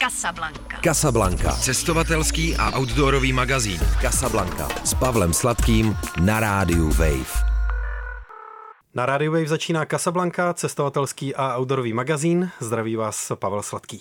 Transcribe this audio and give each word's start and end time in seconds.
Casablanca. 0.00 0.80
Casablanca. 0.80 1.52
Cestovatelský 1.52 2.56
a 2.56 2.72
outdoorový 2.72 3.32
magazín. 3.32 3.80
Casablanca. 4.00 4.68
S 4.80 4.94
Pavlem 4.94 5.32
Sladkým 5.32 5.92
na 6.24 6.40
rádiu 6.40 6.88
Wave. 6.88 7.44
Na 8.94 9.06
Radio 9.06 9.32
Wave 9.32 9.48
začíná 9.48 9.84
Casablanca, 9.84 10.54
cestovatelský 10.54 11.34
a 11.34 11.56
outdoorový 11.60 11.92
magazín. 11.92 12.50
Zdraví 12.60 12.96
vás 12.96 13.32
Pavel 13.34 13.62
Sladký. 13.62 14.00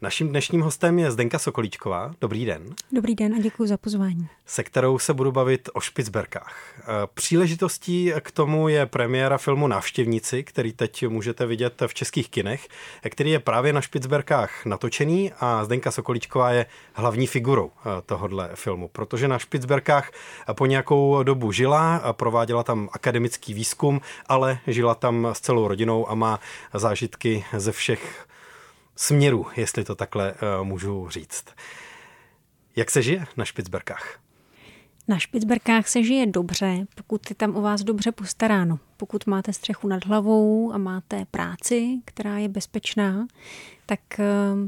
Naším 0.00 0.28
dnešním 0.28 0.60
hostem 0.60 0.98
je 0.98 1.10
Zdenka 1.10 1.38
Sokolíčková. 1.38 2.14
Dobrý 2.20 2.44
den. 2.44 2.74
Dobrý 2.92 3.14
den 3.14 3.34
a 3.34 3.38
děkuji 3.38 3.68
za 3.68 3.76
pozvání. 3.76 4.28
Se 4.46 4.64
kterou 4.64 4.98
se 4.98 5.14
budu 5.14 5.32
bavit 5.32 5.68
o 5.72 5.80
Špicberkách. 5.80 6.54
Eh, 6.78 6.84
příležitostí 7.14 8.12
k 8.20 8.30
tomu 8.30 8.68
je 8.68 8.86
premiéra 8.86 9.38
filmu 9.38 9.66
Návštěvníci, 9.66 10.44
který 10.44 10.72
teď 10.72 11.06
můžete 11.08 11.46
vidět 11.46 11.82
v 11.86 11.94
českých 11.94 12.30
kinech, 12.30 12.68
který 13.10 13.30
je 13.30 13.38
právě 13.38 13.72
na 13.72 13.80
Špicberkách 13.80 14.66
natočený 14.66 15.32
a 15.40 15.64
Zdenka 15.64 15.90
Sokolíčková 15.90 16.50
je 16.50 16.66
hlavní 16.92 17.26
figurou 17.26 17.70
eh, 17.70 18.02
tohohle 18.06 18.50
filmu, 18.54 18.88
protože 18.88 19.28
na 19.28 19.38
Špicberkách 19.38 20.12
po 20.52 20.66
nějakou 20.66 21.22
dobu 21.22 21.52
žila, 21.52 22.02
prováděla 22.12 22.62
tam 22.62 22.88
akademický 22.92 23.54
výzkum, 23.54 24.00
ale 24.26 24.58
žila 24.66 24.94
tam 24.94 25.28
s 25.32 25.40
celou 25.40 25.68
rodinou 25.68 26.10
a 26.10 26.14
má 26.14 26.40
zážitky 26.74 27.44
ze 27.56 27.72
všech 27.72 28.28
směru, 28.98 29.46
jestli 29.56 29.84
to 29.84 29.94
takhle 29.94 30.32
uh, 30.32 30.64
můžu 30.64 31.08
říct. 31.08 31.44
Jak 32.76 32.90
se 32.90 33.02
žije 33.02 33.26
na 33.36 33.44
Špicberkách? 33.44 34.18
Na 35.08 35.18
Špicberkách 35.18 35.88
se 35.88 36.02
žije 36.02 36.26
dobře, 36.26 36.86
pokud 36.94 37.30
je 37.30 37.36
tam 37.36 37.56
o 37.56 37.60
vás 37.60 37.82
dobře 37.82 38.12
postaráno. 38.12 38.78
Pokud 38.96 39.26
máte 39.26 39.52
střechu 39.52 39.88
nad 39.88 40.06
hlavou 40.06 40.72
a 40.72 40.78
máte 40.78 41.26
práci, 41.30 42.00
která 42.04 42.38
je 42.38 42.48
bezpečná, 42.48 43.26
tak 43.86 44.00
eh, 44.18 44.24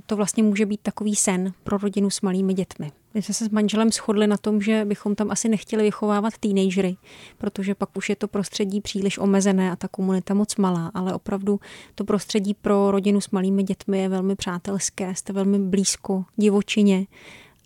to 0.06 0.16
vlastně 0.16 0.42
může 0.42 0.66
být 0.66 0.80
takový 0.82 1.16
sen 1.16 1.52
pro 1.64 1.78
rodinu 1.78 2.10
s 2.10 2.20
malými 2.20 2.54
dětmi. 2.54 2.92
My 3.14 3.22
jsme 3.22 3.34
se 3.34 3.44
s 3.44 3.48
manželem 3.48 3.92
shodli 3.92 4.26
na 4.26 4.36
tom, 4.36 4.60
že 4.60 4.84
bychom 4.84 5.14
tam 5.14 5.30
asi 5.30 5.48
nechtěli 5.48 5.82
vychovávat 5.82 6.38
teenagery, 6.38 6.96
protože 7.38 7.74
pak 7.74 7.96
už 7.96 8.08
je 8.08 8.16
to 8.16 8.28
prostředí 8.28 8.80
příliš 8.80 9.18
omezené 9.18 9.72
a 9.72 9.76
ta 9.76 9.88
komunita 9.88 10.34
moc 10.34 10.56
malá, 10.56 10.90
ale 10.94 11.14
opravdu 11.14 11.60
to 11.94 12.04
prostředí 12.04 12.54
pro 12.54 12.90
rodinu 12.90 13.20
s 13.20 13.30
malými 13.30 13.62
dětmi 13.62 13.98
je 13.98 14.08
velmi 14.08 14.36
přátelské, 14.36 15.14
jste 15.14 15.32
velmi 15.32 15.58
blízko 15.58 16.24
divočině 16.36 17.06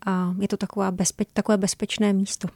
a 0.06 0.34
je 0.40 0.48
to 0.48 0.56
taková 0.56 0.90
bezpeč, 0.90 1.28
takové 1.32 1.56
bezpečné 1.56 2.12
místo. 2.12 2.48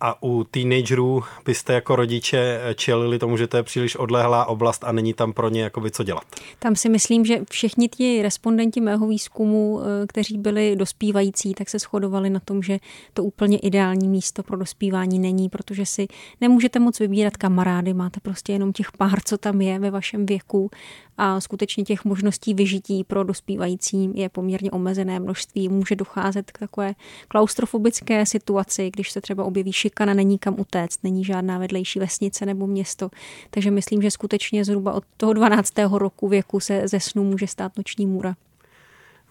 A 0.00 0.22
u 0.22 0.44
teenagerů 0.44 1.22
byste 1.44 1.72
jako 1.72 1.96
rodiče 1.96 2.60
čelili 2.74 3.18
tomu, 3.18 3.36
že 3.36 3.46
to 3.46 3.56
je 3.56 3.62
příliš 3.62 3.96
odlehlá 3.96 4.44
oblast 4.44 4.84
a 4.84 4.92
není 4.92 5.14
tam 5.14 5.32
pro 5.32 5.48
ně 5.48 5.62
jakoby 5.62 5.90
co 5.90 6.02
dělat? 6.02 6.22
Tam 6.58 6.76
si 6.76 6.88
myslím, 6.88 7.24
že 7.24 7.40
všichni 7.50 7.88
ti 7.88 8.22
respondenti 8.22 8.80
mého 8.80 9.06
výzkumu, 9.08 9.80
eh, 9.80 10.06
kteří 10.06 10.38
byli 10.38 10.76
dospívající, 10.76 11.54
tak 11.54 11.70
se 11.70 11.78
shodovali 11.78 12.30
na 12.30 12.40
tom, 12.40 12.62
že 12.62 12.78
to 13.14 13.24
úplně 13.24 13.58
ideální 13.58 14.08
místo 14.08 14.42
pro 14.42 14.56
dospívání 14.56 15.18
není, 15.18 15.48
protože 15.48 15.86
si 15.86 16.06
nemůžete 16.40 16.78
moc 16.78 17.00
vybírat 17.00 17.36
kamarády, 17.36 17.94
máte 17.94 18.20
prostě 18.20 18.52
jenom 18.52 18.72
těch 18.72 18.92
pár, 18.92 19.20
co 19.24 19.38
tam 19.38 19.60
je 19.60 19.78
ve 19.78 19.90
vašem 19.90 20.26
věku 20.26 20.70
a 21.18 21.40
skutečně 21.40 21.84
těch 21.84 22.04
možností 22.04 22.54
vyžití 22.54 23.04
pro 23.04 23.24
dospívající 23.24 24.10
je 24.14 24.28
poměrně 24.28 24.70
omezené 24.70 25.20
množství. 25.20 25.68
Může 25.68 25.96
docházet 25.96 26.50
k 26.50 26.58
takové 26.58 26.94
klaustrofobické 27.28 28.26
situaci, 28.26 28.90
když 28.90 29.10
se 29.10 29.20
třeba 29.20 29.44
objeví 29.44 29.72
šikana, 29.72 30.14
není 30.14 30.38
kam 30.38 30.54
utéct, 30.58 31.04
není 31.04 31.24
žádná 31.24 31.58
vedlejší 31.58 31.98
vesnice 31.98 32.46
nebo 32.46 32.66
město. 32.66 33.10
Takže 33.50 33.70
myslím, 33.70 34.02
že 34.02 34.10
skutečně 34.10 34.64
zhruba 34.64 34.92
od 34.92 35.04
toho 35.16 35.32
12. 35.32 35.72
roku 35.92 36.28
věku 36.28 36.60
se 36.60 36.88
ze 36.88 37.00
snu 37.00 37.24
může 37.24 37.46
stát 37.46 37.76
noční 37.76 38.06
můra. 38.06 38.34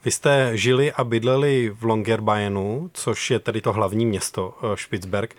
Vy 0.06 0.12
jste 0.12 0.52
žili 0.54 0.92
a 0.92 1.04
bydleli 1.04 1.70
v 1.70 1.84
Longyearbyenu, 1.84 2.90
což 2.94 3.32
je 3.32 3.40
tedy 3.40 3.62
to 3.62 3.74
hlavní 3.74 4.06
město 4.06 4.54
eh, 4.58 4.78
Špicberg. 4.78 5.36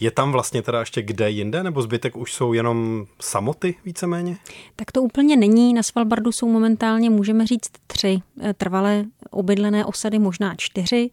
Je 0.00 0.10
tam 0.10 0.32
vlastně 0.32 0.62
teda 0.62 0.80
ještě 0.80 1.02
kde 1.02 1.30
jinde, 1.30 1.62
nebo 1.62 1.82
zbytek 1.82 2.16
už 2.16 2.32
jsou 2.32 2.52
jenom 2.52 3.06
samoty 3.20 3.74
víceméně? 3.84 4.36
Tak 4.76 4.92
to 4.92 5.02
úplně 5.02 5.36
není. 5.36 5.74
Na 5.74 5.82
Svalbardu 5.82 6.32
jsou 6.32 6.48
momentálně, 6.48 7.10
můžeme 7.10 7.46
říct, 7.46 7.70
tři 7.86 8.18
eh, 8.42 8.54
trvalé 8.54 9.04
obydlené 9.30 9.84
osady, 9.84 10.18
možná 10.18 10.54
čtyři. 10.56 11.10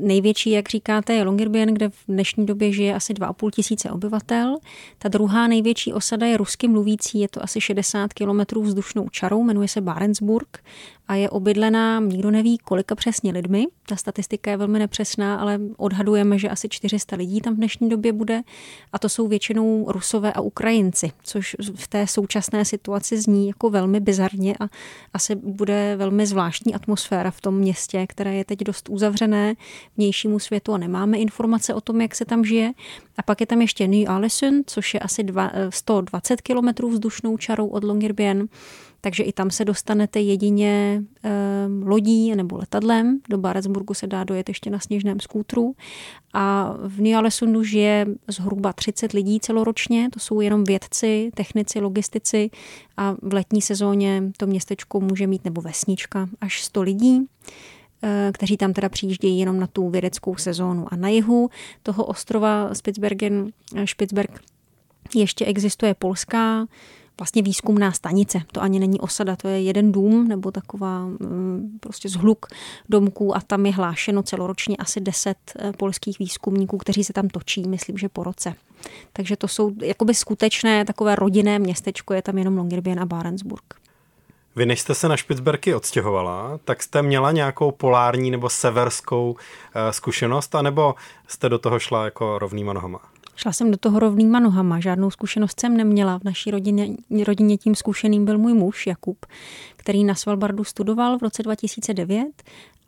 Největší, 0.00 0.50
jak 0.50 0.68
říkáte, 0.68 1.14
je 1.14 1.22
Longyearbyen, 1.22 1.74
kde 1.74 1.88
v 1.88 2.04
dnešní 2.08 2.46
době 2.46 2.72
žije 2.72 2.94
asi 2.94 3.12
2,5 3.12 3.50
tisíce 3.50 3.90
obyvatel. 3.90 4.56
Ta 4.98 5.08
druhá 5.08 5.46
největší 5.46 5.92
osada 5.92 6.26
je 6.26 6.36
rusky 6.36 6.68
mluvící, 6.68 7.20
je 7.20 7.28
to 7.28 7.42
asi 7.42 7.60
60 7.60 8.12
kilometrů 8.12 8.62
vzdušnou 8.62 9.08
čarou, 9.08 9.42
jmenuje 9.42 9.68
se 9.68 9.80
Barentsburg 9.80 10.58
a 11.10 11.14
je 11.14 11.30
obydlená, 11.30 12.00
nikdo 12.00 12.30
neví, 12.30 12.58
kolika 12.58 12.94
přesně 12.94 13.32
lidmi. 13.32 13.66
Ta 13.86 13.96
statistika 13.96 14.50
je 14.50 14.56
velmi 14.56 14.78
nepřesná, 14.78 15.36
ale 15.36 15.60
odhadujeme, 15.76 16.38
že 16.38 16.48
asi 16.48 16.68
400 16.68 17.16
lidí 17.16 17.40
tam 17.40 17.54
v 17.54 17.56
dnešní 17.56 17.88
době 17.88 18.12
bude. 18.12 18.42
A 18.92 18.98
to 18.98 19.08
jsou 19.08 19.28
většinou 19.28 19.86
Rusové 19.88 20.32
a 20.32 20.40
Ukrajinci, 20.40 21.12
což 21.22 21.56
v 21.74 21.88
té 21.88 22.06
současné 22.06 22.64
situaci 22.64 23.20
zní 23.20 23.46
jako 23.46 23.70
velmi 23.70 24.00
bizarně 24.00 24.54
a 24.60 24.68
asi 25.14 25.34
bude 25.34 25.96
velmi 25.96 26.26
zvláštní 26.26 26.74
atmosféra 26.74 27.30
v 27.30 27.40
tom 27.40 27.54
městě, 27.54 28.06
které 28.06 28.34
je 28.34 28.44
teď 28.44 28.58
dost 28.58 28.88
uzavřené 28.88 29.54
vnějšímu 29.96 30.38
světu 30.38 30.72
a 30.72 30.78
nemáme 30.78 31.18
informace 31.18 31.74
o 31.74 31.80
tom, 31.80 32.00
jak 32.00 32.14
se 32.14 32.24
tam 32.24 32.44
žije. 32.44 32.72
A 33.16 33.22
pak 33.22 33.40
je 33.40 33.46
tam 33.46 33.60
ještě 33.60 33.88
New 33.88 34.10
Alison, 34.10 34.62
což 34.66 34.94
je 34.94 35.00
asi 35.00 35.22
dva, 35.24 35.50
120 35.70 36.40
kilometrů 36.40 36.90
vzdušnou 36.90 37.36
čarou 37.36 37.66
od 37.66 37.84
Longyearbyen 37.84 38.48
takže 39.00 39.22
i 39.22 39.32
tam 39.32 39.50
se 39.50 39.64
dostanete 39.64 40.20
jedině 40.20 41.02
e, 41.24 41.30
lodí 41.84 42.36
nebo 42.36 42.58
letadlem. 42.58 43.20
Do 43.28 43.38
Barentsburgu 43.38 43.94
se 43.94 44.06
dá 44.06 44.24
dojet 44.24 44.48
ještě 44.48 44.70
na 44.70 44.78
sněžném 44.78 45.20
skútru. 45.20 45.74
A 46.32 46.74
v 46.78 47.00
Nyalesundu 47.00 47.64
žije 47.64 48.06
zhruba 48.28 48.72
30 48.72 49.12
lidí 49.12 49.40
celoročně, 49.40 50.08
to 50.12 50.20
jsou 50.20 50.40
jenom 50.40 50.64
vědci, 50.64 51.30
technici, 51.34 51.80
logistici 51.80 52.50
a 52.96 53.16
v 53.22 53.32
letní 53.32 53.62
sezóně 53.62 54.22
to 54.36 54.46
městečko 54.46 55.00
může 55.00 55.26
mít, 55.26 55.44
nebo 55.44 55.60
vesnička, 55.60 56.28
až 56.40 56.62
100 56.62 56.82
lidí 56.82 57.20
eh, 57.20 57.79
kteří 58.32 58.56
tam 58.56 58.72
teda 58.72 58.88
přijíždějí 58.88 59.38
jenom 59.38 59.60
na 59.60 59.66
tu 59.66 59.90
vědeckou 59.90 60.36
sezónu. 60.36 60.86
A 60.92 60.96
na 60.96 61.08
jihu 61.08 61.50
toho 61.82 62.04
ostrova 62.04 62.74
Spitsbergen, 62.74 63.50
Spitsberg 63.84 64.40
ještě 65.14 65.44
existuje 65.44 65.94
polská 65.94 66.66
vlastně 67.20 67.42
výzkumná 67.42 67.92
stanice. 67.92 68.40
To 68.52 68.62
ani 68.62 68.78
není 68.78 69.00
osada, 69.00 69.36
to 69.36 69.48
je 69.48 69.62
jeden 69.62 69.92
dům 69.92 70.28
nebo 70.28 70.50
taková 70.50 71.06
mm, 71.06 71.78
prostě 71.80 72.08
zhluk 72.08 72.46
domků 72.88 73.36
a 73.36 73.40
tam 73.40 73.66
je 73.66 73.72
hlášeno 73.72 74.22
celoročně 74.22 74.76
asi 74.76 75.00
10 75.00 75.36
eh, 75.58 75.72
polských 75.72 76.18
výzkumníků, 76.18 76.78
kteří 76.78 77.04
se 77.04 77.12
tam 77.12 77.28
točí, 77.28 77.68
myslím, 77.68 77.98
že 77.98 78.08
po 78.08 78.24
roce. 78.24 78.54
Takže 79.12 79.36
to 79.36 79.48
jsou 79.48 79.72
jakoby 79.82 80.14
skutečné 80.14 80.84
takové 80.84 81.16
rodinné 81.16 81.58
městečko, 81.58 82.14
je 82.14 82.22
tam 82.22 82.38
jenom 82.38 82.56
Longyearbyen 82.56 83.00
a 83.00 83.06
Barentsburg. 83.06 83.79
Vy 84.56 84.66
než 84.66 84.80
jste 84.80 84.94
se 84.94 85.08
na 85.08 85.16
Špicberky 85.16 85.74
odstěhovala, 85.74 86.58
tak 86.64 86.82
jste 86.82 87.02
měla 87.02 87.32
nějakou 87.32 87.70
polární 87.70 88.30
nebo 88.30 88.50
severskou 88.50 89.30
uh, 89.30 89.36
zkušenost, 89.90 90.54
anebo 90.54 90.94
jste 91.28 91.48
do 91.48 91.58
toho 91.58 91.78
šla 91.78 92.04
jako 92.04 92.38
rovnýma 92.38 92.72
nohama? 92.72 93.00
Šla 93.36 93.52
jsem 93.52 93.70
do 93.70 93.76
toho 93.76 93.98
rovnýma 93.98 94.40
nohama, 94.40 94.80
žádnou 94.80 95.10
zkušenost 95.10 95.60
jsem 95.60 95.76
neměla. 95.76 96.18
V 96.18 96.24
naší 96.24 96.50
rodině, 96.50 96.88
rodině 97.26 97.56
tím 97.56 97.74
zkušeným 97.74 98.24
byl 98.24 98.38
můj 98.38 98.54
muž 98.54 98.86
Jakub, 98.86 99.26
který 99.76 100.04
na 100.04 100.14
Svalbardu 100.14 100.64
studoval 100.64 101.18
v 101.18 101.22
roce 101.22 101.42
2009 101.42 102.26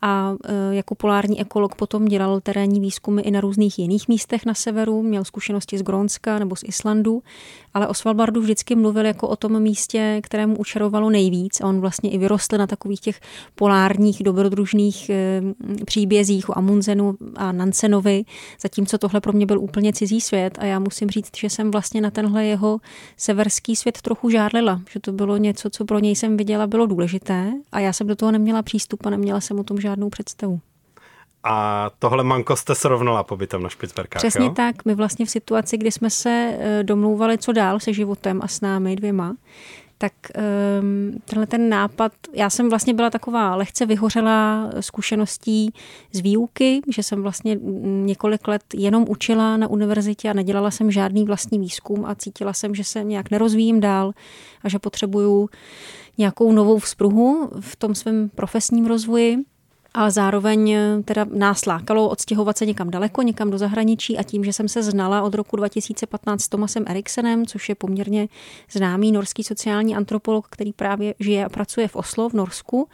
a 0.05 0.35
e, 0.45 0.75
jako 0.75 0.95
polární 0.95 1.41
ekolog 1.41 1.75
potom 1.75 2.05
dělal 2.05 2.41
terénní 2.41 2.79
výzkumy 2.79 3.21
i 3.21 3.31
na 3.31 3.41
různých 3.41 3.79
jiných 3.79 4.07
místech 4.07 4.45
na 4.45 4.53
severu, 4.53 5.03
měl 5.03 5.23
zkušenosti 5.23 5.77
z 5.77 5.81
Grónska 5.81 6.39
nebo 6.39 6.55
z 6.55 6.63
Islandu, 6.63 7.23
ale 7.73 7.87
o 7.87 7.93
Svalbardu 7.93 8.41
vždycky 8.41 8.75
mluvil 8.75 9.05
jako 9.05 9.27
o 9.27 9.35
tom 9.35 9.59
místě, 9.59 10.19
kterému 10.23 10.57
učarovalo 10.57 11.09
nejvíc 11.09 11.61
a 11.61 11.67
on 11.67 11.79
vlastně 11.79 12.11
i 12.11 12.17
vyrostl 12.17 12.57
na 12.57 12.67
takových 12.67 12.99
těch 12.99 13.19
polárních 13.55 14.23
dobrodružných 14.23 15.09
e, 15.09 15.41
příbězích 15.85 16.49
o 16.49 16.57
Amundsenu 16.57 17.15
a 17.35 17.51
Nansenovi, 17.51 18.23
zatímco 18.61 18.97
tohle 18.97 19.21
pro 19.21 19.33
mě 19.33 19.45
byl 19.45 19.59
úplně 19.59 19.93
cizí 19.93 20.21
svět 20.21 20.57
a 20.59 20.65
já 20.65 20.79
musím 20.79 21.09
říct, 21.09 21.37
že 21.37 21.49
jsem 21.49 21.71
vlastně 21.71 22.01
na 22.01 22.11
tenhle 22.11 22.45
jeho 22.45 22.79
severský 23.17 23.75
svět 23.75 24.01
trochu 24.01 24.29
žádlila, 24.29 24.81
že 24.89 24.99
to 24.99 25.11
bylo 25.11 25.37
něco, 25.37 25.69
co 25.69 25.85
pro 25.85 25.99
něj 25.99 26.15
jsem 26.15 26.37
viděla, 26.37 26.67
bylo 26.67 26.85
důležité 26.85 27.53
a 27.71 27.79
já 27.79 27.93
jsem 27.93 28.07
do 28.07 28.15
toho 28.15 28.31
neměla 28.31 28.61
přístup 28.61 29.05
a 29.05 29.09
neměla 29.09 29.41
jsem 29.41 29.59
o 29.59 29.63
tom 29.63 29.79
žádný 29.79 29.92
žádnou 29.93 30.09
představu. 30.09 30.59
A 31.43 31.89
tohle 31.99 32.23
manko 32.23 32.55
jste 32.55 32.75
srovnala 32.75 33.23
pobytem 33.23 33.63
na 33.63 33.69
Špicberkách, 33.69 34.19
Přesně 34.19 34.45
jo? 34.45 34.53
tak. 34.55 34.85
My 34.85 34.95
vlastně 34.95 35.25
v 35.25 35.29
situaci, 35.29 35.77
kdy 35.77 35.91
jsme 35.91 36.09
se 36.09 36.57
eh, 36.59 36.83
domlouvali, 36.83 37.37
co 37.37 37.51
dál 37.51 37.79
se 37.79 37.93
životem 37.93 38.39
a 38.43 38.47
s 38.47 38.61
námi 38.61 38.95
dvěma, 38.95 39.35
tak 39.97 40.13
um, 40.81 41.19
tenhle 41.25 41.47
ten 41.47 41.69
nápad, 41.69 42.11
já 42.33 42.49
jsem 42.49 42.69
vlastně 42.69 42.93
byla 42.93 43.09
taková 43.09 43.55
lehce 43.55 43.85
vyhořela 43.85 44.69
zkušeností 44.79 45.73
z 46.11 46.19
výuky, 46.19 46.81
že 46.95 47.03
jsem 47.03 47.21
vlastně 47.21 47.59
několik 47.83 48.47
let 48.47 48.63
jenom 48.73 49.05
učila 49.09 49.57
na 49.57 49.67
univerzitě 49.67 50.29
a 50.29 50.33
nedělala 50.33 50.71
jsem 50.71 50.91
žádný 50.91 51.25
vlastní 51.25 51.59
výzkum 51.59 52.05
a 52.05 52.15
cítila 52.15 52.53
jsem, 52.53 52.75
že 52.75 52.83
se 52.83 53.03
nějak 53.03 53.31
nerozvíjím 53.31 53.79
dál 53.79 54.13
a 54.63 54.69
že 54.69 54.79
potřebuju 54.79 55.49
nějakou 56.17 56.51
novou 56.51 56.79
vzpruhu 56.79 57.49
v 57.59 57.75
tom 57.75 57.95
svém 57.95 58.29
profesním 58.29 58.85
rozvoji 58.85 59.37
a 59.93 60.09
zároveň 60.09 60.71
eh, 60.71 61.03
teda 61.05 61.25
nás 61.33 61.65
lákalo 61.65 62.09
odstěhovat 62.09 62.57
se 62.57 62.65
někam 62.65 62.89
daleko, 62.89 63.21
někam 63.21 63.49
do 63.49 63.57
zahraničí 63.57 64.17
a 64.17 64.23
tím, 64.23 64.43
že 64.43 64.53
jsem 64.53 64.67
se 64.67 64.83
znala 64.83 65.21
od 65.21 65.33
roku 65.33 65.55
2015 65.55 66.41
s 66.41 66.49
Tomasem 66.49 66.85
Eriksenem, 66.87 67.45
což 67.45 67.69
je 67.69 67.75
poměrně 67.75 68.27
známý 68.71 69.11
norský 69.11 69.43
sociální 69.43 69.95
antropolog, 69.95 70.47
který 70.49 70.73
právě 70.73 71.15
žije 71.19 71.45
a 71.45 71.49
pracuje 71.49 71.87
v 71.87 71.95
Oslo 71.95 72.29
v 72.29 72.33
Norsku, 72.33 72.87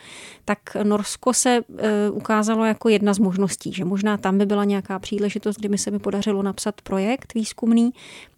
tak 0.46 0.60
Norsko 0.84 1.34
se 1.34 1.60
e, 1.78 2.10
ukázalo 2.10 2.66
jako 2.66 2.90
jedna 2.90 3.14
z 3.14 3.20
možností, 3.20 3.74
že 3.74 3.86
možná 3.86 4.18
tam 4.18 4.38
by 4.38 4.46
byla 4.46 4.64
nějaká 4.64 5.00
příležitost, 5.00 5.56
kdyby 5.56 5.78
se 5.78 5.92
mi 5.92 6.00
podařilo 6.00 6.44
napsat 6.44 6.82
projekt 6.82 7.34
výzkumný, 7.34 7.92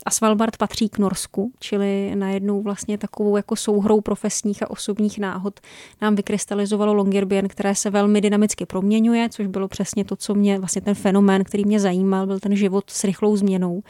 a 0.06 0.12
Svalbard 0.12 0.58
patří 0.58 0.90
k 0.90 0.98
Norsku, 0.98 1.52
čili 1.60 2.16
najednou 2.16 2.62
vlastně 2.62 2.98
takovou 2.98 3.38
jako 3.38 3.56
souhrou 3.56 4.02
profesních 4.02 4.64
a 4.64 4.70
osobních 4.70 5.20
náhod 5.20 5.60
nám 6.02 6.16
vykrystalizovalo 6.16 6.94
Longyearbyen, 6.94 7.48
které 7.48 7.76
se 7.76 7.90
velmi 7.90 8.22
dynamicky 8.22 8.66
proměňuje, 8.66 9.30
což 9.30 9.48
bylo 9.48 9.68
přesně 9.68 10.06
to, 10.06 10.16
co 10.16 10.36
mě, 10.36 10.60
vlastně 10.60 10.82
ten 10.82 10.96
fenomén, 10.96 11.44
který 11.44 11.66
mě 11.66 11.80
zajímal, 11.80 12.28
byl 12.28 12.40
ten 12.40 12.56
život 12.56 12.90
s 12.90 13.04
rychlou 13.04 13.38
změnou. 13.38 13.84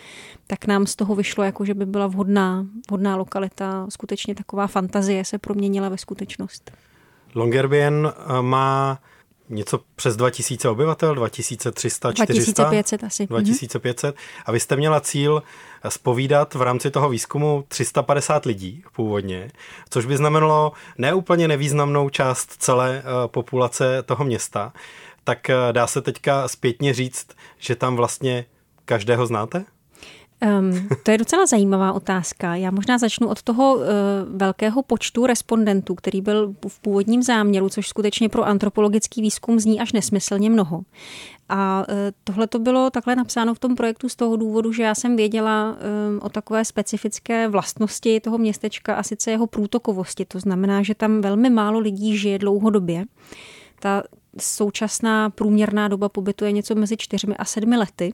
Tak 0.48 0.66
nám 0.66 0.88
z 0.88 0.96
toho 0.96 1.16
vyšlo, 1.16 1.44
jako 1.44 1.66
že 1.66 1.74
by 1.74 1.86
byla 1.86 2.08
vhodná, 2.08 2.66
vhodná 2.90 3.16
lokalita, 3.16 3.86
skutečně 3.90 4.36
taková 4.36 4.68
fantazie 4.68 5.26
se 5.26 5.38
proměnila 5.38 5.90
ve 5.90 5.98
skutečnost. 5.98 6.72
Longyearbyen 7.36 8.14
eh, 8.16 8.42
má 8.42 9.00
něco 9.52 9.80
přes 9.96 10.16
2000 10.16 10.70
obyvatel, 10.70 11.16
2300, 11.16 12.14
400? 12.14 12.64
2500 12.64 13.04
asi. 13.04 13.28
2500. 13.28 14.16
Mhm. 14.16 14.24
A 14.46 14.52
vy 14.52 14.60
jste 14.60 14.76
měla 14.76 15.00
cíl 15.00 15.44
spovídat 15.90 16.54
v 16.54 16.62
rámci 16.62 16.92
toho 16.92 17.10
výzkumu 17.10 17.66
350 17.68 18.46
lidí 18.46 18.84
původně, 18.96 19.52
což 19.90 20.06
by 20.06 20.18
znamenalo 20.18 20.72
neúplně 20.98 21.48
nevýznamnou 21.48 22.10
část 22.10 22.52
celé 22.52 22.98
eh, 23.00 23.28
populace 23.28 24.04
toho 24.04 24.26
města. 24.26 24.74
Tak 25.24 25.50
eh, 25.50 25.56
dá 25.72 25.88
se 25.88 26.02
teďka 26.02 26.48
zpětně 26.48 26.94
říct, 26.94 27.28
že 27.58 27.76
tam 27.76 27.96
vlastně 27.96 28.46
každého 28.86 29.26
znáte? 29.26 29.66
Um, 30.60 30.88
to 31.04 31.12
je 31.12 31.18
docela 31.18 31.46
zajímavá 31.46 31.94
otázka. 31.94 32.56
Já 32.56 32.72
možná 32.72 32.98
začnu 32.98 33.28
od 33.28 33.42
toho 33.44 33.76
uh, 33.76 33.84
velkého 34.28 34.84
počtu 34.84 35.26
respondentů, 35.26 35.96
který 35.96 36.22
byl 36.22 36.56
v 36.68 36.80
původním 36.80 37.24
záměru, 37.24 37.70
což 37.70 37.88
skutečně 37.88 38.30
pro 38.30 38.44
antropologický 38.44 39.22
výzkum 39.22 39.60
zní 39.60 39.80
až 39.80 39.92
nesmyslně 39.92 40.50
mnoho. 40.50 40.82
A 41.50 41.86
uh, 41.90 41.96
tohle 42.24 42.48
to 42.48 42.60
bylo 42.60 42.90
takhle 42.90 43.16
napsáno 43.16 43.54
v 43.54 43.60
tom 43.60 43.76
projektu 43.76 44.10
z 44.10 44.16
toho 44.16 44.36
důvodu, 44.36 44.72
že 44.72 44.84
já 44.84 44.96
jsem 44.96 45.16
věděla 45.16 45.76
o 46.22 46.30
takové 46.30 46.66
specifické 46.66 47.48
vlastnosti 47.48 48.20
toho 48.20 48.38
městečka 48.38 48.96
a 48.96 49.04
sice 49.04 49.32
jeho 49.32 49.48
průtokovosti. 49.48 50.26
To 50.26 50.40
znamená, 50.40 50.84
že 50.84 50.96
tam 50.96 51.22
velmi 51.22 51.50
málo 51.50 51.80
lidí 51.80 52.18
žije 52.18 52.40
dlouhodobě. 52.40 53.06
Ta 53.80 54.04
současná 54.40 55.30
průměrná 55.30 55.88
doba 55.88 56.10
pobytu 56.10 56.46
je 56.46 56.52
něco 56.52 56.76
mezi 56.76 56.98
čtyřmi 56.98 57.38
a 57.38 57.46
sedmi 57.46 57.78
lety, 57.78 58.14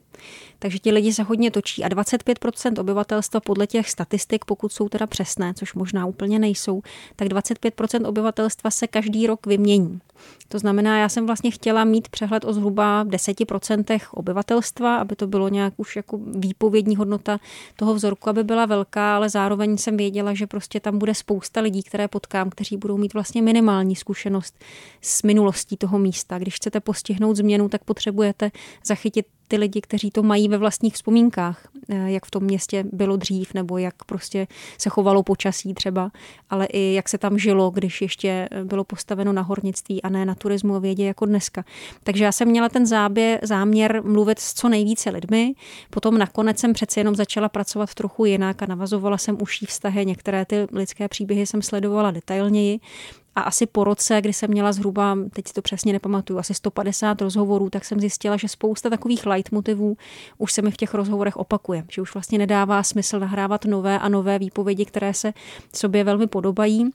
takže 0.59 0.79
ti 0.79 0.91
lidi 0.91 1.13
se 1.13 1.23
hodně 1.23 1.51
točí 1.51 1.83
a 1.83 1.89
25% 1.89 2.81
obyvatelstva 2.81 3.39
podle 3.39 3.67
těch 3.67 3.89
statistik, 3.89 4.45
pokud 4.45 4.71
jsou 4.71 4.89
teda 4.89 5.07
přesné, 5.07 5.53
což 5.53 5.73
možná 5.73 6.05
úplně 6.05 6.39
nejsou, 6.39 6.81
tak 7.15 7.27
25% 7.27 8.07
obyvatelstva 8.07 8.71
se 8.71 8.87
každý 8.87 9.27
rok 9.27 9.45
vymění. 9.45 9.99
To 10.47 10.59
znamená, 10.59 10.99
já 10.99 11.09
jsem 11.09 11.25
vlastně 11.25 11.51
chtěla 11.51 11.83
mít 11.83 12.09
přehled 12.09 12.45
o 12.45 12.53
zhruba 12.53 13.05
10% 13.05 13.99
obyvatelstva, 14.11 14.97
aby 14.97 15.15
to 15.15 15.27
bylo 15.27 15.49
nějak 15.49 15.73
už 15.77 15.95
jako 15.95 16.19
výpovědní 16.35 16.95
hodnota 16.95 17.39
toho 17.75 17.93
vzorku, 17.93 18.29
aby 18.29 18.43
byla 18.43 18.65
velká, 18.65 19.15
ale 19.15 19.29
zároveň 19.29 19.77
jsem 19.77 19.97
věděla, 19.97 20.33
že 20.33 20.47
prostě 20.47 20.79
tam 20.79 20.97
bude 20.97 21.15
spousta 21.15 21.61
lidí, 21.61 21.83
které 21.83 22.07
potkám, 22.07 22.49
kteří 22.49 22.77
budou 22.77 22.97
mít 22.97 23.13
vlastně 23.13 23.41
minimální 23.41 23.95
zkušenost 23.95 24.55
s 25.01 25.23
minulostí 25.23 25.77
toho 25.77 25.99
místa. 25.99 26.39
Když 26.39 26.55
chcete 26.55 26.79
postihnout 26.79 27.35
změnu, 27.35 27.69
tak 27.69 27.83
potřebujete 27.83 28.51
zachytit 28.85 29.25
ty 29.47 29.57
lidi, 29.57 29.81
kteří 29.81 30.11
to 30.11 30.23
mají 30.23 30.47
ve 30.47 30.57
vlastních 30.57 30.94
vzpomínkách, 30.94 31.67
eh, 31.89 32.11
jak 32.11 32.25
v 32.25 32.31
tom 32.31 32.44
městě 32.44 32.83
bylo 32.91 33.17
dřív, 33.17 33.53
nebo 33.53 33.77
jak 33.77 34.03
prostě 34.05 34.47
se 34.77 34.89
chovalo 34.89 35.23
počasí 35.23 35.73
třeba, 35.73 36.11
ale 36.49 36.65
i 36.65 36.94
jak 36.94 37.09
se 37.09 37.17
tam 37.17 37.38
žilo, 37.38 37.69
když 37.69 38.01
ještě 38.01 38.49
bylo 38.63 38.83
postaveno 38.83 39.33
na 39.33 39.41
hornictví 39.41 40.01
a 40.01 40.09
ne 40.09 40.25
na 40.25 40.35
turismu 40.35 40.75
a 40.75 40.79
vědě 40.79 41.05
jako 41.05 41.25
dneska. 41.25 41.65
Takže 42.03 42.23
já 42.23 42.31
jsem 42.31 42.47
měla 42.47 42.69
ten 42.69 42.85
zábě, 42.85 43.39
záměr 43.44 44.01
mluvit 44.05 44.39
s 44.39 44.53
co 44.53 44.69
nejvíce 44.69 45.09
lidmi, 45.09 45.53
potom 45.89 46.17
nakonec 46.17 46.59
jsem 46.59 46.73
přece 46.73 46.99
jenom 46.99 47.15
začala 47.15 47.49
pracovat 47.49 47.94
trochu 47.94 48.25
jinak 48.25 48.61
a 48.61 48.65
navazovala 48.65 49.17
jsem 49.17 49.38
užší 49.41 49.65
vztahy, 49.65 50.05
některé 50.05 50.45
ty 50.45 50.67
lidské 50.71 51.07
příběhy 51.07 51.45
jsem 51.45 51.61
sledovala 51.61 52.11
detailněji 52.11 52.79
a 53.37 53.41
asi 53.41 53.65
po 53.65 53.83
roce, 53.83 54.21
kdy 54.21 54.33
jsem 54.33 54.51
měla 54.51 54.71
zhruba, 54.71 55.17
teď 55.33 55.47
si 55.47 55.53
to 55.53 55.61
přesně 55.61 55.93
nepamatuju, 55.93 56.39
asi 56.39 56.53
150 56.53 57.21
rozhovorů, 57.21 57.69
tak 57.69 57.85
jsem 57.85 57.99
zjistila, 57.99 58.37
že 58.37 58.47
spousta 58.47 58.89
takových 58.89 59.25
leitmotivů 59.25 59.97
už 60.37 60.53
se 60.53 60.61
mi 60.61 60.71
v 60.71 60.77
těch 60.77 60.93
rozhovorech 60.93 61.37
opakuje. 61.37 61.85
Že 61.91 62.01
už 62.01 62.13
vlastně 62.13 62.37
nedává 62.37 62.83
smysl 62.83 63.19
nahrávat 63.19 63.65
nové 63.65 63.99
a 63.99 64.09
nové 64.09 64.39
výpovědi, 64.39 64.85
které 64.85 65.13
se 65.13 65.33
sobě 65.73 66.03
velmi 66.03 66.27
podobají 66.27 66.91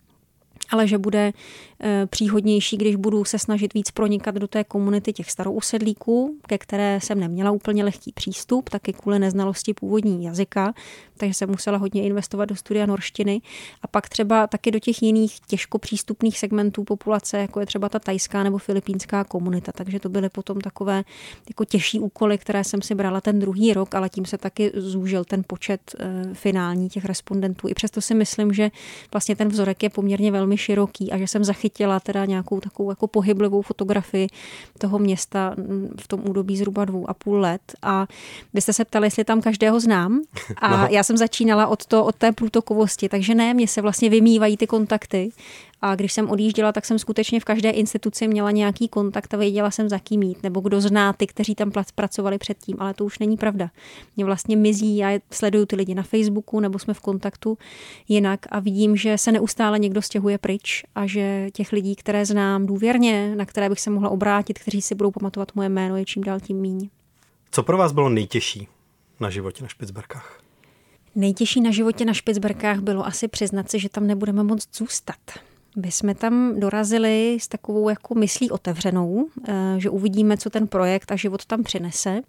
ale 0.71 0.89
že 0.89 0.99
bude 0.99 1.33
eh, 1.81 2.07
příhodnější, 2.07 2.77
když 2.77 2.97
budu 2.97 3.25
se 3.25 3.39
snažit 3.39 3.75
víc 3.75 3.91
pronikat 3.91 4.35
do 4.35 4.49
té 4.49 4.65
komunity 4.65 5.13
těch 5.13 5.31
starousedlíků, 5.31 6.37
ke 6.47 6.59
které 6.59 7.01
jsem 7.03 7.21
neměla 7.21 7.51
úplně 7.51 7.85
lehký 7.85 8.13
přístup, 8.13 8.69
taky 8.69 8.93
kvůli 8.93 9.19
neznalosti 9.19 9.75
původní 9.75 10.25
jazyka, 10.25 10.75
takže 11.23 11.35
jsem 11.35 11.51
musela 11.51 11.79
hodně 11.79 12.03
investovat 12.03 12.45
do 12.45 12.57
studia 12.57 12.87
norštiny 12.87 13.41
a 13.83 13.87
pak 13.87 14.09
třeba 14.09 14.47
taky 14.47 14.71
do 14.71 14.79
těch 14.79 15.03
jiných 15.03 15.41
těžko 15.41 15.79
přístupných 15.79 16.39
segmentů 16.39 16.85
populace, 16.85 17.39
jako 17.39 17.61
je 17.61 17.67
třeba 17.67 17.89
ta 17.89 17.99
tajská 17.99 18.43
nebo 18.43 18.59
filipínská 18.59 19.25
komunita. 19.25 19.73
Takže 19.73 20.01
to 20.01 20.09
byly 20.09 20.29
potom 20.29 20.61
takové 20.61 21.05
jako 21.49 21.65
těžší 21.65 22.01
úkoly, 22.01 22.39
které 22.39 22.65
jsem 22.65 22.83
si 22.83 22.95
brala 22.95 23.21
ten 23.21 23.39
druhý 23.39 23.73
rok, 23.73 23.95
ale 23.95 24.09
tím 24.09 24.25
se 24.25 24.39
taky 24.39 24.73
zúžil 24.75 25.25
ten 25.25 25.45
počet 25.47 25.81
eh, 25.99 26.35
finální 26.35 26.89
těch 26.89 27.05
respondentů. 27.05 27.69
I 27.69 27.75
přesto 27.75 28.01
si 28.01 28.15
myslím, 28.15 28.53
že 28.53 28.71
vlastně 29.13 29.37
ten 29.37 29.49
vzorek 29.49 29.83
je 29.83 29.91
poměrně 29.91 30.31
velmi 30.31 30.57
široký 30.57 31.13
a 31.13 31.19
že 31.19 31.27
jsem 31.27 31.45
zachytila 31.45 32.01
teda 32.01 32.25
nějakou 32.25 32.61
takovou 32.61 32.91
jako 32.91 33.07
pohyblivou 33.07 33.63
fotografii 33.63 34.27
toho 34.79 34.99
města 34.99 35.55
mm, 35.57 35.95
v 36.01 36.09
tom 36.09 36.21
údobí 36.29 36.57
zhruba 36.57 36.85
dvou 36.85 37.11
a 37.11 37.15
půl 37.15 37.41
let. 37.41 37.63
A 37.83 38.07
vy 38.55 38.61
jste 38.61 38.73
se 38.73 38.85
ptali, 38.85 39.07
jestli 39.07 39.25
tam 39.25 39.41
každého 39.41 39.81
znám. 39.81 40.21
A 40.57 40.77
no. 40.77 40.89
já 40.91 41.03
jsem 41.03 41.12
začínala 41.17 41.67
od, 41.67 41.87
to, 41.87 42.05
od 42.05 42.15
té 42.15 42.33
průtokovosti, 42.33 43.09
takže 43.09 43.35
ne, 43.35 43.55
mě 43.55 43.69
se 43.69 43.83
vlastně 43.83 44.11
vymývají 44.11 44.57
ty 44.57 44.67
kontakty 44.67 45.33
a 45.83 45.95
když 45.95 46.13
jsem 46.13 46.31
odjížděla, 46.31 46.73
tak 46.73 46.85
jsem 46.85 46.99
skutečně 46.99 47.41
v 47.41 47.45
každé 47.45 47.71
instituci 47.71 48.29
měla 48.29 48.51
nějaký 48.51 48.89
kontakt 48.89 49.35
a 49.35 49.37
věděla 49.37 49.71
jsem, 49.71 49.89
za 49.89 49.99
kým 49.99 50.21
mít, 50.21 50.43
nebo 50.43 50.61
kdo 50.61 50.81
zná 50.81 51.13
ty, 51.13 51.27
kteří 51.27 51.55
tam 51.55 51.73
pracovali 51.95 52.39
předtím, 52.39 52.77
ale 52.79 52.95
to 52.95 53.05
už 53.05 53.19
není 53.19 53.37
pravda. 53.37 53.71
Mě 54.17 54.25
vlastně 54.25 54.57
mizí, 54.57 54.97
já 54.97 55.11
sleduju 55.31 55.67
ty 55.67 55.77
lidi 55.77 55.95
na 55.95 56.03
Facebooku, 56.03 56.61
nebo 56.61 56.79
jsme 56.79 56.95
v 56.95 57.01
kontaktu 57.01 57.59
jinak 58.09 58.41
a 58.51 58.61
vidím, 58.61 58.97
že 58.97 59.19
se 59.19 59.33
neustále 59.33 59.79
někdo 59.79 60.03
stěhuje 60.03 60.39
pryč 60.39 60.85
a 60.95 61.07
že 61.07 61.51
těch 61.53 61.73
lidí, 61.73 61.97
které 61.97 62.27
znám 62.27 62.67
důvěrně, 62.67 63.37
na 63.37 63.47
které 63.47 63.69
bych 63.69 63.81
se 63.81 63.91
mohla 63.91 64.11
obrátit, 64.11 64.59
kteří 64.59 64.83
si 64.83 64.95
budou 64.95 65.11
pamatovat 65.11 65.55
moje 65.55 65.69
jméno, 65.69 65.97
je 65.97 66.05
čím 66.05 66.25
dál 66.25 66.41
tím 66.41 66.57
míň. 66.57 66.89
Co 67.51 67.63
pro 67.63 67.79
vás 67.79 67.93
bylo 67.93 68.09
nejtěžší 68.09 68.69
na 69.21 69.31
životě 69.31 69.63
na 69.63 69.69
Špicberkách? 69.69 70.43
Nejtěžší 71.15 71.61
na 71.61 71.71
životě 71.71 72.05
na 72.05 72.13
Špicberkách 72.13 72.81
bylo 72.81 73.07
asi 73.07 73.29
přiznat 73.29 73.71
si, 73.71 73.79
že 73.79 73.89
tam 73.89 74.07
nebudeme 74.07 74.43
moc 74.43 74.69
zůstat. 74.77 75.17
My 75.77 75.91
jsme 75.91 76.15
tam 76.15 76.61
dorazili 76.61 77.39
s 77.41 77.49
takovou 77.49 77.89
jako 77.89 78.15
myslí 78.15 78.51
otevřenou, 78.51 79.29
eh, 79.49 79.75
že 79.79 79.91
uvidíme, 79.91 80.37
co 80.37 80.51
ten 80.51 80.69
projekt 80.69 81.13
a 81.13 81.17
život 81.17 81.47
tam 81.47 81.63
přinese. 81.63 82.21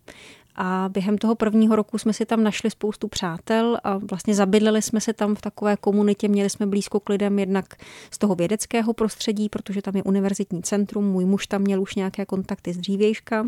A 0.55 0.89
během 0.93 1.17
toho 1.17 1.35
prvního 1.35 1.75
roku 1.75 1.97
jsme 1.97 2.13
si 2.13 2.25
tam 2.25 2.43
našli 2.43 2.71
spoustu 2.71 3.07
přátel 3.07 3.77
a 3.83 3.97
vlastně 3.97 4.35
zabydleli 4.35 4.81
jsme 4.81 5.01
se 5.01 5.13
tam 5.13 5.35
v 5.35 5.41
takové 5.41 5.77
komunitě, 5.77 6.27
měli 6.27 6.49
jsme 6.49 6.65
blízko 6.65 6.99
k 6.99 7.09
lidem 7.09 7.39
jednak 7.39 7.65
z 8.11 8.17
toho 8.17 8.35
vědeckého 8.35 8.93
prostředí, 8.93 9.49
protože 9.49 9.81
tam 9.81 9.95
je 9.95 10.03
univerzitní 10.03 10.63
centrum, 10.63 11.05
můj 11.05 11.25
muž 11.25 11.47
tam 11.47 11.61
měl 11.61 11.81
už 11.81 11.95
nějaké 11.95 12.25
kontakty 12.25 12.73
z 12.73 12.77
dřívějška. 12.77 13.45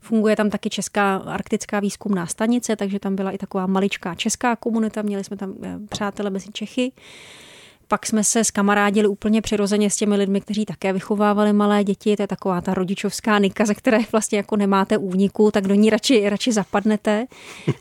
Funguje 0.00 0.36
tam 0.36 0.50
taky 0.50 0.70
Česká 0.70 1.16
arktická 1.16 1.80
výzkumná 1.80 2.26
stanice, 2.26 2.76
takže 2.76 2.98
tam 2.98 3.16
byla 3.16 3.30
i 3.30 3.38
taková 3.38 3.66
maličká 3.66 4.14
česká 4.14 4.56
komunita, 4.56 5.02
měli 5.02 5.24
jsme 5.24 5.36
tam 5.36 5.54
eh, 5.62 5.78
přátele 5.88 6.30
mezi 6.30 6.52
Čechy. 6.52 6.92
Pak 7.90 8.06
jsme 8.06 8.24
se 8.24 8.44
skamarádili 8.44 9.08
úplně 9.08 9.42
přirozeně 9.42 9.90
s 9.90 9.96
těmi 9.96 10.16
lidmi, 10.16 10.40
kteří 10.40 10.64
také 10.66 10.92
vychovávali 10.92 11.52
malé 11.52 11.84
děti. 11.84 12.16
To 12.16 12.22
je 12.22 12.26
taková 12.26 12.60
ta 12.60 12.74
rodičovská 12.74 13.38
nika, 13.38 13.66
ze 13.66 13.74
které 13.74 13.98
vlastně 14.12 14.38
jako 14.38 14.56
nemáte 14.56 14.98
úniku, 14.98 15.50
tak 15.50 15.66
do 15.66 15.74
ní 15.74 15.90
radši, 15.90 16.28
radši 16.28 16.52
zapadnete. 16.52 17.26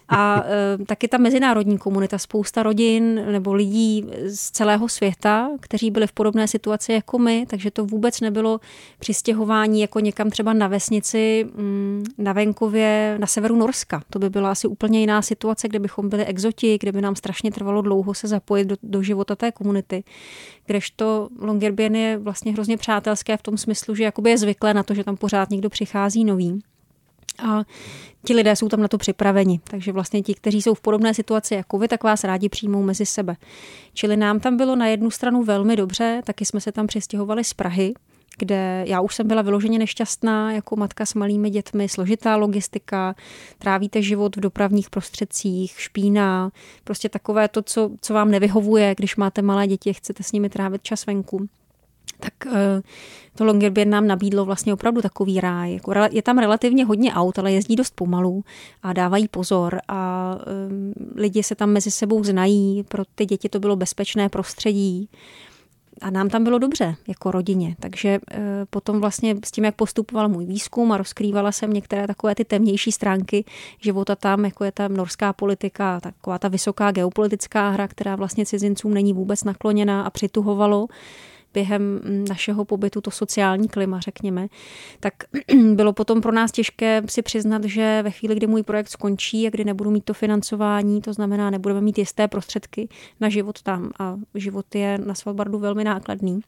A 0.09 0.43
e, 0.81 0.85
taky 0.85 1.07
ta 1.07 1.17
mezinárodní 1.17 1.77
komunita, 1.77 2.17
spousta 2.17 2.63
rodin 2.63 3.25
nebo 3.31 3.53
lidí 3.53 4.05
z 4.25 4.51
celého 4.51 4.89
světa, 4.89 5.49
kteří 5.59 5.91
byli 5.91 6.07
v 6.07 6.11
podobné 6.11 6.47
situaci 6.47 6.93
jako 6.93 7.19
my, 7.19 7.45
takže 7.49 7.71
to 7.71 7.85
vůbec 7.85 8.21
nebylo 8.21 8.59
přistěhování 8.99 9.81
jako 9.81 9.99
někam 9.99 10.29
třeba 10.29 10.53
na 10.53 10.67
vesnici 10.67 11.45
mm, 11.55 12.03
na 12.17 12.33
venkově 12.33 13.15
na 13.19 13.27
severu 13.27 13.55
Norska. 13.55 14.01
To 14.09 14.19
by 14.19 14.29
byla 14.29 14.51
asi 14.51 14.67
úplně 14.67 14.99
jiná 14.99 15.21
situace, 15.21 15.67
kde 15.67 15.79
bychom 15.79 16.09
byli 16.09 16.25
exoti, 16.25 16.77
kde 16.79 16.91
by 16.91 17.01
nám 17.01 17.15
strašně 17.15 17.51
trvalo 17.51 17.81
dlouho 17.81 18.13
se 18.13 18.27
zapojit 18.27 18.65
do, 18.65 18.75
do 18.83 19.01
života 19.01 19.35
té 19.35 19.51
komunity 19.51 19.98
situaci. 19.99 20.59
Kdežto 20.65 21.29
Longyearbyen 21.39 21.95
je 21.95 22.17
vlastně 22.17 22.51
hrozně 22.51 22.77
přátelské 22.77 23.37
v 23.37 23.41
tom 23.41 23.57
smyslu, 23.57 23.95
že 23.95 24.03
jakoby 24.03 24.29
je 24.29 24.37
zvyklé 24.37 24.73
na 24.73 24.83
to, 24.83 24.93
že 24.93 25.03
tam 25.03 25.17
pořád 25.17 25.49
někdo 25.49 25.69
přichází 25.69 26.25
nový. 26.25 26.61
A 27.39 27.63
ti 28.25 28.33
lidé 28.33 28.55
jsou 28.55 28.69
tam 28.69 28.81
na 28.81 28.87
to 28.87 28.97
připraveni. 28.97 29.59
Takže 29.63 29.91
vlastně 29.91 30.21
ti, 30.21 30.33
kteří 30.33 30.61
jsou 30.61 30.73
v 30.73 30.81
podobné 30.81 31.13
situaci 31.13 31.55
jako 31.55 31.77
vy, 31.77 31.87
tak 31.87 32.03
vás 32.03 32.23
rádi 32.23 32.49
přijmou 32.49 32.83
mezi 32.83 33.05
sebe. 33.05 33.35
Čili 33.93 34.17
nám 34.17 34.39
tam 34.39 34.57
bylo 34.57 34.75
na 34.75 34.87
jednu 34.87 35.11
stranu 35.11 35.43
velmi 35.43 35.75
dobře, 35.75 36.21
taky 36.25 36.45
jsme 36.45 36.61
se 36.61 36.71
tam 36.71 36.87
přestěhovali 36.87 37.43
z 37.43 37.53
Prahy, 37.53 37.93
kde 38.39 38.83
já 38.87 39.01
už 39.01 39.15
jsem 39.15 39.27
byla 39.27 39.41
vyloženě 39.41 39.79
nešťastná 39.79 40.51
jako 40.51 40.75
matka 40.75 41.05
s 41.05 41.13
malými 41.13 41.49
dětmi, 41.49 41.89
složitá 41.89 42.35
logistika, 42.35 43.15
trávíte 43.57 44.01
život 44.01 44.35
v 44.35 44.39
dopravních 44.39 44.89
prostředcích, 44.89 45.79
špína, 45.79 46.51
prostě 46.83 47.09
takové 47.09 47.47
to, 47.47 47.61
co, 47.61 47.91
co 48.01 48.13
vám 48.13 48.31
nevyhovuje, 48.31 48.95
když 48.97 49.15
máte 49.15 49.41
malé 49.41 49.67
děti, 49.67 49.93
chcete 49.93 50.23
s 50.23 50.31
nimi 50.31 50.49
trávit 50.49 50.83
čas 50.83 51.05
venku 51.05 51.47
tak 52.19 52.33
eh, 52.47 52.81
to 53.35 53.45
Longyearbyen 53.45 53.89
nám 53.89 54.07
nabídlo 54.07 54.45
vlastně 54.45 54.73
opravdu 54.73 55.01
takový 55.01 55.39
ráj. 55.39 55.73
Jako 55.73 55.93
je 56.11 56.21
tam 56.21 56.37
relativně 56.37 56.85
hodně 56.85 57.13
aut, 57.13 57.39
ale 57.39 57.51
jezdí 57.51 57.75
dost 57.75 57.93
pomalu 57.95 58.43
a 58.83 58.93
dávají 58.93 59.27
pozor 59.27 59.79
a 59.87 60.35
um, 60.69 60.93
lidi 61.15 61.43
se 61.43 61.55
tam 61.55 61.69
mezi 61.69 61.91
sebou 61.91 62.23
znají, 62.23 62.83
pro 62.83 63.03
ty 63.15 63.25
děti 63.25 63.49
to 63.49 63.59
bylo 63.59 63.75
bezpečné 63.75 64.29
prostředí 64.29 65.09
a 66.01 66.09
nám 66.09 66.29
tam 66.29 66.43
bylo 66.43 66.59
dobře 66.59 66.95
jako 67.07 67.31
rodině. 67.31 67.75
Takže 67.79 68.09
e, 68.09 68.19
potom 68.69 69.01
vlastně 69.01 69.35
s 69.45 69.51
tím, 69.51 69.65
jak 69.65 69.75
postupoval 69.75 70.29
můj 70.29 70.45
výzkum 70.45 70.91
a 70.91 70.97
rozkrývala 70.97 71.51
jsem 71.51 71.73
některé 71.73 72.07
takové 72.07 72.35
ty 72.35 72.45
temnější 72.45 72.91
stránky 72.91 73.45
života 73.79 74.15
tam, 74.15 74.45
jako 74.45 74.63
je 74.63 74.71
ta 74.71 74.87
norská 74.87 75.33
politika, 75.33 75.99
taková 75.99 76.39
ta 76.39 76.47
vysoká 76.47 76.91
geopolitická 76.91 77.69
hra, 77.69 77.87
která 77.87 78.15
vlastně 78.15 78.45
cizincům 78.45 78.93
není 78.93 79.13
vůbec 79.13 79.43
nakloněná 79.43 80.01
a 80.03 80.09
přituhovalo, 80.09 80.87
během 81.53 81.99
našeho 82.29 82.65
pobytu, 82.65 83.01
to 83.01 83.11
sociální 83.11 83.67
klima, 83.67 83.99
řekněme, 83.99 84.47
tak 84.99 85.13
bylo 85.73 85.93
potom 85.93 86.21
pro 86.21 86.31
nás 86.31 86.51
těžké 86.51 87.01
si 87.05 87.21
přiznat, 87.21 87.63
že 87.63 88.01
ve 88.03 88.11
chvíli, 88.11 88.35
kdy 88.35 88.47
můj 88.47 88.63
projekt 88.63 88.89
skončí 88.89 89.47
a 89.47 89.49
kdy 89.49 89.65
nebudu 89.65 89.91
mít 89.91 90.05
to 90.05 90.13
financování, 90.13 91.01
to 91.01 91.13
znamená, 91.13 91.49
nebudeme 91.49 91.81
mít 91.81 91.97
jisté 91.97 92.27
prostředky 92.27 92.89
na 93.19 93.29
život 93.29 93.61
tam 93.61 93.89
a 93.99 94.17
život 94.35 94.75
je 94.75 94.97
na 94.97 95.15
Svalbardu 95.15 95.59
velmi 95.59 95.83
nákladný, 95.83 96.41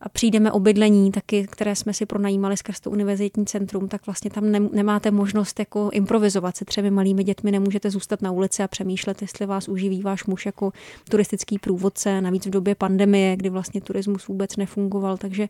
a 0.00 0.08
přijdeme 0.08 0.52
o 0.52 0.60
bydlení 0.60 1.12
taky, 1.12 1.46
které 1.50 1.76
jsme 1.76 1.94
si 1.94 2.06
pronajímali 2.06 2.56
skrz 2.56 2.80
to 2.80 2.90
univerzitní 2.90 3.46
centrum, 3.46 3.88
tak 3.88 4.06
vlastně 4.06 4.30
tam 4.30 4.50
ne, 4.50 4.60
nemáte 4.60 5.10
možnost 5.10 5.58
jako 5.58 5.90
improvizovat 5.92 6.56
se 6.56 6.64
třemi 6.64 6.90
malými 6.90 7.24
dětmi, 7.24 7.50
nemůžete 7.52 7.90
zůstat 7.90 8.22
na 8.22 8.30
ulici 8.30 8.62
a 8.62 8.68
přemýšlet, 8.68 9.22
jestli 9.22 9.46
vás 9.46 9.68
uživí 9.68 10.02
váš 10.02 10.24
muž 10.24 10.46
jako 10.46 10.72
turistický 11.10 11.58
průvodce, 11.58 12.20
navíc 12.20 12.46
v 12.46 12.50
době 12.50 12.74
pandemie, 12.74 13.36
kdy 13.36 13.50
vlastně 13.50 13.80
turismus 13.80 14.26
vůbec 14.26 14.56
nefungoval. 14.56 15.16
Takže 15.16 15.48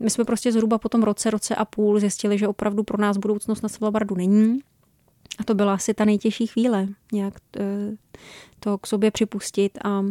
my 0.00 0.10
jsme 0.10 0.24
prostě 0.24 0.52
zhruba 0.52 0.78
po 0.78 0.88
tom 0.88 1.02
roce, 1.02 1.30
roce 1.30 1.54
a 1.54 1.64
půl 1.64 2.00
zjistili, 2.00 2.38
že 2.38 2.48
opravdu 2.48 2.82
pro 2.82 2.98
nás 2.98 3.16
budoucnost 3.16 3.62
na 3.62 3.68
Svalbardu 3.68 4.14
není. 4.14 4.60
A 5.38 5.44
to 5.44 5.54
byla 5.54 5.74
asi 5.74 5.94
ta 5.94 6.04
nejtěžší 6.04 6.46
chvíle, 6.46 6.88
nějak 7.12 7.34
eh, 7.56 7.96
to 8.60 8.78
k 8.78 8.86
sobě 8.86 9.10
připustit 9.10 9.78
a, 9.84 10.04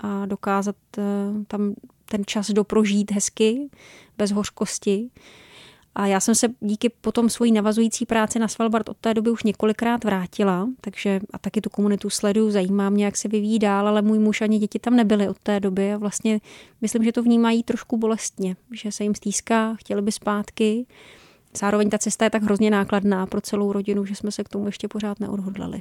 a 0.00 0.26
dokázat 0.26 0.76
eh, 0.98 1.02
tam 1.48 1.74
ten 2.12 2.22
čas 2.26 2.50
doprožít 2.50 3.10
hezky, 3.12 3.70
bez 4.18 4.30
hořkosti. 4.32 5.10
A 5.94 6.06
já 6.06 6.20
jsem 6.20 6.34
se 6.34 6.48
díky 6.60 6.88
potom 6.88 7.28
svojí 7.28 7.52
navazující 7.52 8.06
práci 8.06 8.38
na 8.38 8.48
Svalbard 8.48 8.88
od 8.88 8.96
té 8.96 9.14
doby 9.14 9.30
už 9.30 9.42
několikrát 9.42 10.04
vrátila, 10.04 10.68
takže 10.80 11.20
a 11.32 11.38
taky 11.38 11.60
tu 11.60 11.70
komunitu 11.70 12.10
sleduju, 12.10 12.50
zajímá 12.50 12.90
mě, 12.90 13.04
jak 13.04 13.16
se 13.16 13.28
vyvíjí 13.28 13.58
dál, 13.58 13.88
ale 13.88 14.02
můj 14.02 14.18
muž 14.18 14.40
ani 14.40 14.58
děti 14.58 14.78
tam 14.78 14.96
nebyly 14.96 15.28
od 15.28 15.38
té 15.38 15.60
doby 15.60 15.92
a 15.92 15.98
vlastně 15.98 16.40
myslím, 16.80 17.04
že 17.04 17.12
to 17.12 17.22
vnímají 17.22 17.62
trošku 17.62 17.96
bolestně, 17.96 18.56
že 18.72 18.92
se 18.92 19.02
jim 19.04 19.14
stýská, 19.14 19.74
chtěli 19.74 20.02
by 20.02 20.12
zpátky. 20.12 20.86
Zároveň 21.56 21.90
ta 21.90 21.98
cesta 21.98 22.24
je 22.24 22.30
tak 22.30 22.42
hrozně 22.42 22.70
nákladná 22.70 23.26
pro 23.26 23.40
celou 23.40 23.72
rodinu, 23.72 24.04
že 24.04 24.14
jsme 24.14 24.30
se 24.30 24.44
k 24.44 24.48
tomu 24.48 24.66
ještě 24.66 24.88
pořád 24.88 25.20
neodhodlali. 25.20 25.80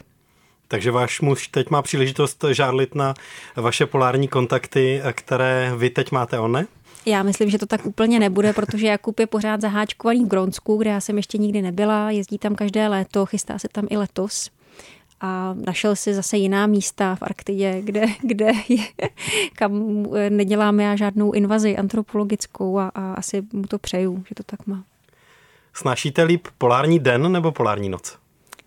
Takže 0.72 0.92
váš 0.92 1.22
muž 1.22 1.48
teď 1.48 1.70
má 1.70 1.82
příležitost 1.82 2.46
žádlit 2.51 2.96
na 2.96 3.13
vaše 3.56 3.86
polární 3.86 4.28
kontakty, 4.28 5.01
které 5.12 5.74
vy 5.78 5.90
teď 5.90 6.12
máte, 6.12 6.40
on 6.40 6.51
ne? 6.51 6.68
Já 7.06 7.24
myslím, 7.24 7.50
že 7.50 7.58
to 7.58 7.66
tak 7.66 7.86
úplně 7.86 8.20
nebude, 8.20 8.54
protože 8.54 8.88
Jakub 8.88 9.20
je 9.20 9.28
pořád 9.28 9.62
zaháčkovaný 9.62 10.25
v 10.25 10.28
Gronsku, 10.28 10.78
kde 10.78 10.90
já 10.90 11.00
jsem 11.00 11.18
ještě 11.18 11.38
nikdy 11.38 11.62
nebyla, 11.62 12.12
jezdí 12.12 12.38
tam 12.38 12.56
každé 12.56 12.88
léto, 12.88 13.25
chystá 13.25 13.60
se 13.60 13.68
tam 13.72 13.88
i 13.90 13.98
letos 13.98 14.50
a 15.22 15.56
našel 15.66 15.96
si 15.96 16.13
zase 16.13 16.38
jiná 16.38 16.68
místa 16.68 17.16
v 17.16 17.22
Arktidě, 17.22 17.82
kde, 17.82 18.06
kde 18.22 18.51
je, 18.70 19.10
kam 19.56 20.04
neděláme 20.30 20.84
já 20.84 20.96
žádnou 20.96 21.32
invazi 21.32 21.78
antropologickou 21.78 22.80
a, 22.80 22.92
a 22.96 23.13
asi 23.13 23.42
mu 23.54 23.63
to 23.63 23.80
přeju, 23.80 24.24
že 24.30 24.36
to 24.36 24.44
tak 24.44 24.68
má. 24.68 24.84
Snašíte 25.74 26.24
líp 26.24 26.48
polární 26.58 27.00
den 27.00 27.32
nebo 27.32 27.51
polární 27.51 27.90
noc? 27.90 28.21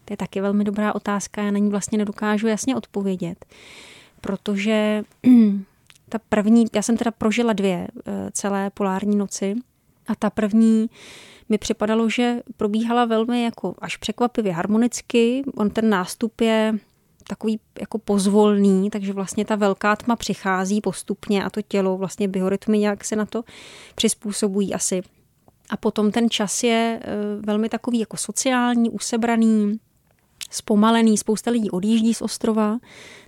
To 0.05 0.13
je 0.13 0.17
taky 0.17 0.41
velmi 0.41 0.65
dobrá 0.65 0.95
otázka, 0.95 1.43
já 1.43 1.51
na 1.51 1.59
ní 1.59 1.71
vlastně 1.71 1.99
nedokážu 1.99 2.47
jasně 2.47 2.77
odpovědět, 2.77 3.45
protože 4.21 5.03
ta 6.09 6.19
první, 6.29 6.67
já 6.75 6.83
jsem 6.83 6.97
teda 6.97 7.11
prožila 7.11 7.53
dvě 7.53 7.89
eh, 8.07 8.31
celé 8.33 8.71
polární 8.71 9.17
noci 9.17 9.55
a 10.07 10.15
ta 10.15 10.31
první 10.31 10.91
mi 11.49 11.59
připadalo, 11.59 12.09
že 12.09 12.41
probíhala 12.57 13.05
velmi 13.05 13.43
jako 13.43 13.75
až 13.79 13.97
překvapivě 13.97 14.53
harmonicky. 14.53 15.43
On 15.57 15.71
ten 15.71 15.91
nástup 15.91 16.41
je 16.41 16.79
takový 17.29 17.61
jako 17.81 17.99
pozvolný, 17.99 18.91
takže 18.91 19.13
vlastně 19.13 19.45
ta 19.45 19.57
velká 19.57 19.97
tma 19.97 20.17
přichází 20.17 20.81
postupně 20.81 21.45
a 21.45 21.51
to 21.51 21.63
tělo, 21.63 21.97
vlastně 21.97 22.29
biorytmy 22.29 22.79
nějak 22.79 23.05
se 23.05 23.17
na 23.17 23.27
to 23.27 23.45
přizpůsobují 23.95 24.75
asi. 24.75 25.03
A 25.71 25.77
potom 25.77 26.11
ten 26.11 26.31
čas 26.31 26.63
je 26.63 27.01
eh, 27.03 27.07
velmi 27.47 27.69
takový 27.69 27.99
jako 27.99 28.17
sociální, 28.17 28.91
usebraný, 28.91 29.81
zpomalený, 30.55 31.19
spousta 31.19 31.51
lidí 31.51 31.71
odjíždí 31.71 32.15
z 32.15 32.23
ostrova, 32.23 32.79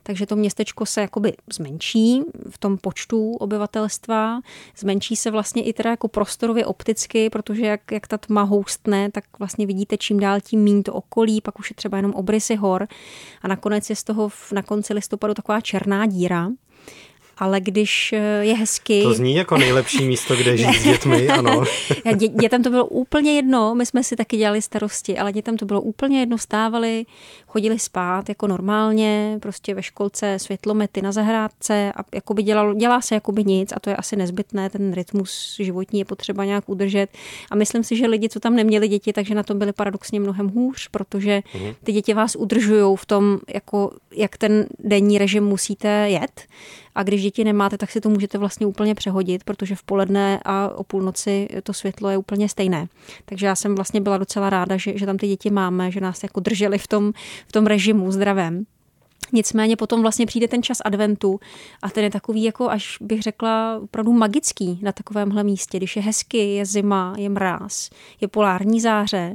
takže 0.03 0.27
to 0.27 0.37
městečko 0.37 0.87
se 0.87 1.01
jakoby 1.01 1.33
zmenší 1.53 2.23
v 2.51 2.59
tom 2.59 2.79
počtu 2.79 3.33
obyvatelstva, 3.33 4.41
zmenší 4.77 5.17
se 5.17 5.31
vlastně 5.31 5.63
i 5.63 5.73
teda 5.73 5.91
jako 5.91 6.09
prostorově 6.09 6.67
opticky, 6.67 7.31
protože 7.31 7.67
jak, 7.67 7.93
jak 7.93 8.07
ta 8.07 8.19
tma 8.19 8.43
houstne, 8.43 9.11
tak 9.11 9.25
vlastně 9.39 9.67
vidíte 9.67 9.97
čím 9.97 10.21
dál 10.21 10.41
tím 10.41 10.61
míň 10.61 10.83
to 10.83 10.93
okolí, 10.93 11.41
pak 11.41 11.59
už 11.59 11.71
je 11.71 11.75
třeba 11.75 11.97
jenom 11.97 12.13
obrysy 12.13 12.55
hor. 12.55 12.89
A 13.43 13.49
nakonec 13.49 13.91
je 13.91 13.97
z 13.97 14.05
toho 14.05 14.31
na 14.53 14.63
konci 14.63 14.95
listopadu 14.95 15.35
taková 15.35 15.61
černá 15.61 16.07
díra, 16.07 16.51
ale 17.39 17.61
když 17.61 18.13
eh, 18.13 18.45
je 18.45 18.57
hezky... 18.57 19.03
To 19.03 19.15
zní 19.15 19.35
jako 19.35 19.57
nejlepší 19.57 20.05
místo, 20.05 20.37
kde 20.37 20.57
žít 20.57 20.75
s 20.75 20.85
dětmi, 20.91 21.29
ano. 21.29 21.65
Dě, 22.15 22.29
dětem 22.29 22.63
to 22.63 22.71
bylo 22.71 22.87
úplně 22.87 23.33
jedno, 23.33 23.75
my 23.75 23.87
jsme 23.87 24.05
si 24.05 24.17
taky 24.17 24.37
dělali 24.37 24.63
starosti, 24.63 25.19
ale 25.19 25.33
dětem 25.33 25.57
to 25.57 25.65
bylo 25.65 25.81
úplně 25.81 26.21
jedno, 26.21 26.39
stávali, 26.39 27.07
chodili 27.47 27.79
spát 27.79 28.29
jako 28.29 28.47
normálně, 28.47 29.39
prostě 29.43 29.75
ve 29.75 29.83
školce 29.83 30.39
světlomety 30.39 31.03
na 31.03 31.13
zahrádce 31.13 31.93
a 31.97 32.05
jakoby 32.15 32.43
dělalo, 32.43 32.75
dělá 32.75 33.01
se 33.01 33.15
jakoby 33.15 33.45
nic 33.45 33.73
a 33.77 33.81
to 33.81 33.91
je 33.91 33.97
asi 33.97 34.17
nezbytné, 34.17 34.71
ten 34.71 34.93
rytmus 34.93 35.57
životní 35.61 35.99
je 35.99 36.05
potřeba 36.05 36.45
nějak 36.45 36.69
udržet 36.69 37.11
a 37.51 37.55
myslím 37.55 37.85
si, 37.85 37.97
že 37.97 38.07
lidi, 38.07 38.29
co 38.29 38.41
tam 38.41 38.57
neměli 38.57 38.89
děti, 38.89 39.13
takže 39.13 39.35
na 39.35 39.43
tom 39.43 39.59
byli 39.59 39.73
paradoxně 39.73 40.21
mnohem 40.21 40.49
hůř, 40.49 40.89
protože 40.89 41.43
mhm. 41.55 41.75
ty 41.85 41.93
děti 41.93 42.15
vás 42.15 42.37
udržují 42.37 42.97
v 42.97 43.07
tom, 43.07 43.39
jako, 43.55 43.91
jak 44.13 44.37
ten 44.37 44.67
denní 44.79 45.19
režim 45.19 45.45
musíte 45.45 45.89
jet 45.89 46.43
a 46.97 47.03
když 47.03 47.23
děti 47.23 47.45
nemáte, 47.45 47.79
tak 47.79 47.91
si 47.91 48.01
to 48.01 48.09
můžete 48.09 48.39
vlastně 48.39 48.67
úplně 48.67 48.95
přehodit, 48.95 49.45
protože 49.45 49.75
v 49.75 49.83
poledne 49.83 50.41
a 50.45 50.69
o 50.69 50.85
půlnoci 50.85 51.49
to 51.63 51.73
světlo 51.73 52.11
je 52.11 52.17
úplně 52.17 52.49
stejné. 52.49 52.89
Takže 53.25 53.47
já 53.47 53.55
jsem 53.55 53.75
vlastně 53.75 54.01
byla 54.01 54.19
docela 54.19 54.51
ráda, 54.51 54.77
že, 54.77 54.99
že 54.99 55.07
tam 55.07 55.17
ty 55.17 55.29
děti 55.29 55.51
máme, 55.51 55.91
že 55.91 56.01
nás 56.01 56.23
jako 56.23 56.41
drželi 56.41 56.79
v 56.79 56.87
tom, 56.87 57.13
v 57.49 57.53
tom 57.53 57.67
režimu 57.67 58.13
zdravém. 58.13 58.65
Nicméně 59.33 59.77
potom 59.77 60.03
vlastně 60.03 60.27
přijde 60.27 60.49
ten 60.49 60.63
čas 60.63 60.79
adventu 60.85 61.41
a 61.83 61.91
ten 61.91 62.05
je 62.05 62.11
takový 62.11 62.43
jako 62.43 62.71
až 62.71 62.99
bych 63.01 63.23
řekla 63.23 63.81
opravdu 63.83 64.13
magický 64.13 64.79
na 64.83 64.93
takovémhle 64.93 65.45
místě, 65.45 65.79
když 65.79 65.97
je 65.97 66.03
hezky, 66.03 66.39
je 66.39 66.67
zima, 66.67 67.15
je 67.19 67.29
mráz, 67.29 67.91
je 68.21 68.29
polární 68.29 68.81
záře, 68.81 69.35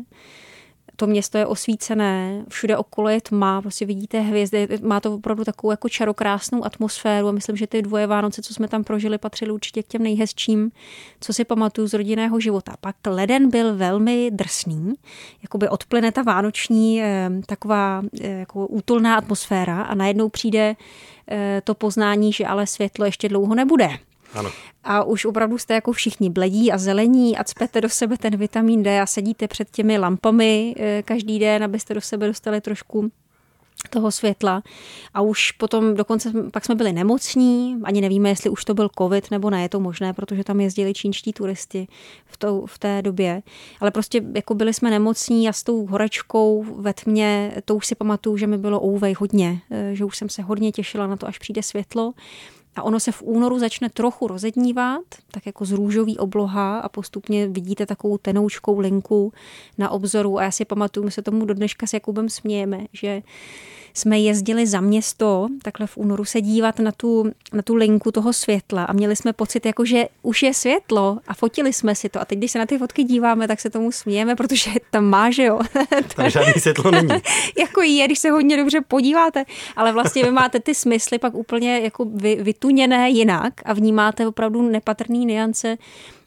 to 1.02 1.08
město 1.08 1.38
je 1.38 1.46
osvícené, 1.46 2.46
všude 2.50 2.78
okolo 2.78 3.10
je 3.10 3.22
tma, 3.22 3.62
prostě 3.62 3.86
vidíte 3.86 4.20
hvězdy, 4.20 4.68
má 4.82 5.00
to 5.00 5.16
opravdu 5.16 5.44
takovou 5.44 5.72
jako 5.72 5.90
čarokrásnou 5.90 6.66
atmosféru 6.66 7.28
a 7.28 7.32
myslím, 7.32 7.58
že 7.58 7.68
ty 7.68 7.82
dvoje 7.82 8.08
Vánoce, 8.08 8.42
co 8.42 8.54
jsme 8.54 8.68
tam 8.68 8.84
prožili, 8.84 9.18
patřily 9.18 9.52
určitě 9.52 9.84
k 9.84 9.88
těm 9.88 10.04
nejhezčím, 10.04 10.72
co 11.22 11.34
si 11.34 11.46
pamatuju 11.46 11.88
z 11.88 11.94
rodinného 11.94 12.40
života. 12.40 12.74
Pak 12.82 12.96
leden 13.08 13.50
byl 13.50 13.76
velmi 13.76 14.32
drsný, 14.32 14.94
jakoby 15.44 15.70
odplyne 15.70 16.12
ta 16.12 16.22
vánoční 16.22 17.02
eh, 17.04 17.30
taková 17.46 18.02
eh, 18.22 18.28
jako 18.28 18.68
útulná 18.68 19.16
atmosféra 19.16 19.82
a 19.82 19.96
najednou 19.96 20.30
přijde 20.30 20.76
eh, 21.32 21.62
to 21.64 21.76
poznání, 21.76 22.34
že 22.34 22.46
ale 22.46 22.68
světlo 22.68 23.06
ještě 23.06 23.30
dlouho 23.30 23.56
nebude. 23.56 23.90
Ano. 24.34 24.52
A 24.84 25.04
už 25.04 25.26
opravdu 25.26 25.58
jste 25.58 25.74
jako 25.74 25.92
všichni 25.92 26.30
bledí 26.30 26.72
a 26.72 26.78
zelení 26.78 27.38
a 27.38 27.44
cpete 27.44 27.82
do 27.82 27.90
sebe 27.90 28.18
ten 28.18 28.38
vitamin 28.38 28.84
D 28.84 29.02
a 29.02 29.06
sedíte 29.06 29.48
před 29.48 29.70
těmi 29.72 29.98
lampami 29.98 30.76
eh, 30.78 31.04
každý 31.06 31.40
den, 31.40 31.64
abyste 31.64 31.94
do 31.94 32.02
sebe 32.02 32.28
dostali 32.28 32.62
trošku 32.62 33.12
toho 33.90 34.12
světla. 34.12 34.64
A 35.14 35.22
už 35.22 35.52
potom 35.52 35.96
dokonce 35.96 36.32
pak 36.52 36.66
jsme 36.66 36.76
byli 36.76 36.94
nemocní, 36.94 37.78
ani 37.84 38.02
nevíme, 38.02 38.30
jestli 38.30 38.50
už 38.50 38.66
to 38.66 38.74
byl 38.74 38.90
covid 38.98 39.32
nebo 39.32 39.50
ne, 39.50 39.62
je 39.62 39.70
to 39.70 39.80
možné, 39.80 40.14
protože 40.14 40.44
tam 40.44 40.60
jezdili 40.60 40.94
čínští 40.94 41.34
turisti 41.34 41.88
v, 42.26 42.38
to, 42.38 42.66
v 42.66 42.80
té 42.80 43.02
době, 43.02 43.44
ale 43.80 43.92
prostě 43.92 44.22
jako 44.36 44.56
byli 44.56 44.74
jsme 44.74 44.90
nemocní 44.90 45.50
a 45.50 45.54
s 45.54 45.64
tou 45.64 45.86
horečkou 45.86 46.66
ve 46.78 46.94
tmě, 46.94 47.54
to 47.66 47.76
už 47.76 47.88
si 47.88 47.96
pamatuju, 47.96 48.38
že 48.38 48.48
mi 48.48 48.58
bylo 48.58 48.84
ouvej 48.84 49.14
hodně, 49.20 49.62
eh, 49.72 49.96
že 49.96 50.06
už 50.06 50.18
jsem 50.18 50.30
se 50.30 50.42
hodně 50.42 50.72
těšila 50.72 51.08
na 51.08 51.18
to, 51.18 51.28
až 51.28 51.40
přijde 51.40 51.64
světlo 51.64 52.14
a 52.76 52.84
ono 52.84 53.00
se 53.00 53.12
v 53.12 53.22
únoru 53.22 53.60
začne 53.60 53.90
trochu 53.90 54.28
rozednívat, 54.28 55.02
tak 55.32 55.46
jako 55.46 55.66
z 55.66 55.72
růžový 55.72 56.18
obloha 56.18 56.80
a 56.80 56.90
postupně 56.90 57.48
vidíte 57.48 57.86
takovou 57.86 58.18
tenoučkou 58.18 58.80
linku 58.80 59.34
na 59.78 59.90
obzoru. 59.90 60.38
A 60.38 60.44
já 60.44 60.52
si 60.52 60.66
pamatuju, 60.66 61.06
my 61.06 61.12
se 61.12 61.22
tomu 61.22 61.46
do 61.46 61.54
dneška 61.54 61.88
s 61.88 61.94
Jakubem 61.94 62.30
smějeme, 62.30 62.86
že 62.94 63.22
jsme 63.94 64.20
jezdili 64.20 64.68
za 64.68 64.82
město, 64.82 65.48
takhle 65.62 65.88
v 65.88 65.98
únoru 65.98 66.26
se 66.26 66.42
dívat 66.42 66.80
na 66.80 66.92
tu, 66.92 67.32
na 67.54 67.62
tu 67.62 67.76
linku 67.76 68.12
toho 68.12 68.34
světla 68.34 68.84
a 68.84 68.94
měli 68.94 69.16
jsme 69.16 69.34
pocit, 69.34 69.66
jako 69.66 69.86
že 69.86 70.06
už 70.22 70.44
je 70.44 70.54
světlo 70.54 71.20
a 71.28 71.34
fotili 71.34 71.74
jsme 71.74 71.96
si 71.96 72.10
to. 72.10 72.22
A 72.22 72.26
teď, 72.26 72.38
když 72.38 72.52
se 72.52 72.60
na 72.60 72.66
ty 72.66 72.78
fotky 72.78 73.04
díváme, 73.04 73.48
tak 73.48 73.60
se 73.60 73.70
tomu 73.70 73.92
smějeme, 73.92 74.36
protože 74.36 74.72
tam 74.92 75.06
má, 75.06 75.32
že 75.32 75.44
jo. 75.44 75.60
Tam 76.16 76.30
žádný 76.30 76.54
světlo 76.54 76.92
není. 76.92 77.10
jako 77.60 77.82
je, 77.82 78.06
když 78.06 78.20
se 78.20 78.30
hodně 78.30 78.58
dobře 78.58 78.82
podíváte, 78.82 79.46
ale 79.76 79.92
vlastně 79.92 80.24
vy 80.24 80.32
máte 80.32 80.60
ty 80.60 80.76
smysly 80.76 81.20
pak 81.20 81.34
úplně 81.34 81.80
jako 81.80 82.06
vy, 82.06 82.36
vytuněné 82.36 83.10
jinak 83.10 83.54
a 83.66 83.74
vnímáte 83.74 84.28
opravdu 84.28 84.62
nepatrný 84.62 85.26
niance 85.26 85.78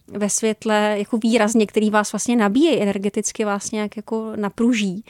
ve 0.08 0.30
světle 0.30 0.94
jako 0.98 1.18
výrazně, 1.18 1.66
který 1.66 1.90
vás 1.90 2.12
vlastně 2.12 2.36
nabíje 2.36 2.82
energeticky, 2.82 3.44
vás 3.44 3.70
nějak 3.70 3.96
jako 3.96 4.32
napruží. 4.36 5.04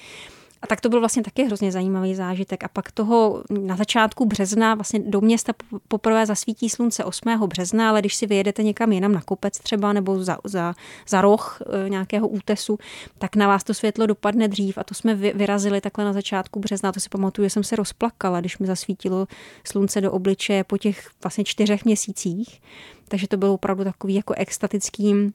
A 0.65 0.67
tak 0.67 0.81
to 0.81 0.89
byl 0.89 1.01
vlastně 1.01 1.23
taky 1.23 1.45
hrozně 1.45 1.73
zajímavý 1.73 2.15
zážitek. 2.15 2.65
A 2.65 2.69
pak 2.69 2.93
toho 2.93 3.43
na 3.61 3.77
začátku 3.77 4.27
března, 4.27 4.75
vlastně 4.75 5.01
do 5.01 5.21
města 5.21 5.53
poprvé 5.89 6.27
zasvítí 6.27 6.71
slunce 6.71 7.05
8. 7.05 7.49
března, 7.49 7.89
ale 7.89 8.01
když 8.01 8.15
si 8.15 8.27
vyjedete 8.27 8.63
někam 8.63 8.93
jinam 8.93 9.13
na 9.13 9.23
kopec 9.23 9.59
třeba 9.59 9.93
nebo 9.93 10.25
za, 10.25 10.39
za, 10.45 10.75
za 11.09 11.21
roh 11.21 11.59
e, 11.87 11.89
nějakého 11.89 12.29
útesu, 12.29 12.79
tak 13.19 13.37
na 13.37 13.47
vás 13.47 13.65
to 13.65 13.75
světlo 13.75 14.07
dopadne 14.07 14.49
dřív. 14.49 14.79
A 14.79 14.85
to 14.85 14.95
jsme 14.95 15.15
vyrazili 15.15 15.81
takhle 15.81 16.05
na 16.05 16.13
začátku 16.13 16.61
března. 16.61 16.93
To 16.93 17.01
si 17.01 17.09
pamatuju, 17.09 17.47
že 17.47 17.51
jsem 17.51 17.65
se 17.65 17.77
rozplakala, 17.77 18.41
když 18.41 18.59
mi 18.59 18.67
zasvítilo 18.67 19.27
slunce 19.65 20.01
do 20.01 20.13
obličeje 20.13 20.65
po 20.65 20.79
těch 20.79 21.11
vlastně 21.23 21.45
čtyřech 21.45 21.85
měsících. 21.85 22.61
Takže 23.09 23.29
to 23.29 23.37
bylo 23.37 23.55
opravdu 23.55 23.85
takový 23.85 24.15
jako 24.15 24.35
extatický 24.37 25.33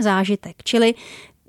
zážitek. 0.00 0.56
Čili 0.64 0.94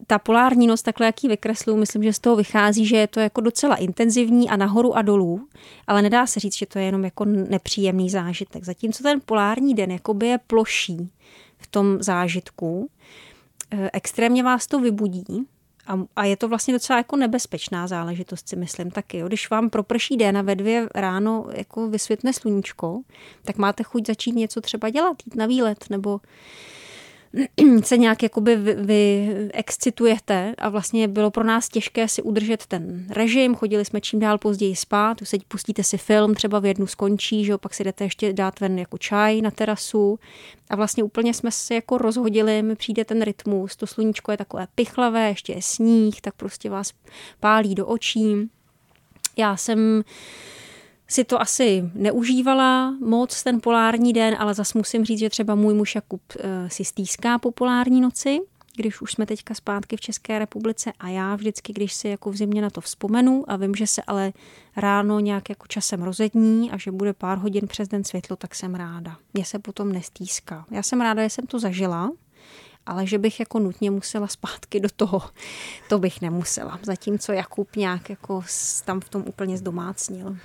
ta 0.07 0.19
polární 0.19 0.67
noc, 0.67 0.81
takhle 0.81 1.05
jak 1.05 1.23
ji 1.23 1.29
myslím, 1.75 2.03
že 2.03 2.13
z 2.13 2.19
toho 2.19 2.35
vychází, 2.35 2.85
že 2.85 2.97
je 2.97 3.07
to 3.07 3.19
jako 3.19 3.41
docela 3.41 3.75
intenzivní 3.75 4.49
a 4.49 4.55
nahoru 4.55 4.97
a 4.97 5.01
dolů, 5.01 5.47
ale 5.87 6.01
nedá 6.01 6.27
se 6.27 6.39
říct, 6.39 6.57
že 6.57 6.65
to 6.65 6.79
je 6.79 6.85
jenom 6.85 7.03
jako 7.03 7.25
nepříjemný 7.25 8.09
zážitek. 8.09 8.63
Zatímco 8.63 9.03
ten 9.03 9.21
polární 9.25 9.73
den 9.73 9.91
jakoby 9.91 10.27
je 10.27 10.37
ploší 10.37 11.09
v 11.57 11.67
tom 11.67 11.97
zážitku, 12.03 12.89
eh, 13.71 13.89
extrémně 13.93 14.43
vás 14.43 14.67
to 14.67 14.79
vybudí, 14.79 15.47
a, 15.87 15.99
a 16.15 16.25
je 16.25 16.37
to 16.37 16.47
vlastně 16.47 16.73
docela 16.73 16.97
jako 16.97 17.15
nebezpečná 17.15 17.87
záležitost, 17.87 18.49
si 18.49 18.55
myslím 18.55 18.91
taky. 18.91 19.17
Jo. 19.17 19.27
Když 19.27 19.49
vám 19.49 19.69
proprší 19.69 20.17
den 20.17 20.37
a 20.37 20.41
ve 20.41 20.55
dvě 20.55 20.89
ráno 20.95 21.45
jako 21.51 21.89
vysvětne 21.89 22.33
sluníčko, 22.33 23.01
tak 23.45 23.57
máte 23.57 23.83
chuť 23.83 24.07
začít 24.07 24.35
něco 24.35 24.61
třeba 24.61 24.89
dělat, 24.89 25.17
jít 25.25 25.35
na 25.35 25.45
výlet 25.45 25.89
nebo 25.89 26.19
se 27.83 27.97
nějak 27.97 28.23
jakoby 28.23 28.55
vy, 28.55 28.75
vy 28.75 29.29
excitujete 29.53 30.55
a 30.57 30.69
vlastně 30.69 31.07
bylo 31.07 31.31
pro 31.31 31.43
nás 31.43 31.69
těžké 31.69 32.07
si 32.07 32.21
udržet 32.21 32.65
ten 32.65 33.05
režim, 33.09 33.55
chodili 33.55 33.85
jsme 33.85 34.01
čím 34.01 34.19
dál 34.19 34.37
později 34.37 34.75
spát, 34.75 35.17
se 35.23 35.37
pustíte 35.47 35.83
si 35.83 35.97
film, 35.97 36.35
třeba 36.35 36.59
v 36.59 36.65
jednu 36.65 36.87
skončí, 36.87 37.45
že 37.45 37.51
jo, 37.51 37.57
pak 37.57 37.73
si 37.73 37.83
jdete 37.83 38.03
ještě 38.03 38.33
dát 38.33 38.59
ven 38.59 38.79
jako 38.79 38.97
čaj 38.97 39.41
na 39.41 39.51
terasu. 39.51 40.19
A 40.69 40.75
vlastně 40.75 41.03
úplně 41.03 41.33
jsme 41.33 41.51
se 41.51 41.75
jako 41.75 41.97
rozhodili, 41.97 42.61
mi 42.61 42.75
přijde 42.75 43.05
ten 43.05 43.21
rytmus, 43.21 43.75
to 43.75 43.87
sluníčko 43.87 44.31
je 44.31 44.37
takové 44.37 44.67
pichlavé, 44.75 45.29
ještě 45.29 45.53
je 45.53 45.61
sníh, 45.61 46.21
tak 46.21 46.33
prostě 46.35 46.69
vás 46.69 46.93
pálí 47.39 47.75
do 47.75 47.87
očí. 47.87 48.49
Já 49.37 49.57
jsem 49.57 50.03
si 51.13 51.23
to 51.23 51.41
asi 51.41 51.91
neužívala 51.93 52.95
moc 52.99 53.43
ten 53.43 53.61
polární 53.61 54.13
den, 54.13 54.35
ale 54.39 54.53
zas 54.53 54.73
musím 54.73 55.05
říct, 55.05 55.19
že 55.19 55.29
třeba 55.29 55.55
můj 55.55 55.73
muž 55.73 55.95
Jakub 55.95 56.21
eh, 56.39 56.69
si 56.69 56.85
stýská 56.85 57.39
po 57.39 57.51
polární 57.51 58.01
noci, 58.01 58.39
když 58.75 59.01
už 59.01 59.11
jsme 59.11 59.25
teďka 59.25 59.53
zpátky 59.53 59.97
v 59.97 60.01
České 60.01 60.39
republice 60.39 60.91
a 60.99 61.09
já 61.09 61.35
vždycky, 61.35 61.73
když 61.73 61.93
si 61.93 62.07
jako 62.07 62.31
v 62.31 62.35
zimě 62.35 62.61
na 62.61 62.69
to 62.69 62.81
vzpomenu 62.81 63.43
a 63.47 63.55
vím, 63.55 63.75
že 63.75 63.87
se 63.87 64.01
ale 64.07 64.33
ráno 64.75 65.19
nějak 65.19 65.49
jako 65.49 65.67
časem 65.67 66.03
rozední 66.03 66.71
a 66.71 66.77
že 66.77 66.91
bude 66.91 67.13
pár 67.13 67.37
hodin 67.37 67.67
přes 67.67 67.87
den 67.87 68.03
světlo, 68.03 68.35
tak 68.35 68.55
jsem 68.55 68.75
ráda. 68.75 69.17
Mě 69.33 69.45
se 69.45 69.59
potom 69.59 69.91
nestýská. 69.91 70.65
Já 70.71 70.83
jsem 70.83 71.01
ráda, 71.01 71.23
že 71.23 71.29
jsem 71.29 71.47
to 71.47 71.59
zažila, 71.59 72.11
ale 72.85 73.07
že 73.07 73.17
bych 73.17 73.39
jako 73.39 73.59
nutně 73.59 73.91
musela 73.91 74.27
zpátky 74.27 74.79
do 74.79 74.89
toho, 74.95 75.21
to 75.89 75.99
bych 75.99 76.21
nemusela. 76.21 76.79
Zatímco 76.83 77.31
Jakub 77.31 77.75
nějak 77.75 78.09
jako 78.09 78.43
tam 78.85 79.01
v 79.01 79.09
tom 79.09 79.23
úplně 79.27 79.57
zdomácnil. 79.57 80.37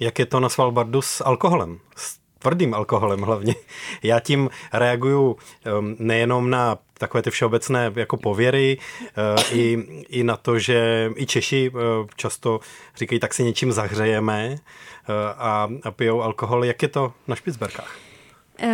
Jak 0.00 0.18
je 0.18 0.26
to 0.26 0.40
na 0.40 0.48
Svalbardu 0.48 1.02
s 1.02 1.24
alkoholem? 1.24 1.78
S 1.96 2.18
tvrdým 2.38 2.74
alkoholem 2.74 3.20
hlavně. 3.20 3.54
Já 4.02 4.20
tím 4.20 4.50
reaguju 4.72 5.36
um, 5.78 5.96
nejenom 5.98 6.50
na 6.50 6.78
takové 6.98 7.22
ty 7.22 7.30
všeobecné 7.30 7.92
jako 7.96 8.16
pověry, 8.16 8.78
uh, 9.00 9.58
i, 9.58 9.78
i 10.08 10.24
na 10.24 10.36
to, 10.36 10.58
že 10.58 11.10
i 11.16 11.26
Češi 11.26 11.70
uh, 11.70 11.80
často 12.16 12.60
říkají, 12.96 13.20
tak 13.20 13.34
si 13.34 13.44
něčím 13.44 13.72
zahřejeme 13.72 14.50
uh, 14.50 15.14
a, 15.36 15.68
a 15.82 15.90
pijou 15.90 16.22
alkohol. 16.22 16.64
Jak 16.64 16.82
je 16.82 16.88
to 16.88 17.12
na 17.26 17.36
Špicberkách? 17.36 17.96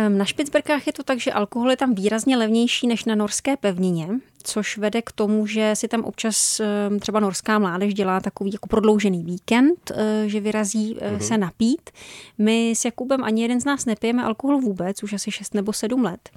Na 0.07 0.25
Špicberkách 0.25 0.87
je 0.87 0.93
to 0.93 1.03
tak, 1.03 1.19
že 1.19 1.33
alkohol 1.33 1.69
je 1.69 1.77
tam 1.77 1.95
výrazně 1.95 2.37
levnější 2.37 2.87
než 2.87 3.05
na 3.05 3.15
norské 3.15 3.57
pevnině, 3.57 4.07
což 4.43 4.77
vede 4.77 5.01
k 5.01 5.11
tomu, 5.11 5.47
že 5.47 5.71
si 5.73 5.87
tam 5.87 6.03
občas 6.03 6.61
třeba 6.99 7.19
norská 7.19 7.59
mládež 7.59 7.93
dělá 7.93 8.19
takový 8.19 8.51
jako 8.53 8.67
prodloužený 8.67 9.23
víkend, 9.23 9.91
eh, 9.91 10.29
že 10.29 10.39
vyrazí 10.39 10.95
mm-hmm. 10.95 11.17
se 11.17 11.37
napít. 11.37 11.89
My 12.37 12.71
s 12.71 12.85
Jakubem 12.85 13.23
ani 13.23 13.41
jeden 13.41 13.61
z 13.61 13.65
nás 13.65 13.85
nepijeme 13.85 14.23
alkohol 14.23 14.59
vůbec, 14.59 15.03
už 15.03 15.13
asi 15.13 15.31
6 15.31 15.53
nebo 15.53 15.73
7 15.73 16.03
let, 16.03 16.29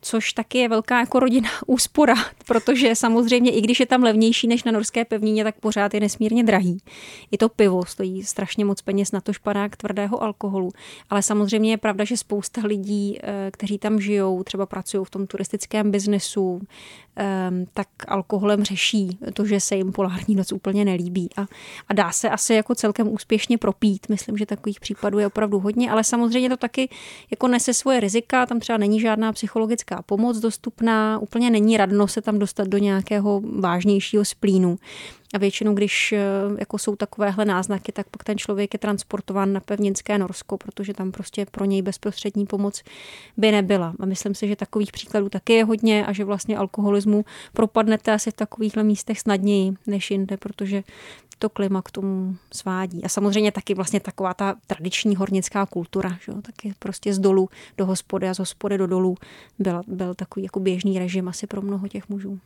což 0.00 0.32
taky 0.32 0.58
je 0.58 0.68
velká 0.68 1.00
jako 1.00 1.20
rodina 1.20 1.48
úspora, 1.66 2.14
protože 2.46 2.94
samozřejmě 2.94 3.50
i 3.50 3.60
když 3.60 3.80
je 3.80 3.86
tam 3.86 4.02
levnější 4.02 4.46
než 4.46 4.64
na 4.64 4.72
norské 4.72 5.04
pevnině, 5.04 5.44
tak 5.44 5.54
pořád 5.60 5.94
je 5.94 6.00
nesmírně 6.00 6.44
drahý. 6.44 6.78
I 7.30 7.38
to 7.38 7.48
pivo 7.48 7.84
stojí 7.84 8.22
strašně 8.22 8.64
moc 8.64 8.82
peněz 8.82 9.12
na 9.12 9.20
to 9.20 9.32
španák 9.32 9.76
tvrdého 9.76 10.22
alkoholu, 10.22 10.70
ale 11.10 11.22
samozřejmě 11.22 11.70
je 11.70 11.76
pravda, 11.76 12.04
že 12.04 12.16
spousta 12.16 12.60
lidí, 12.64 13.18
eh, 13.22 13.50
kteří 13.50 13.78
tam 13.78 14.00
žijou, 14.00 14.42
třeba 14.42 14.66
pracují 14.66 15.04
v 15.04 15.10
tom 15.10 15.26
turistickém 15.26 15.90
biznesu, 15.90 16.60
tak 17.74 17.88
alkoholem 18.08 18.64
řeší 18.64 19.18
to, 19.32 19.46
že 19.46 19.60
se 19.60 19.76
jim 19.76 19.92
polární 19.92 20.34
noc 20.34 20.52
úplně 20.52 20.84
nelíbí. 20.84 21.30
A, 21.36 21.46
a 21.88 21.94
dá 21.94 22.12
se 22.12 22.30
asi 22.30 22.54
jako 22.54 22.74
celkem 22.74 23.12
úspěšně 23.12 23.58
propít. 23.58 24.08
Myslím, 24.08 24.36
že 24.36 24.46
takových 24.46 24.80
případů 24.80 25.18
je 25.18 25.26
opravdu 25.26 25.58
hodně, 25.60 25.90
ale 25.90 26.04
samozřejmě 26.04 26.48
to 26.48 26.56
taky 26.56 26.88
jako 27.30 27.48
nese 27.48 27.74
svoje 27.74 28.00
rizika. 28.00 28.46
Tam 28.46 28.60
třeba 28.60 28.78
není 28.78 29.00
žádná 29.00 29.32
psychologická 29.32 30.02
pomoc 30.02 30.38
dostupná, 30.38 31.18
úplně 31.18 31.50
není 31.50 31.76
radno 31.76 32.08
se 32.08 32.22
tam 32.22 32.38
dostat 32.38 32.68
do 32.68 32.78
nějakého 32.78 33.42
vážnějšího 33.60 34.24
splínu. 34.24 34.78
A 35.34 35.38
většinou, 35.38 35.74
když 35.74 36.12
eh, 36.12 36.20
jako 36.58 36.78
jsou 36.78 36.96
takovéhle 36.96 37.44
náznaky, 37.44 37.92
tak 37.92 38.06
pak 38.08 38.24
ten 38.24 38.38
člověk 38.38 38.74
je 38.74 38.78
transportován 38.78 39.52
na 39.52 39.60
pevninské 39.60 40.18
Norsko, 40.18 40.58
protože 40.58 40.94
tam 40.94 41.12
prostě 41.12 41.46
pro 41.50 41.64
něj 41.64 41.82
bezprostřední 41.82 42.46
pomoc 42.46 42.82
by 43.36 43.52
nebyla. 43.52 43.94
A 44.00 44.06
myslím 44.06 44.34
si, 44.34 44.48
že 44.48 44.56
takových 44.56 44.92
příkladů 44.92 45.28
taky 45.28 45.52
je 45.52 45.64
hodně 45.64 46.06
a 46.06 46.12
že 46.12 46.24
vlastně 46.24 46.56
alkoholismu 46.56 47.24
propadnete 47.52 48.12
asi 48.12 48.30
v 48.30 48.34
takovýchhle 48.34 48.84
místech 48.84 49.20
snadněji 49.20 49.72
než 49.86 50.10
jinde, 50.10 50.36
protože 50.36 50.82
to 51.38 51.48
klima 51.48 51.82
k 51.82 51.90
tomu 51.90 52.36
svádí. 52.52 53.04
A 53.04 53.08
samozřejmě 53.08 53.52
taky 53.52 53.74
vlastně 53.74 54.00
taková 54.00 54.34
ta 54.34 54.54
tradiční 54.66 55.16
hornická 55.16 55.66
kultura, 55.66 56.18
že 56.24 56.32
jo, 56.32 56.42
taky 56.42 56.74
prostě 56.78 57.14
z 57.14 57.18
dolu 57.18 57.48
do 57.78 57.86
hospody 57.86 58.28
a 58.28 58.34
z 58.34 58.38
hospody 58.38 58.78
do 58.78 58.86
dolů 58.86 59.16
byl, 59.58 59.82
byl 59.86 60.14
takový 60.14 60.44
jako 60.44 60.60
běžný 60.60 60.98
režim 60.98 61.28
asi 61.28 61.46
pro 61.46 61.62
mnoho 61.62 61.88
těch 61.88 62.08
mužů. 62.08 62.38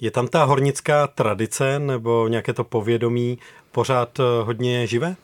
Je 0.00 0.10
tam 0.10 0.28
ta 0.28 0.44
hornická 0.44 1.06
tradice 1.06 1.78
nebo 1.78 2.28
nějaké 2.28 2.52
to 2.52 2.64
povědomí 2.64 3.38
pořád 3.72 4.20
eh, 4.20 4.22
hodně 4.42 4.86
živé? 4.86 5.16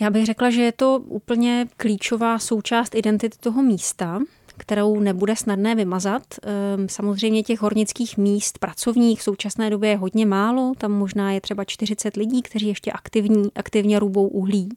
Já 0.00 0.10
bych 0.10 0.26
řekla, 0.26 0.50
že 0.50 0.62
je 0.62 0.72
to 0.72 1.02
úplně 1.06 1.66
klíčová 1.76 2.38
součást 2.38 2.94
identity 2.94 3.38
toho 3.40 3.62
místa, 3.62 4.18
kterou 4.56 5.00
nebude 5.00 5.36
snadné 5.36 5.74
vymazat. 5.74 6.22
Ehm, 6.42 6.88
samozřejmě 6.88 7.42
těch 7.42 7.60
hornických 7.60 8.16
míst 8.16 8.58
pracovních 8.58 9.20
v 9.20 9.22
současné 9.22 9.70
době 9.70 9.90
je 9.90 9.96
hodně 9.96 10.26
málo, 10.26 10.72
tam 10.78 10.92
možná 10.92 11.32
je 11.32 11.40
třeba 11.40 11.64
40 11.64 12.16
lidí, 12.16 12.42
kteří 12.42 12.68
ještě 12.68 12.92
aktivní, 12.92 13.50
aktivně 13.54 13.98
rubou 13.98 14.28
uhlí 14.28 14.68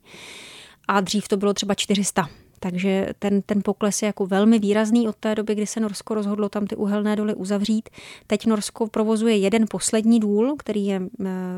a 0.88 1.02
dřív 1.02 1.28
to 1.28 1.38
bylo 1.38 1.54
třeba 1.54 1.76
400. 1.76 2.30
Takže 2.60 3.10
ten, 3.20 3.42
ten 3.42 3.62
pokles 3.64 4.02
je 4.02 4.06
jako 4.06 4.26
velmi 4.26 4.60
výrazný 4.60 5.08
od 5.08 5.16
té 5.16 5.36
doby, 5.36 5.56
kdy 5.56 5.68
se 5.68 5.80
Norsko 5.80 6.14
rozhodlo 6.14 6.50
tam 6.50 6.68
ty 6.68 6.76
uhelné 6.76 7.16
doly 7.16 7.36
uzavřít. 7.36 7.90
Teď 8.28 8.46
Norsko 8.46 8.88
provozuje 8.88 9.38
jeden 9.38 9.66
poslední 9.70 10.20
důl, 10.20 10.56
který 10.60 10.86
je 10.86 11.02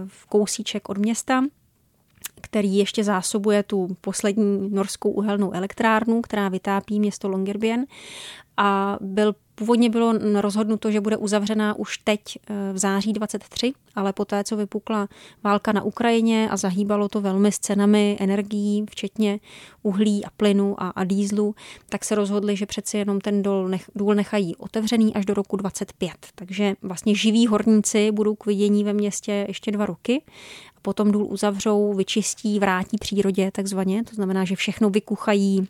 v 0.08 0.26
kousíček 0.26 0.90
od 0.90 0.98
města, 0.98 1.44
který 2.42 2.78
ještě 2.78 3.04
zásobuje 3.04 3.64
tu 3.64 3.98
poslední 4.02 4.70
norskou 4.70 5.12
uhelnou 5.12 5.52
elektrárnu, 5.52 6.22
která 6.22 6.50
vytápí 6.50 7.00
město 7.00 7.30
Longyearbyen 7.30 7.86
a 8.58 8.98
byl 9.02 9.36
Původně 9.62 9.90
bylo 9.90 10.14
rozhodnuto, 10.42 10.92
že 10.92 11.02
bude 11.02 11.18
uzavřená 11.18 11.74
už 11.74 11.98
teď 11.98 12.22
eh, 12.36 12.74
v 12.74 12.78
září 12.78 13.14
23, 13.14 13.74
ale 13.96 14.14
poté, 14.14 14.44
co 14.44 14.56
vypukla 14.58 15.08
válka 15.44 15.72
na 15.72 15.82
Ukrajině 15.84 16.50
a 16.52 16.58
zahýbalo 16.58 17.10
to 17.10 17.22
velmi 17.22 17.52
s 17.52 17.60
cenami 17.60 18.18
energií, 18.20 18.86
včetně 18.90 19.40
uhlí 19.84 20.26
a 20.26 20.30
plynu 20.38 20.84
a, 20.84 20.90
a 20.90 21.04
dýzlu, 21.04 21.56
tak 21.90 22.06
se 22.06 22.16
rozhodli, 22.16 22.56
že 22.56 22.66
přeci 22.66 22.98
jenom 22.98 23.22
ten 23.22 23.44
důl, 23.44 23.68
nech, 23.68 23.92
důl 23.96 24.16
nechají 24.16 24.56
otevřený 24.56 25.14
až 25.14 25.26
do 25.26 25.34
roku 25.34 25.58
25. 25.58 26.12
Takže 26.36 26.74
vlastně 26.82 27.16
živí 27.16 27.48
horníci 27.48 28.12
budou 28.12 28.36
k 28.36 28.46
vidění 28.46 28.84
ve 28.84 28.94
městě 28.94 29.46
ještě 29.48 29.72
dva 29.72 29.86
roky 29.86 30.22
potom 30.82 31.12
důl 31.12 31.26
uzavřou, 31.26 31.94
vyčistí, 31.94 32.60
vrátí 32.60 32.98
přírodě 32.98 33.52
takzvaně, 33.52 34.04
to 34.04 34.16
znamená, 34.16 34.46
že 34.46 34.56
všechno 34.56 34.90
vykuchají, 34.90 35.68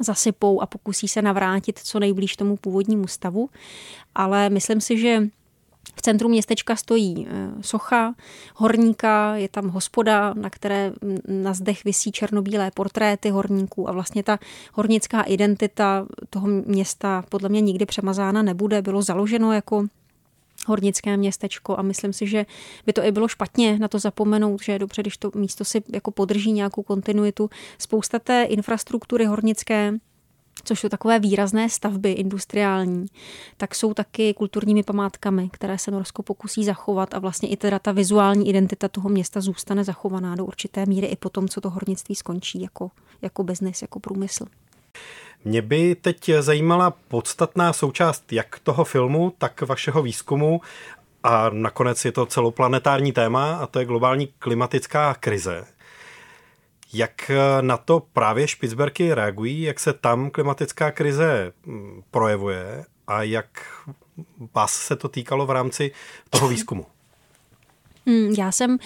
zasypou 0.00 0.60
a 0.60 0.66
pokusí 0.66 1.08
se 1.08 1.22
navrátit 1.22 1.78
co 1.78 1.98
nejblíž 1.98 2.36
tomu 2.36 2.56
původnímu 2.56 3.06
stavu. 3.06 3.50
Ale 4.14 4.50
myslím 4.50 4.80
si, 4.80 4.98
že 4.98 5.22
v 5.96 6.02
centru 6.02 6.28
městečka 6.28 6.76
stojí 6.76 7.26
eh, 7.28 7.50
socha 7.60 8.14
horníka, 8.54 9.36
je 9.36 9.48
tam 9.48 9.68
hospoda, 9.68 10.34
na 10.34 10.50
které 10.50 10.92
na 11.28 11.54
zdech 11.54 11.84
visí 11.84 12.12
černobílé 12.12 12.70
portréty 12.70 13.30
horníků 13.30 13.88
a 13.88 13.92
vlastně 13.92 14.22
ta 14.22 14.38
hornická 14.72 15.22
identita 15.22 16.06
toho 16.30 16.46
města 16.46 17.24
podle 17.28 17.48
mě 17.48 17.60
nikdy 17.60 17.86
přemazána 17.86 18.42
nebude. 18.42 18.82
Bylo 18.82 19.02
založeno 19.02 19.52
jako 19.52 19.86
hornické 20.66 21.16
městečko 21.16 21.78
a 21.78 21.82
myslím 21.82 22.12
si, 22.12 22.26
že 22.26 22.46
by 22.86 22.92
to 22.92 23.04
i 23.04 23.12
bylo 23.12 23.28
špatně 23.28 23.78
na 23.78 23.88
to 23.88 23.98
zapomenout, 23.98 24.62
že 24.62 24.72
je 24.72 24.78
dobře, 24.78 25.02
když 25.02 25.16
to 25.16 25.30
místo 25.34 25.64
si 25.64 25.82
jako 25.92 26.10
podrží 26.10 26.52
nějakou 26.52 26.82
kontinuitu. 26.82 27.50
Spousta 27.78 28.18
té 28.18 28.42
infrastruktury 28.42 29.24
hornické 29.24 29.92
což 30.64 30.80
jsou 30.80 30.88
takové 30.88 31.18
výrazné 31.18 31.68
stavby 31.68 32.12
industriální, 32.12 33.06
tak 33.56 33.74
jsou 33.74 33.94
taky 33.94 34.34
kulturními 34.34 34.82
památkami, 34.82 35.48
které 35.52 35.78
se 35.78 35.90
Norsko 35.90 36.22
pokusí 36.22 36.64
zachovat 36.64 37.14
a 37.14 37.18
vlastně 37.18 37.48
i 37.48 37.56
teda 37.56 37.78
ta 37.78 37.92
vizuální 37.92 38.48
identita 38.48 38.88
toho 38.88 39.08
města 39.08 39.40
zůstane 39.40 39.84
zachovaná 39.84 40.34
do 40.34 40.44
určité 40.44 40.86
míry 40.86 41.06
i 41.06 41.16
po 41.16 41.30
tom, 41.30 41.48
co 41.48 41.60
to 41.60 41.70
hornictví 41.70 42.14
skončí 42.14 42.62
jako, 42.62 42.90
jako 43.22 43.44
biznis, 43.44 43.82
jako 43.82 44.00
průmysl. 44.00 44.44
Mě 45.44 45.62
by 45.62 45.94
teď 45.94 46.30
zajímala 46.40 46.90
podstatná 46.90 47.72
součást 47.72 48.32
jak 48.32 48.58
toho 48.58 48.84
filmu, 48.84 49.32
tak 49.38 49.62
vašeho 49.62 50.02
výzkumu 50.02 50.60
a 51.22 51.50
nakonec 51.50 52.04
je 52.04 52.12
to 52.12 52.26
celoplanetární 52.26 53.12
téma 53.12 53.56
a 53.56 53.66
to 53.66 53.78
je 53.78 53.84
globální 53.84 54.26
klimatická 54.38 55.14
krize. 55.14 55.66
Jak 56.92 57.30
na 57.60 57.76
to 57.76 58.02
právě 58.12 58.48
Špicberky 58.48 59.14
reagují, 59.14 59.62
jak 59.62 59.80
se 59.80 59.92
tam 59.92 60.30
klimatická 60.30 60.90
krize 60.90 61.52
mm, 61.66 62.02
projevuje 62.10 62.84
a 63.06 63.22
jak 63.22 63.46
vás 64.54 64.72
se 64.72 64.96
to 64.96 65.08
týkalo 65.08 65.46
v 65.46 65.50
rámci 65.50 65.92
toho 66.30 66.48
výzkumu? 66.48 66.86
Hmm, 68.06 68.34
já 68.38 68.52
jsem 68.52 68.78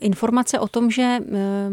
Informace 0.00 0.58
o 0.58 0.68
tom, 0.68 0.90
že 0.90 1.02
eh, 1.02 1.20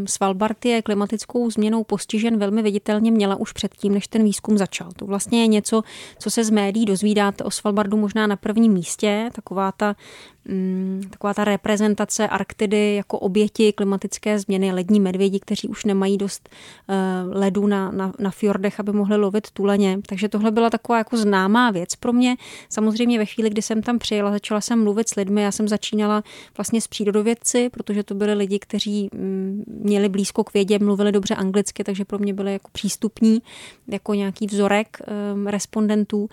Svalbard 0.06 0.66
je 0.66 0.82
klimatickou 0.82 1.52
změnou 1.52 1.84
postižen 1.84 2.38
velmi 2.38 2.62
viditelně 2.62 3.12
měla 3.12 3.36
už 3.36 3.52
předtím, 3.52 3.94
než 3.94 4.08
ten 4.08 4.24
výzkum 4.24 4.58
začal. 4.58 4.92
To 4.96 5.06
vlastně 5.06 5.42
je 5.42 5.48
něco, 5.48 5.84
co 6.20 6.30
se 6.30 6.44
z 6.44 6.50
médií 6.50 6.86
dozvídáte 6.86 7.44
o 7.44 7.52
Svalbardu 7.52 7.98
možná 7.98 8.28
na 8.28 8.36
prvním 8.36 8.74
místě, 8.74 9.30
taková 9.34 9.72
ta 9.72 9.96
taková 11.10 11.34
ta 11.34 11.44
reprezentace 11.44 12.28
Arktidy 12.28 12.96
jako 12.96 13.20
oběti 13.20 13.74
klimatické 13.74 14.40
změny, 14.40 14.72
lední 14.72 15.00
medvědi, 15.00 15.40
kteří 15.40 15.68
už 15.68 15.86
nemají 15.86 16.18
dost 16.18 16.50
eh, 16.90 16.96
ledu 17.30 17.68
na, 17.68 17.92
na, 17.92 18.14
na 18.20 18.32
fjordech, 18.32 18.80
aby 18.80 18.92
mohli 18.92 19.18
lovit 19.18 19.52
tuleně. 19.52 20.00
Takže 20.08 20.30
tohle 20.30 20.52
byla 20.52 20.70
taková 20.70 20.98
jako 20.98 21.18
známá 21.18 21.72
věc 21.72 21.96
pro 21.96 22.14
mě. 22.14 22.36
Samozřejmě 22.70 23.20
ve 23.20 23.26
chvíli, 23.26 23.50
kdy 23.50 23.62
jsem 23.62 23.82
tam 23.82 24.00
přijela, 24.00 24.32
začala 24.32 24.62
jsem 24.62 24.84
mluvit 24.84 25.10
s 25.10 25.16
lidmi, 25.16 25.42
já 25.42 25.52
jsem 25.52 25.68
začínala 25.68 26.24
vlastně 26.58 26.82
s 26.82 26.88
přírodovědci, 26.88 27.70
protože 27.70 28.04
to 28.04 28.16
byli 28.16 28.34
lidi, 28.34 28.60
kteří 28.60 29.10
mm, 29.14 29.64
měli 29.68 30.10
blízko 30.10 30.44
k 30.44 30.54
vědě, 30.54 30.80
mluvili 30.80 31.12
dobře 31.12 31.36
anglicky, 31.36 31.84
takže 31.84 32.06
pro 32.06 32.20
mě 32.20 32.34
byli 32.34 32.54
jako 32.54 32.70
přístupní, 32.72 33.42
jako 33.88 34.14
nějaký 34.14 34.48
vzorek 34.48 34.98
um, 35.34 35.48
respondentů 35.48 36.30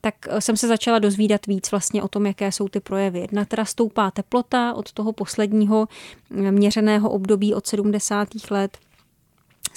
tak 0.00 0.14
eh, 0.28 0.40
jsem 0.40 0.56
se 0.56 0.68
začala 0.68 0.98
dozvídat 0.98 1.46
víc 1.46 1.70
vlastně 1.70 2.02
o 2.02 2.08
tom, 2.08 2.26
jaké 2.26 2.52
jsou 2.52 2.68
ty 2.68 2.80
projevy. 2.80 3.18
Jedna 3.18 3.44
teda 3.44 3.64
stoupá 3.64 4.10
teplota 4.10 4.74
od 4.74 4.92
toho 4.92 5.12
posledního 5.12 5.88
eh, 6.30 6.52
měřeného 6.52 7.10
období 7.10 7.54
od 7.54 7.66
70. 7.66 8.28
let 8.50 8.78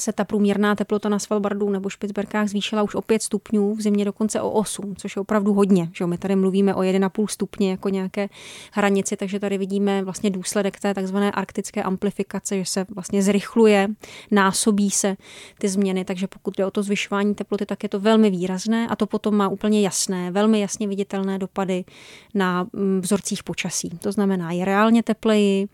se 0.02 0.14
ta 0.14 0.26
průměrná 0.26 0.76
teplota 0.76 1.10
na 1.10 1.20
Svalbardu 1.20 1.70
nebo 1.70 1.90
Špicberkách 1.90 2.48
zvýšila 2.48 2.84
už 2.84 2.96
o 2.96 3.02
5 3.02 3.24
stupňů, 3.24 3.76
v 3.76 3.82
zimě 3.82 4.06
dokonce 4.06 4.42
o 4.42 4.52
8, 4.52 4.96
což 4.96 5.16
je 5.16 5.20
opravdu 5.20 5.54
hodně. 5.54 5.90
Že? 5.94 6.06
My 6.06 6.18
tady 6.18 6.36
mluvíme 6.36 6.76
o 6.76 6.80
1,5 6.80 7.28
stupně 7.28 7.72
jako 7.72 7.90
nějaké 7.90 8.30
hranici, 8.72 9.18
takže 9.18 9.40
tady 9.40 9.58
vidíme 9.58 10.04
vlastně 10.04 10.30
důsledek 10.30 10.80
té 10.80 10.94
takzvané 10.94 11.32
arktické 11.32 11.84
amplifikace, 11.84 12.58
že 12.58 12.66
se 12.66 12.86
vlastně 12.96 13.24
zrychluje, 13.24 13.88
násobí 14.32 14.92
se 14.92 15.16
ty 15.60 15.70
změny, 15.70 16.06
takže 16.06 16.28
pokud 16.28 16.58
jde 16.58 16.66
o 16.66 16.72
to 16.72 16.84
zvyšování 16.84 17.36
teploty, 17.36 17.66
tak 17.66 17.84
je 17.84 17.90
to 17.90 18.00
velmi 18.00 18.30
výrazné 18.30 18.88
a 18.88 18.96
to 18.96 19.08
potom 19.08 19.36
má 19.36 19.48
úplně 19.48 19.82
jasné, 19.82 20.32
velmi 20.32 20.60
jasně 20.60 20.88
viditelné 20.88 21.40
dopady 21.40 21.86
na 22.34 22.68
mm, 22.74 23.02
vzorcích 23.02 23.44
počasí. 23.44 23.90
To 23.90 24.12
znamená, 24.12 24.52
je 24.52 24.66
reálně 24.66 25.04
tepleji, 25.04 25.68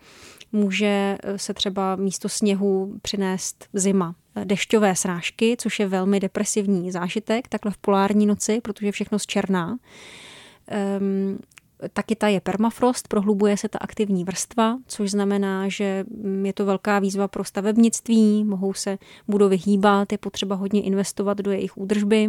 může 0.52 1.18
eh, 1.22 1.38
se 1.38 1.54
třeba 1.54 1.96
místo 1.96 2.28
sněhu 2.28 2.94
přinést 3.02 3.68
zima. 3.72 4.14
Eh, 4.34 4.44
dešťové 4.44 4.96
srážky, 4.96 5.56
což 5.58 5.78
je 5.78 5.88
velmi 5.88 6.20
depresivní 6.20 6.90
zážitek, 6.90 7.48
takhle 7.48 7.72
v 7.72 7.78
polární 7.78 8.26
noci, 8.26 8.60
protože 8.60 8.92
všechno 8.92 9.18
zčerná. 9.18 9.78
Um, 11.00 11.38
taky 11.92 12.16
ta 12.16 12.28
je 12.28 12.40
permafrost, 12.40 13.08
prohlubuje 13.08 13.56
se 13.56 13.68
ta 13.68 13.78
aktivní 13.78 14.24
vrstva, 14.24 14.78
což 14.86 15.10
znamená, 15.10 15.68
že 15.68 16.04
mm, 16.08 16.46
je 16.46 16.52
to 16.52 16.64
velká 16.64 16.98
výzva 16.98 17.28
pro 17.28 17.44
stavebnictví, 17.44 18.44
mohou 18.44 18.74
se 18.74 18.98
budovy 19.28 19.56
hýbat, 19.56 20.12
je 20.12 20.18
potřeba 20.18 20.56
hodně 20.56 20.82
investovat 20.82 21.38
do 21.38 21.50
jejich 21.50 21.76
údržby. 21.78 22.28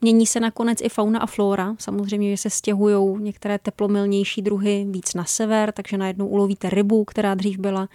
Mění 0.00 0.26
se 0.26 0.40
nakonec 0.40 0.78
i 0.82 0.88
fauna 0.88 1.20
a 1.20 1.26
flora. 1.26 1.74
Samozřejmě, 1.78 2.30
že 2.30 2.36
se 2.36 2.50
stěhují 2.50 3.22
některé 3.22 3.58
teplomilnější 3.58 4.42
druhy 4.42 4.86
víc 4.90 5.14
na 5.14 5.24
sever, 5.24 5.72
takže 5.72 5.96
najednou 5.98 6.26
ulovíte 6.26 6.70
rybu, 6.70 7.04
která 7.04 7.34
dřív 7.34 7.58
byla 7.58 7.88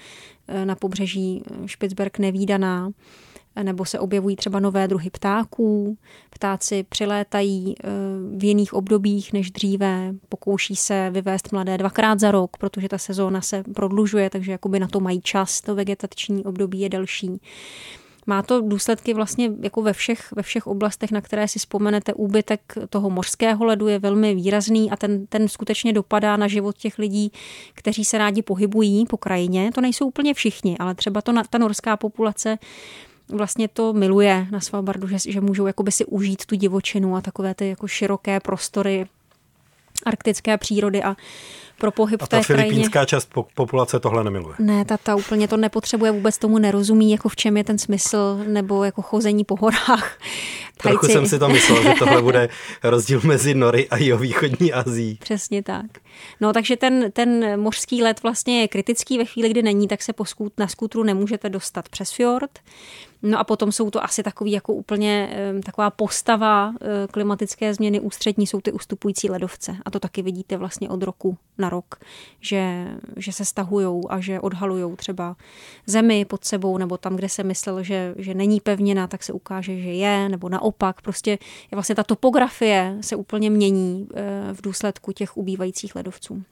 eh, 0.47 0.65
na 0.65 0.75
pobřeží 0.75 1.43
eh, 1.45 1.67
Špicberg 1.67 2.19
nevýdaná 2.19 2.91
nebo 3.63 3.85
se 3.85 3.99
objevují 3.99 4.35
třeba 4.35 4.59
nové 4.59 4.87
druhy 4.87 5.09
ptáků. 5.09 5.97
Ptáci 6.29 6.85
přilétají 6.89 7.75
eh, 7.83 7.89
v 8.37 8.43
jiných 8.43 8.73
obdobích 8.73 9.33
než 9.33 9.51
dříve, 9.51 10.13
pokouší 10.29 10.75
se 10.75 11.09
vyvést 11.11 11.51
mladé 11.51 11.77
dvakrát 11.77 12.19
za 12.19 12.31
rok, 12.31 12.57
protože 12.57 12.89
ta 12.89 12.97
sezóna 12.97 13.41
se 13.41 13.63
prodlužuje, 13.75 14.29
takže 14.29 14.51
jakoby 14.51 14.79
na 14.79 14.87
to 14.87 14.99
mají 14.99 15.21
čas, 15.21 15.61
to 15.61 15.75
vegetační 15.75 16.45
období 16.45 16.79
je 16.79 16.89
delší. 16.89 17.39
Má 18.27 18.41
to 18.41 18.61
důsledky 18.61 19.13
vlastně 19.13 19.51
jako 19.61 19.81
ve 19.81 19.93
všech, 19.93 20.31
ve 20.35 20.41
všech 20.41 20.67
oblastech, 20.67 21.11
na 21.11 21.21
které 21.21 21.47
si 21.47 21.59
vzpomenete. 21.59 22.13
Úbytek 22.13 22.73
toho 22.89 23.09
mořského 23.09 23.65
ledu 23.65 23.87
je 23.87 23.99
velmi 23.99 24.35
výrazný 24.35 24.91
a 24.91 24.95
ten, 24.95 25.27
ten 25.27 25.47
skutečně 25.47 25.93
dopadá 25.93 26.37
na 26.37 26.47
život 26.47 26.77
těch 26.77 26.99
lidí, 26.99 27.31
kteří 27.73 28.05
se 28.05 28.17
rádi 28.17 28.41
pohybují 28.41 29.05
po 29.05 29.17
krajině. 29.17 29.71
To 29.75 29.81
nejsou 29.81 30.07
úplně 30.07 30.33
všichni, 30.33 30.77
ale 30.77 30.95
třeba 30.95 31.21
to, 31.21 31.33
ta 31.49 31.57
norská 31.57 31.97
populace 31.97 32.57
vlastně 33.29 33.67
to 33.67 33.93
miluje 33.93 34.47
na 34.51 34.59
Svalbardu, 34.59 35.07
že, 35.07 35.17
že 35.27 35.41
můžou 35.41 35.67
jakoby 35.67 35.91
si 35.91 36.05
užít 36.05 36.45
tu 36.45 36.55
divočinu 36.55 37.15
a 37.15 37.21
takové 37.21 37.55
ty 37.55 37.69
jako 37.69 37.87
široké 37.87 38.39
prostory 38.39 39.05
arktické 40.05 40.57
přírody 40.57 41.03
a 41.03 41.15
pro 41.77 41.91
pohyb 41.91 42.21
a 42.21 42.25
v 42.25 42.29
té 42.29 42.37
ta 42.37 42.43
filipínská 42.43 42.91
krajině. 42.91 43.07
část 43.07 43.29
populace 43.55 43.99
tohle 43.99 44.23
nemiluje. 44.23 44.55
Ne, 44.59 44.85
ta, 44.85 44.97
ta 44.97 45.15
úplně 45.15 45.47
to 45.47 45.57
nepotřebuje, 45.57 46.11
vůbec 46.11 46.37
tomu 46.37 46.57
nerozumí, 46.57 47.11
jako 47.11 47.29
v 47.29 47.35
čem 47.35 47.57
je 47.57 47.63
ten 47.63 47.77
smysl, 47.77 48.43
nebo 48.47 48.83
jako 48.83 49.01
chození 49.01 49.43
po 49.43 49.55
horách. 49.55 50.17
Trochu 50.77 50.97
Thajci. 50.97 51.13
jsem 51.13 51.25
si 51.25 51.39
to 51.39 51.49
myslel, 51.49 51.83
že 51.83 51.93
tohle 51.99 52.21
bude 52.21 52.49
rozdíl 52.83 53.21
mezi 53.23 53.55
Nory 53.55 53.89
a 53.89 53.97
jeho 53.97 54.19
východní 54.19 54.73
Azí. 54.73 55.17
Přesně 55.21 55.63
tak. 55.63 55.85
No 56.41 56.53
takže 56.53 56.77
ten, 56.77 57.11
ten 57.11 57.61
mořský 57.61 58.03
let 58.03 58.23
vlastně 58.23 58.61
je 58.61 58.67
kritický 58.67 59.17
ve 59.17 59.25
chvíli, 59.25 59.49
kdy 59.49 59.61
není, 59.61 59.87
tak 59.87 60.01
se 60.01 60.13
po 60.13 60.25
skút, 60.25 60.53
na 60.57 60.67
skútru 60.67 61.03
nemůžete 61.03 61.49
dostat 61.49 61.89
přes 61.89 62.11
fjord. 62.11 62.59
No 63.23 63.39
a 63.39 63.43
potom 63.43 63.71
jsou 63.71 63.89
to 63.89 64.03
asi 64.03 64.23
takový 64.23 64.51
jako 64.51 64.73
úplně 64.73 65.37
taková 65.65 65.89
postava 65.89 66.73
eh, 66.81 67.07
klimatické 67.11 67.73
změny 67.73 67.99
ústřední 67.99 68.47
jsou 68.47 68.61
ty 68.61 68.71
ustupující 68.71 69.29
ledovce. 69.29 69.75
A 69.85 69.91
to 69.91 69.99
taky 69.99 70.21
vidíte 70.21 70.57
vlastně 70.57 70.89
od 70.89 71.03
roku 71.03 71.37
na 71.57 71.69
rok, 71.69 71.95
že, 72.41 72.87
že 73.17 73.31
se 73.31 73.45
stahují 73.45 74.03
a 74.09 74.19
že 74.19 74.39
odhalují 74.39 74.95
třeba 74.95 75.35
zemi 75.85 76.25
pod 76.25 76.45
sebou 76.45 76.77
nebo 76.77 76.97
tam, 76.97 77.15
kde 77.15 77.29
se 77.29 77.43
myslel, 77.43 77.83
že, 77.83 78.15
že 78.17 78.33
není 78.33 78.59
pevněna, 78.59 79.07
tak 79.07 79.23
se 79.23 79.33
ukáže, 79.33 79.81
že 79.81 79.89
je, 79.89 80.29
nebo 80.29 80.49
naopak. 80.49 81.01
Prostě 81.01 81.31
je 81.31 81.39
vlastně 81.71 81.95
ta 81.95 82.03
topografie 82.03 82.97
se 83.01 83.15
úplně 83.15 83.49
mění 83.49 84.07
eh, 84.13 84.53
v 84.53 84.61
důsledku 84.61 85.11
těch 85.11 85.37
ubývajících 85.37 85.95
ledovců. 85.95 86.43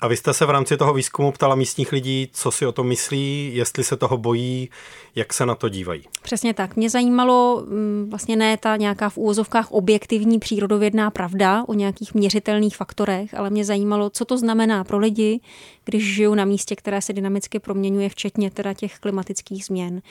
A 0.00 0.08
vy 0.08 0.16
jste 0.16 0.34
se 0.34 0.46
v 0.46 0.50
rámci 0.50 0.76
toho 0.76 0.94
výzkumu 0.94 1.32
ptala 1.32 1.54
místních 1.54 1.92
lidí, 1.92 2.28
co 2.32 2.50
si 2.50 2.66
o 2.66 2.72
tom 2.72 2.86
myslí, 2.86 3.50
jestli 3.54 3.84
se 3.84 3.96
toho 3.96 4.16
bojí, 4.16 4.70
jak 5.14 5.32
se 5.32 5.46
na 5.46 5.54
to 5.54 5.68
dívají. 5.68 6.02
Přesně 6.22 6.54
tak. 6.54 6.76
Mě 6.76 6.90
zajímalo 6.90 7.64
mm, 7.66 8.06
vlastně 8.10 8.36
ne 8.36 8.56
ta 8.56 8.76
nějaká 8.76 9.08
v 9.08 9.16
úvozovkách 9.16 9.72
objektivní 9.72 10.38
přírodovědná 10.38 11.10
pravda 11.10 11.64
o 11.66 11.74
nějakých 11.74 12.14
měřitelných 12.14 12.76
faktorech, 12.76 13.34
ale 13.34 13.50
mě 13.50 13.64
zajímalo, 13.64 14.10
co 14.10 14.24
to 14.24 14.38
znamená 14.38 14.84
pro 14.84 14.98
lidi, 14.98 15.40
když 15.84 16.14
žijou 16.14 16.34
na 16.34 16.44
místě, 16.44 16.76
které 16.76 17.02
se 17.02 17.12
dynamicky 17.12 17.58
proměňuje, 17.58 18.08
včetně 18.08 18.50
teda 18.50 18.74
těch 18.74 18.98
klimatických 18.98 19.64
změn. 19.64 20.02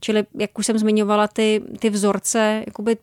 Čili, 0.00 0.24
jak 0.38 0.58
už 0.58 0.66
jsem 0.66 0.78
zmiňovala, 0.78 1.28
ty, 1.28 1.62
ty 1.78 1.90
vzorce 1.90 2.62
jakoby 2.66 2.96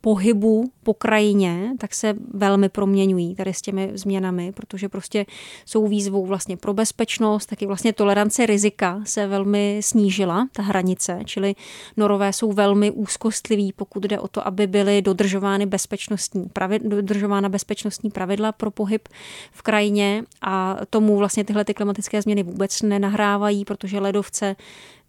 pohybu 0.00 0.70
po 0.82 0.94
krajině, 0.94 1.72
tak 1.78 1.94
se 1.94 2.14
velmi 2.34 2.68
proměňují 2.68 3.34
tady 3.34 3.54
s 3.54 3.62
těmi 3.62 3.90
změnami, 3.94 4.52
protože 4.52 4.88
prostě 4.88 5.26
jsou 5.66 5.79
výzvou 5.86 6.26
vlastně 6.26 6.56
pro 6.56 6.74
bezpečnost, 6.74 7.46
taky 7.46 7.66
vlastně 7.66 7.92
tolerance 7.92 8.46
rizika 8.46 9.00
se 9.04 9.26
velmi 9.26 9.80
snížila, 9.82 10.48
ta 10.52 10.62
hranice, 10.62 11.20
čili 11.24 11.54
norové 11.96 12.32
jsou 12.32 12.52
velmi 12.52 12.90
úzkostliví, 12.90 13.72
pokud 13.72 14.02
jde 14.02 14.20
o 14.20 14.28
to, 14.28 14.46
aby 14.46 14.66
byly 14.66 15.02
dodržovány 15.02 15.66
bezpečnostní 15.66 16.48
pravidla, 16.52 16.88
dodržována 16.88 17.48
bezpečnostní 17.48 18.10
pravidla 18.10 18.52
pro 18.52 18.70
pohyb 18.70 19.08
v 19.52 19.62
krajině 19.62 20.24
a 20.42 20.76
tomu 20.90 21.16
vlastně 21.16 21.44
tyhle 21.44 21.64
ty 21.64 21.74
klimatické 21.74 22.22
změny 22.22 22.42
vůbec 22.42 22.82
nenahrávají, 22.82 23.64
protože 23.64 24.00
ledovce 24.00 24.56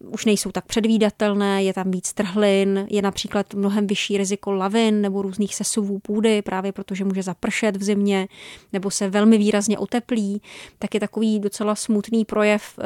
už 0.08 0.24
nejsou 0.24 0.50
tak 0.50 0.66
předvídatelné, 0.66 1.64
je 1.64 1.72
tam 1.72 1.90
víc 1.90 2.12
trhlin, 2.12 2.86
je 2.90 3.02
například 3.02 3.54
mnohem 3.54 3.86
vyšší 3.86 4.18
riziko 4.18 4.52
lavin 4.52 5.00
nebo 5.00 5.22
různých 5.22 5.54
sesuvů 5.54 5.98
půdy, 5.98 6.42
právě 6.42 6.72
protože 6.72 7.04
může 7.04 7.22
zapršet 7.22 7.76
v 7.76 7.82
zimě 7.82 8.28
nebo 8.72 8.90
se 8.90 9.10
velmi 9.10 9.38
výrazně 9.38 9.78
oteplí, 9.78 10.42
tak 10.78 10.94
je 10.94 11.00
takový 11.00 11.40
docela 11.40 11.74
smutný 11.74 12.24
projev, 12.24 12.78
e, 12.78 12.82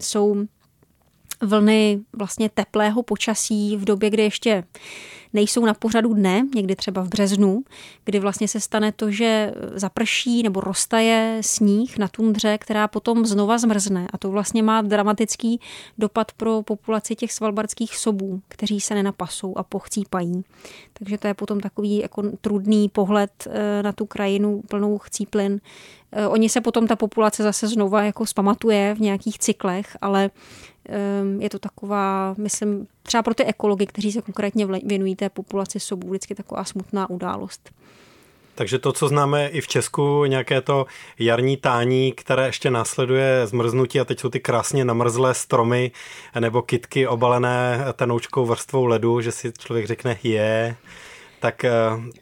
jsou 0.00 0.44
vlny 1.42 2.00
vlastně 2.12 2.48
teplého 2.48 3.02
počasí 3.02 3.76
v 3.76 3.84
době, 3.84 4.10
kdy 4.10 4.22
ještě 4.22 4.64
nejsou 5.32 5.64
na 5.64 5.74
pořadu 5.74 6.14
dne, 6.14 6.46
někdy 6.54 6.76
třeba 6.76 7.02
v 7.02 7.08
březnu, 7.08 7.62
kdy 8.04 8.20
vlastně 8.20 8.48
se 8.48 8.60
stane 8.60 8.92
to, 8.92 9.10
že 9.10 9.54
zaprší 9.74 10.42
nebo 10.42 10.60
roztaje 10.60 11.38
sníh 11.40 11.98
na 11.98 12.08
tundře, 12.08 12.58
která 12.58 12.88
potom 12.88 13.26
znova 13.26 13.58
zmrzne. 13.58 14.06
A 14.12 14.18
to 14.18 14.30
vlastně 14.30 14.62
má 14.62 14.82
dramatický 14.82 15.60
dopad 15.98 16.32
pro 16.32 16.62
populaci 16.62 17.16
těch 17.16 17.32
svalbardských 17.32 17.96
sobů, 17.96 18.40
kteří 18.48 18.80
se 18.80 18.94
nenapasou 18.94 19.58
a 19.58 19.62
pochcípají. 19.62 20.44
Takže 20.92 21.18
to 21.18 21.26
je 21.26 21.34
potom 21.34 21.60
takový 21.60 21.98
jako 21.98 22.22
trudný 22.40 22.88
pohled 22.88 23.30
eh, 23.46 23.82
na 23.82 23.92
tu 23.92 24.06
krajinu 24.06 24.62
plnou 24.68 24.98
chcíplin. 24.98 25.60
Eh, 26.12 26.26
oni 26.28 26.48
se 26.48 26.60
potom 26.60 26.86
ta 26.86 26.96
populace 26.96 27.42
zase 27.42 27.68
znova 27.68 28.02
jako 28.02 28.26
spamatuje 28.26 28.94
v 28.94 29.00
nějakých 29.00 29.38
cyklech, 29.38 29.96
ale 30.00 30.30
je 31.38 31.50
to 31.50 31.58
taková, 31.58 32.34
myslím, 32.38 32.86
třeba 33.02 33.22
pro 33.22 33.34
ty 33.34 33.44
ekology, 33.44 33.86
kteří 33.86 34.12
se 34.12 34.22
konkrétně 34.22 34.66
věnují 34.66 35.16
té 35.16 35.28
populaci 35.28 35.80
sobů, 35.80 36.08
vždycky 36.08 36.34
taková 36.34 36.64
smutná 36.64 37.10
událost. 37.10 37.70
Takže 38.54 38.78
to, 38.78 38.92
co 38.92 39.08
známe 39.08 39.48
i 39.48 39.60
v 39.60 39.68
Česku, 39.68 40.24
nějaké 40.24 40.60
to 40.60 40.86
jarní 41.18 41.56
tání, 41.56 42.12
které 42.12 42.46
ještě 42.46 42.70
následuje 42.70 43.46
zmrznutí 43.46 44.00
a 44.00 44.04
teď 44.04 44.20
jsou 44.20 44.28
ty 44.28 44.40
krásně 44.40 44.84
namrzlé 44.84 45.34
stromy 45.34 45.90
nebo 46.40 46.62
kitky 46.62 47.06
obalené 47.06 47.84
tenoučkou 47.92 48.46
vrstvou 48.46 48.84
ledu, 48.84 49.20
že 49.20 49.32
si 49.32 49.52
člověk 49.58 49.86
řekne 49.86 50.18
je, 50.22 50.76
tak 51.40 51.64
eh, 51.64 51.70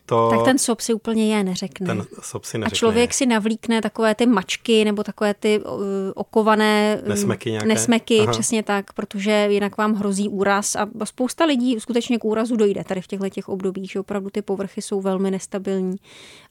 to... 0.06 0.30
Tak 0.30 0.44
ten 0.44 0.58
sop 0.58 0.80
si 0.80 0.94
úplně 0.94 1.36
je 1.36 1.44
neřekne. 1.44 1.86
Ten 1.86 2.04
sop 2.20 2.44
si 2.44 2.58
neřekne. 2.58 2.74
A 2.74 2.78
člověk 2.78 3.14
si 3.14 3.26
navlíkne 3.26 3.82
takové 3.82 4.14
ty 4.14 4.26
mačky 4.26 4.84
nebo 4.84 5.02
takové 5.02 5.34
ty 5.34 5.60
uh, 5.60 5.80
okované 6.14 6.98
mm, 7.02 7.08
nesmeky, 7.08 7.50
nějaké. 7.50 7.68
nesmeky 7.68 8.26
přesně 8.30 8.62
tak, 8.62 8.92
protože 8.92 9.46
jinak 9.50 9.76
vám 9.76 9.94
hrozí 9.94 10.28
úraz 10.28 10.76
a 10.76 10.88
spousta 11.04 11.44
lidí 11.44 11.80
skutečně 11.80 12.18
k 12.18 12.24
úrazu 12.24 12.56
dojde 12.56 12.84
tady 12.84 13.00
v 13.00 13.06
těchto 13.06 13.28
těch 13.28 13.48
obdobích, 13.48 13.90
že 13.90 14.00
opravdu 14.00 14.30
ty 14.30 14.42
povrchy 14.42 14.82
jsou 14.82 15.00
velmi 15.00 15.30
nestabilní 15.30 15.96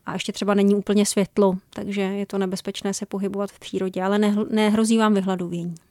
a 0.06 0.14
ještě 0.14 0.32
třeba 0.32 0.54
není 0.54 0.76
úplně 0.76 1.06
světlo, 1.06 1.58
takže 1.70 2.02
je 2.02 2.26
to 2.26 2.38
nebezpečné 2.38 2.94
se 2.94 3.06
pohybovat 3.06 3.52
v 3.52 3.60
přírodě, 3.60 4.04
ale 4.04 4.20
nehrozí 4.50 4.98
vám 4.98 5.14
vyhladovění. 5.14 5.76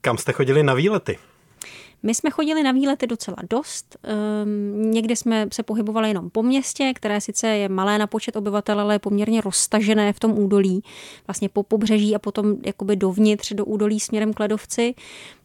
Kam 0.00 0.18
jste 0.18 0.32
chodili 0.32 0.62
na 0.62 0.74
výlety? 0.74 1.18
My 2.02 2.14
jsme 2.14 2.30
chodili 2.30 2.62
na 2.62 2.72
výlety 2.72 3.06
docela 3.06 3.36
dost. 3.50 3.96
Um, 4.42 4.90
někdy 4.90 5.16
jsme 5.16 5.46
se 5.52 5.62
pohybovali 5.62 6.08
jenom 6.08 6.30
po 6.30 6.42
městě, 6.42 6.92
které 6.94 7.20
sice 7.20 7.46
je 7.48 7.68
malé 7.68 7.98
na 7.98 8.06
počet 8.06 8.36
obyvatel, 8.36 8.80
ale 8.80 8.94
je 8.94 8.98
poměrně 8.98 9.40
roztažené 9.40 10.12
v 10.12 10.20
tom 10.20 10.38
údolí, 10.38 10.82
vlastně 11.26 11.48
po 11.48 11.62
pobřeží 11.62 12.14
a 12.14 12.18
potom 12.18 12.56
jakoby 12.66 12.96
dovnitř 12.96 13.52
do 13.52 13.64
údolí 13.64 14.00
směrem 14.00 14.32
k 14.32 14.40
ledovci 14.40 14.94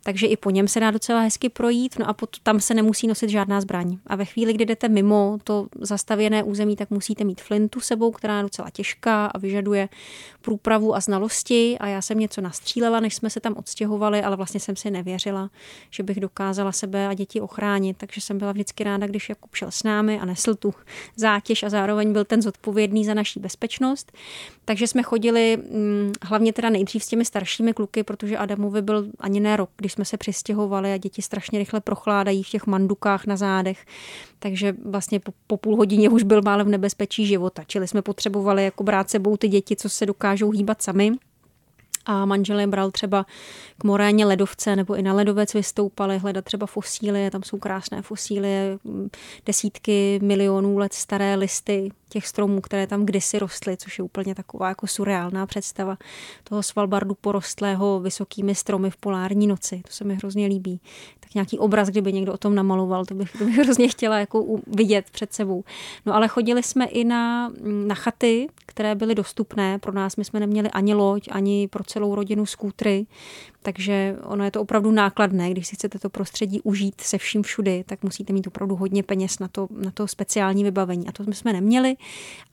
takže 0.08 0.28
i 0.28 0.38
po 0.38 0.50
něm 0.50 0.68
se 0.68 0.80
dá 0.80 0.92
docela 0.92 1.22
hezky 1.22 1.50
projít, 1.50 2.00
no 2.00 2.10
a 2.10 2.14
pot, 2.14 2.30
tam 2.44 2.60
se 2.60 2.74
nemusí 2.74 3.08
nosit 3.08 3.30
žádná 3.30 3.62
zbraň. 3.62 3.98
A 4.08 4.16
ve 4.16 4.26
chvíli, 4.26 4.54
kdy 4.54 4.66
jdete 4.66 4.90
mimo 4.90 5.38
to 5.44 5.68
zastavěné 5.82 6.44
území, 6.44 6.76
tak 6.76 6.90
musíte 6.90 7.24
mít 7.24 7.42
flintu 7.42 7.80
sebou, 7.80 8.12
která 8.12 8.38
je 8.38 8.44
docela 8.44 8.70
těžká 8.70 9.26
a 9.26 9.38
vyžaduje 9.38 9.90
průpravu 10.42 10.96
a 10.96 11.00
znalosti. 11.00 11.78
A 11.80 11.88
já 11.88 12.02
jsem 12.02 12.20
něco 12.20 12.42
nastřílela, 12.42 13.00
než 13.00 13.16
jsme 13.16 13.30
se 13.30 13.40
tam 13.40 13.54
odstěhovali, 13.58 14.22
ale 14.22 14.36
vlastně 14.36 14.60
jsem 14.60 14.76
si 14.76 14.92
nevěřila, 14.92 15.50
že 15.90 16.04
bych 16.04 16.20
dokázala 16.20 16.72
sebe 16.72 17.08
a 17.08 17.14
děti 17.14 17.42
ochránit. 17.42 17.98
Takže 17.98 18.22
jsem 18.22 18.38
byla 18.38 18.52
vždycky 18.52 18.84
ráda, 18.84 19.08
když 19.08 19.30
Jakub 19.30 19.56
šel 19.56 19.72
s 19.72 19.84
námi 19.84 20.20
a 20.20 20.26
nesl 20.26 20.56
tu 20.56 20.74
zátěž 21.16 21.64
a 21.64 21.70
zároveň 21.70 22.14
byl 22.14 22.26
ten 22.26 22.42
zodpovědný 22.42 23.06
za 23.06 23.14
naší 23.14 23.40
bezpečnost. 23.40 24.12
Takže 24.66 24.88
jsme 24.88 25.04
chodili 25.04 25.58
hm, 25.58 26.12
hlavně 26.22 26.54
teda 26.54 26.70
nejdřív 26.70 27.04
s 27.04 27.08
těmi 27.08 27.26
staršími 27.26 27.74
kluky, 27.74 28.04
protože 28.04 28.38
Adamovi 28.38 28.82
byl 28.82 29.06
ani 29.20 29.40
ne 29.40 29.58
rok, 29.58 29.70
když 29.78 29.95
jsme 29.96 30.06
se 30.06 30.18
přistěhovali 30.18 30.94
a 30.94 30.98
děti 30.98 31.22
strašně 31.22 31.60
rychle 31.60 31.82
prochládají 31.82 32.44
v 32.44 32.50
těch 32.50 32.68
mandukách 32.68 33.26
na 33.26 33.38
zádech, 33.38 33.86
takže 34.40 34.76
vlastně 34.86 35.20
po, 35.20 35.34
po 35.48 35.58
půl 35.58 35.76
hodině 35.76 36.10
už 36.10 36.24
byl 36.24 36.42
málem 36.42 36.68
v 36.68 36.70
nebezpečí 36.70 37.26
života. 37.26 37.64
Čili 37.68 37.88
jsme 37.88 38.02
potřebovali 38.02 38.64
jako 38.64 38.84
brát 38.84 39.10
sebou 39.10 39.38
ty 39.38 39.48
děti, 39.48 39.76
co 39.76 39.90
se 39.90 40.06
dokážou 40.06 40.52
hýbat 40.52 40.82
sami. 40.82 41.12
A 42.06 42.26
manžel 42.26 42.60
je 42.60 42.68
bral 42.68 42.92
třeba 42.92 43.26
k 43.78 43.84
moréně 43.84 44.26
ledovce 44.26 44.76
nebo 44.76 44.96
i 44.96 45.02
na 45.02 45.14
ledovec 45.14 45.54
vystoupali 45.54 46.18
hledat 46.18 46.46
třeba 46.46 46.68
fosílie, 46.68 47.32
tam 47.32 47.44
jsou 47.44 47.58
krásné 47.58 48.02
fosílie, 48.02 48.78
desítky 49.46 50.20
milionů 50.24 50.78
let 50.78 50.94
staré 50.94 51.36
listy 51.36 51.92
těch 52.16 52.28
stromů, 52.28 52.62
které 52.62 52.88
tam 52.88 53.06
kdysi 53.06 53.40
rostly, 53.40 53.78
což 53.78 53.98
je 54.00 54.04
úplně 54.04 54.36
taková 54.36 54.70
jako 54.70 54.88
surreálná 54.88 55.46
představa 55.46 55.98
toho 56.44 56.64
Svalbardu 56.64 57.16
porostlého 57.16 58.00
vysokými 58.00 58.56
stromy 58.56 58.90
v 58.90 58.98
polární 58.98 59.48
noci. 59.48 59.82
To 59.88 59.94
se 59.94 60.04
mi 60.04 60.16
hrozně 60.16 60.48
líbí. 60.48 60.80
Tak 61.20 61.36
nějaký 61.36 61.60
obraz, 61.60 61.90
kdyby 61.90 62.14
někdo 62.14 62.34
o 62.34 62.38
tom 62.38 62.56
namaloval, 62.56 63.06
to 63.06 63.14
bych, 63.14 63.32
to 63.32 63.46
bych 63.46 63.56
hrozně 63.64 63.88
chtěla 63.88 64.20
jako 64.20 64.46
vidět 64.68 65.06
před 65.12 65.34
sebou. 65.34 65.64
No 66.06 66.16
ale 66.16 66.28
chodili 66.28 66.64
jsme 66.64 66.86
i 66.86 67.04
na, 67.04 67.52
na 67.88 67.96
chaty, 67.96 68.48
které 68.66 68.96
byly 68.96 69.16
dostupné 69.16 69.80
pro 69.80 69.92
nás. 69.92 70.16
My 70.16 70.26
jsme 70.26 70.40
neměli 70.40 70.70
ani 70.70 70.94
loď, 70.94 71.30
ani 71.32 71.68
pro 71.68 71.84
celou 71.84 72.16
rodinu 72.16 72.46
skútry, 72.46 73.06
takže 73.66 74.18
ono 74.24 74.44
je 74.44 74.52
to 74.52 74.62
opravdu 74.62 74.92
nákladné. 74.92 75.52
Když 75.52 75.68
si 75.68 75.76
chcete 75.76 76.00
to 76.00 76.10
prostředí 76.10 76.62
užít 76.62 77.02
se 77.02 77.18
vším 77.18 77.44
všudy, 77.44 77.84
tak 77.88 78.04
musíte 78.04 78.34
mít 78.34 78.48
opravdu 78.48 78.76
hodně 78.76 79.04
peněz 79.04 79.40
na 79.40 79.48
to, 79.48 79.68
na 79.72 79.92
to 79.92 80.08
speciální 80.08 80.64
vybavení. 80.64 81.08
A 81.08 81.12
to 81.12 81.24
jsme 81.34 81.54
neměli, 81.54 81.96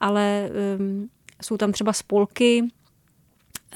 ale 0.01 0.51
um, 0.79 1.09
jsou 1.43 1.57
tam 1.57 1.73
třeba 1.73 1.93
spolky, 1.93 2.69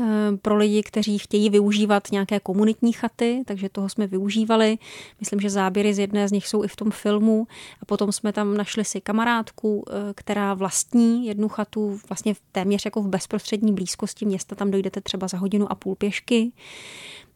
Eh, 0.01 0.37
pro 0.43 0.57
lidi, 0.57 0.83
kteří 0.83 1.19
chtějí 1.19 1.51
využívat 1.51 2.09
nějaké 2.13 2.41
komunitní 2.41 2.93
chaty, 2.93 3.43
takže 3.47 3.69
toho 3.69 3.89
jsme 3.89 4.07
využívali. 4.07 4.79
Myslím, 5.21 5.41
že 5.41 5.51
záběry 5.51 5.95
z 5.95 5.99
jedné 5.99 6.29
z 6.29 6.33
nich 6.33 6.49
jsou 6.49 6.65
i 6.65 6.69
v 6.69 6.77
tom 6.77 6.91
filmu. 6.91 7.47
A 7.83 7.85
potom 7.85 8.13
jsme 8.13 8.33
tam 8.33 8.57
našli 8.57 8.85
si 8.85 9.01
kamarádku, 9.01 9.85
eh, 9.89 9.93
která 10.15 10.55
vlastní 10.55 11.27
jednu 11.27 11.49
chatu 11.49 12.01
vlastně 12.09 12.35
téměř 12.53 12.85
jako 12.85 13.03
v 13.03 13.09
bezprostřední 13.09 13.73
blízkosti 13.73 14.27
města. 14.27 14.55
Tam 14.55 14.71
dojdete 14.71 15.01
třeba 15.01 15.29
za 15.29 15.39
hodinu 15.39 15.73
a 15.73 15.75
půl 15.75 15.95
pěšky. 15.95 16.53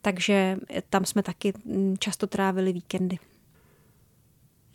Takže 0.03 0.57
tam 0.90 1.05
jsme 1.05 1.22
taky 1.22 1.53
mm, 1.64 1.96
často 1.98 2.26
trávili 2.26 2.72
víkendy. 2.72 3.18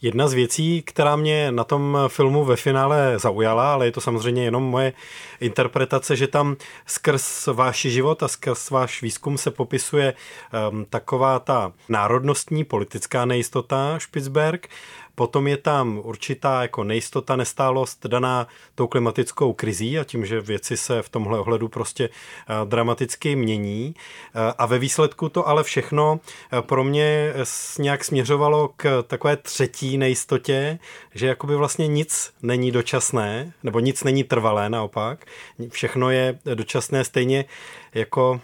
Jedna 0.01 0.27
z 0.27 0.33
věcí, 0.33 0.81
která 0.81 1.15
mě 1.15 1.51
na 1.51 1.63
tom 1.63 1.97
filmu 2.07 2.45
ve 2.45 2.55
finále 2.55 3.19
zaujala, 3.19 3.73
ale 3.73 3.85
je 3.85 3.91
to 3.91 4.01
samozřejmě 4.01 4.43
jenom 4.43 4.63
moje 4.63 4.93
interpretace, 5.39 6.15
že 6.15 6.27
tam 6.27 6.55
skrz 6.85 7.47
váš 7.47 7.81
život 7.81 8.23
a 8.23 8.27
skrz 8.27 8.69
váš 8.69 9.01
výzkum 9.01 9.37
se 9.37 9.51
popisuje 9.51 10.13
um, 10.71 10.85
taková 10.85 11.39
ta 11.39 11.71
národnostní 11.89 12.63
politická 12.63 13.25
nejistota 13.25 13.99
Špicberg, 13.99 14.69
Potom 15.15 15.47
je 15.47 15.57
tam 15.57 15.99
určitá 16.03 16.61
jako 16.61 16.83
nejistota, 16.83 17.35
nestálost 17.35 18.07
daná 18.07 18.47
tou 18.75 18.87
klimatickou 18.87 19.53
krizí 19.53 19.99
a 19.99 20.03
tím, 20.03 20.25
že 20.25 20.41
věci 20.41 20.77
se 20.77 21.01
v 21.01 21.09
tomhle 21.09 21.39
ohledu 21.39 21.67
prostě 21.67 22.09
eh, 22.09 22.65
dramaticky 22.65 23.35
mění. 23.35 23.95
Eh, 23.95 24.53
a 24.57 24.65
ve 24.65 24.79
výsledku 24.79 25.29
to 25.29 25.47
ale 25.47 25.63
všechno 25.63 26.19
pro 26.61 26.83
mě 26.83 27.33
nějak 27.79 28.03
směřovalo 28.03 28.69
k 28.77 29.03
takové 29.07 29.37
třetí 29.37 29.97
nejistotě, 29.97 30.79
že 31.13 31.27
jakoby 31.27 31.55
vlastně 31.55 31.87
nic 31.87 32.33
není 32.41 32.71
dočasné, 32.71 33.53
nebo 33.63 33.79
nic 33.79 34.03
není 34.03 34.23
trvalé 34.23 34.69
naopak. 34.69 35.25
Všechno 35.69 36.09
je 36.09 36.39
dočasné 36.55 37.03
stejně 37.03 37.45
jako 37.93 38.41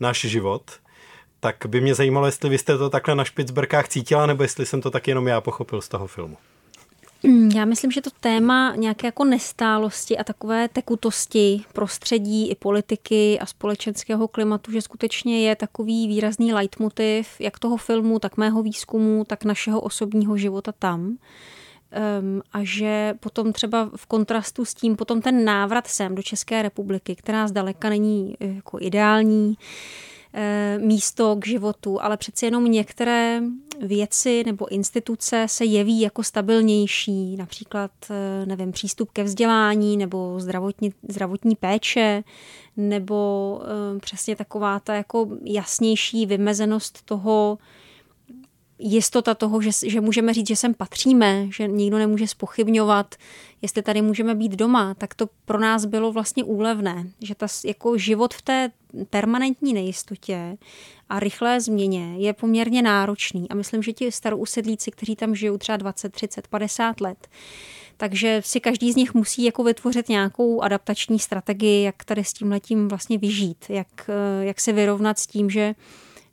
náš 0.00 0.20
život 0.20 0.62
tak 1.40 1.56
by 1.68 1.80
mě 1.80 1.94
zajímalo, 1.94 2.26
jestli 2.26 2.48
vy 2.48 2.58
jste 2.58 2.78
to 2.78 2.90
takhle 2.90 3.14
na 3.14 3.24
Špicberkách 3.24 3.88
cítila, 3.88 4.26
nebo 4.26 4.42
jestli 4.42 4.66
jsem 4.66 4.80
to 4.80 4.90
tak 4.90 5.08
jenom 5.08 5.26
já 5.26 5.40
pochopil 5.40 5.80
z 5.80 5.88
toho 5.88 6.06
filmu. 6.06 6.36
Mm, 7.22 7.50
já 7.50 7.64
myslím, 7.64 7.90
že 7.90 8.00
to 8.00 8.10
téma 8.20 8.74
nějaké 8.76 9.06
jako 9.06 9.24
nestálosti 9.24 10.18
a 10.18 10.24
takové 10.24 10.68
tekutosti 10.68 11.64
prostředí 11.72 12.50
i 12.50 12.54
politiky 12.54 13.38
a 13.38 13.46
společenského 13.46 14.28
klimatu, 14.28 14.72
že 14.72 14.82
skutečně 14.82 15.48
je 15.48 15.56
takový 15.56 16.08
výrazný 16.08 16.52
leitmotiv 16.52 17.40
jak 17.40 17.58
toho 17.58 17.76
filmu, 17.76 18.18
tak 18.18 18.36
mého 18.36 18.62
výzkumu, 18.62 19.24
tak 19.24 19.44
našeho 19.44 19.80
osobního 19.80 20.36
života 20.36 20.72
tam. 20.72 21.00
Um, 21.00 22.42
a 22.52 22.58
že 22.62 23.14
potom 23.20 23.52
třeba 23.52 23.90
v 23.96 24.06
kontrastu 24.06 24.64
s 24.64 24.74
tím 24.74 24.96
potom 24.96 25.22
ten 25.22 25.44
návrat 25.44 25.86
sem 25.86 26.14
do 26.14 26.22
České 26.22 26.62
republiky, 26.62 27.16
která 27.16 27.48
zdaleka 27.48 27.88
není 27.88 28.36
eh, 28.40 28.46
jako 28.46 28.78
ideální, 28.80 29.56
Eh, 29.56 30.17
místo 30.78 31.36
k 31.36 31.46
životu, 31.46 32.02
ale 32.02 32.16
přeci 32.16 32.44
jenom 32.44 32.64
některé 32.64 33.40
věci 33.80 34.44
nebo 34.46 34.68
instituce 34.68 35.46
se 35.48 35.64
jeví 35.64 36.00
jako 36.00 36.22
stabilnější, 36.22 37.36
například, 37.36 37.90
eh, 38.10 38.46
nevím, 38.46 38.72
přístup 38.72 39.10
ke 39.10 39.24
vzdělání 39.24 39.96
nebo 39.96 40.34
zdravotní, 40.40 40.92
zdravotní 41.08 41.56
péče, 41.56 42.24
nebo 42.76 43.60
eh, 43.62 43.98
přesně 43.98 44.36
taková 44.36 44.80
ta 44.80 44.94
jako 44.94 45.28
jasnější 45.44 46.26
vymezenost 46.26 47.02
toho, 47.02 47.58
jistota 48.78 49.34
toho, 49.34 49.60
že, 49.60 49.70
že 49.86 50.00
můžeme 50.00 50.34
říct, 50.34 50.48
že 50.48 50.56
sem 50.56 50.74
patříme, 50.74 51.46
že 51.50 51.66
nikdo 51.66 51.98
nemůže 51.98 52.26
spochybňovat, 52.26 53.14
jestli 53.62 53.82
tady 53.82 54.02
můžeme 54.02 54.34
být 54.34 54.52
doma, 54.52 54.94
tak 54.94 55.14
to 55.14 55.28
pro 55.44 55.58
nás 55.58 55.84
bylo 55.84 56.12
vlastně 56.12 56.44
úlevné, 56.44 57.06
že 57.22 57.34
ta 57.34 57.46
jako 57.64 57.98
život 57.98 58.34
v 58.34 58.42
té 58.42 58.70
permanentní 59.10 59.72
nejistotě 59.72 60.58
a 61.08 61.20
rychlé 61.20 61.60
změně 61.60 62.14
je 62.16 62.32
poměrně 62.32 62.82
náročný. 62.82 63.50
A 63.50 63.54
myslím, 63.54 63.82
že 63.82 63.92
ti 63.92 64.12
starousedlíci, 64.12 64.90
kteří 64.90 65.16
tam 65.16 65.34
žijou 65.34 65.58
třeba 65.58 65.76
20, 65.76 66.12
30, 66.12 66.48
50 66.48 67.00
let, 67.00 67.28
takže 67.96 68.40
si 68.44 68.60
každý 68.60 68.92
z 68.92 68.96
nich 68.96 69.14
musí 69.14 69.44
jako 69.44 69.64
vytvořit 69.64 70.08
nějakou 70.08 70.60
adaptační 70.60 71.18
strategii, 71.18 71.84
jak 71.84 72.04
tady 72.04 72.24
s 72.24 72.32
tím 72.32 72.50
letím 72.50 72.88
vlastně 72.88 73.18
vyžít, 73.18 73.64
jak, 73.68 74.10
jak 74.40 74.60
se 74.60 74.72
vyrovnat 74.72 75.18
s 75.18 75.26
tím, 75.26 75.50
že 75.50 75.74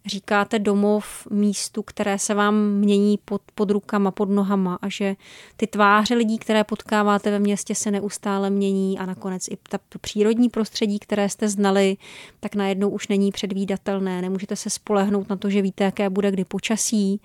říkáte 0.06 0.60
domov 0.60 1.28
místu, 1.32 1.84
které 1.84 2.20
se 2.20 2.34
vám 2.34 2.56
mění 2.56 3.20
pod, 3.26 3.42
pod 3.56 3.72
rukama, 3.72 4.12
pod 4.12 4.30
nohama 4.30 4.80
a 4.82 4.90
že 4.90 5.16
ty 5.58 5.68
tváře 5.68 6.16
lidí, 6.16 6.38
které 6.38 6.64
potkáváte 6.64 7.32
ve 7.32 7.40
městě, 7.40 7.76
se 7.76 7.92
neustále 7.92 8.50
mění 8.50 9.00
a 9.00 9.06
nakonec 9.06 9.48
i 9.48 9.58
ta, 9.70 9.80
přírodní 10.02 10.50
prostředí, 10.50 11.00
které 11.00 11.30
jste 11.30 11.50
znali, 11.50 11.98
tak 12.40 12.56
najednou 12.56 12.90
už 12.90 13.08
není 13.08 13.32
předvídatelné. 13.32 14.22
Nemůžete 14.22 14.56
se 14.56 14.70
spolehnout 14.70 15.30
na 15.30 15.36
to, 15.36 15.50
že 15.50 15.62
víte, 15.62 15.84
jaké 15.84 16.10
bude 16.10 16.32
kdy 16.32 16.46
počasí, 16.46 17.22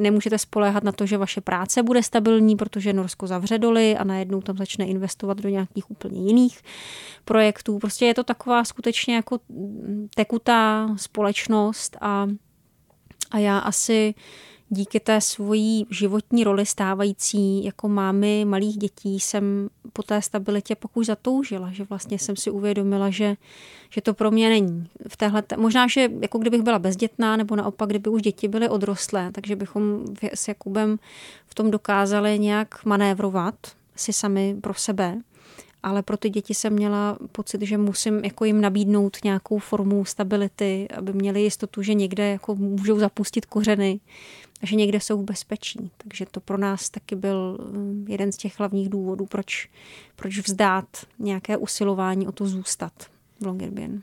nemůžete 0.00 0.38
spoléhat 0.38 0.84
na 0.84 0.92
to, 0.92 1.06
že 1.06 1.18
vaše 1.18 1.40
práce 1.40 1.82
bude 1.82 2.02
stabilní, 2.02 2.56
protože 2.56 2.92
Norsko 2.92 3.26
zavře 3.26 3.58
doly 3.58 3.96
a 3.96 4.04
najednou 4.04 4.40
tam 4.40 4.56
začne 4.56 4.86
investovat 4.86 5.40
do 5.40 5.48
nějakých 5.48 5.90
úplně 5.90 6.26
jiných 6.26 6.62
projektů. 7.24 7.78
Prostě 7.78 8.06
je 8.06 8.14
to 8.14 8.24
taková 8.24 8.64
skutečně 8.64 9.14
jako 9.14 9.38
tekutá 10.14 10.88
společnost 10.96 11.96
a, 12.00 12.28
a 13.30 13.38
já 13.38 13.58
asi 13.58 14.14
díky 14.74 15.00
té 15.00 15.20
svojí 15.20 15.86
životní 15.90 16.44
roli 16.44 16.66
stávající 16.66 17.64
jako 17.64 17.88
mámy 17.88 18.44
malých 18.44 18.76
dětí 18.76 19.20
jsem 19.20 19.68
po 19.92 20.02
té 20.02 20.22
stabilitě 20.22 20.74
pokud 20.74 21.04
zatoužila, 21.04 21.72
že 21.72 21.84
vlastně 21.84 22.18
jsem 22.18 22.36
si 22.36 22.50
uvědomila, 22.50 23.10
že, 23.10 23.36
že 23.90 24.00
to 24.00 24.14
pro 24.14 24.30
mě 24.30 24.48
není. 24.48 24.88
V 25.08 25.16
téhle, 25.16 25.42
možná, 25.56 25.86
že 25.86 26.08
jako 26.20 26.38
kdybych 26.38 26.62
byla 26.62 26.78
bezdětná, 26.78 27.36
nebo 27.36 27.56
naopak, 27.56 27.88
kdyby 27.88 28.10
už 28.10 28.22
děti 28.22 28.48
byly 28.48 28.68
odrostlé, 28.68 29.32
takže 29.32 29.56
bychom 29.56 30.04
s 30.34 30.48
Jakubem 30.48 30.98
v 31.46 31.54
tom 31.54 31.70
dokázali 31.70 32.38
nějak 32.38 32.84
manévrovat 32.84 33.54
si 33.96 34.12
sami 34.12 34.56
pro 34.60 34.74
sebe 34.74 35.18
ale 35.82 36.02
pro 36.02 36.16
ty 36.16 36.30
děti 36.30 36.54
jsem 36.54 36.72
měla 36.72 37.18
pocit, 37.32 37.62
že 37.62 37.78
musím 37.78 38.24
jako 38.24 38.44
jim 38.44 38.60
nabídnout 38.60 39.16
nějakou 39.24 39.58
formu 39.58 40.04
stability, 40.04 40.88
aby 40.96 41.12
měli 41.12 41.42
jistotu, 41.42 41.82
že 41.82 41.94
někde 41.94 42.28
jako 42.28 42.54
můžou 42.54 42.98
zapustit 42.98 43.46
kořeny 43.46 44.00
že 44.62 44.76
někde 44.76 45.00
jsou 45.00 45.22
v 45.22 45.24
bezpečí. 45.24 45.90
Takže 45.96 46.26
to 46.30 46.40
pro 46.40 46.58
nás 46.58 46.90
taky 46.90 47.16
byl 47.16 47.58
mm, 47.72 48.06
jeden 48.08 48.32
z 48.32 48.36
těch 48.36 48.58
hlavních 48.58 48.88
důvodů, 48.88 49.26
proč, 49.26 49.68
proč 50.16 50.38
vzdát 50.38 50.86
nějaké 51.18 51.56
usilování 51.56 52.26
o 52.26 52.32
to 52.32 52.46
zůstat 52.46 52.92
v 53.40 53.46
Longyearbyen. 53.46 54.02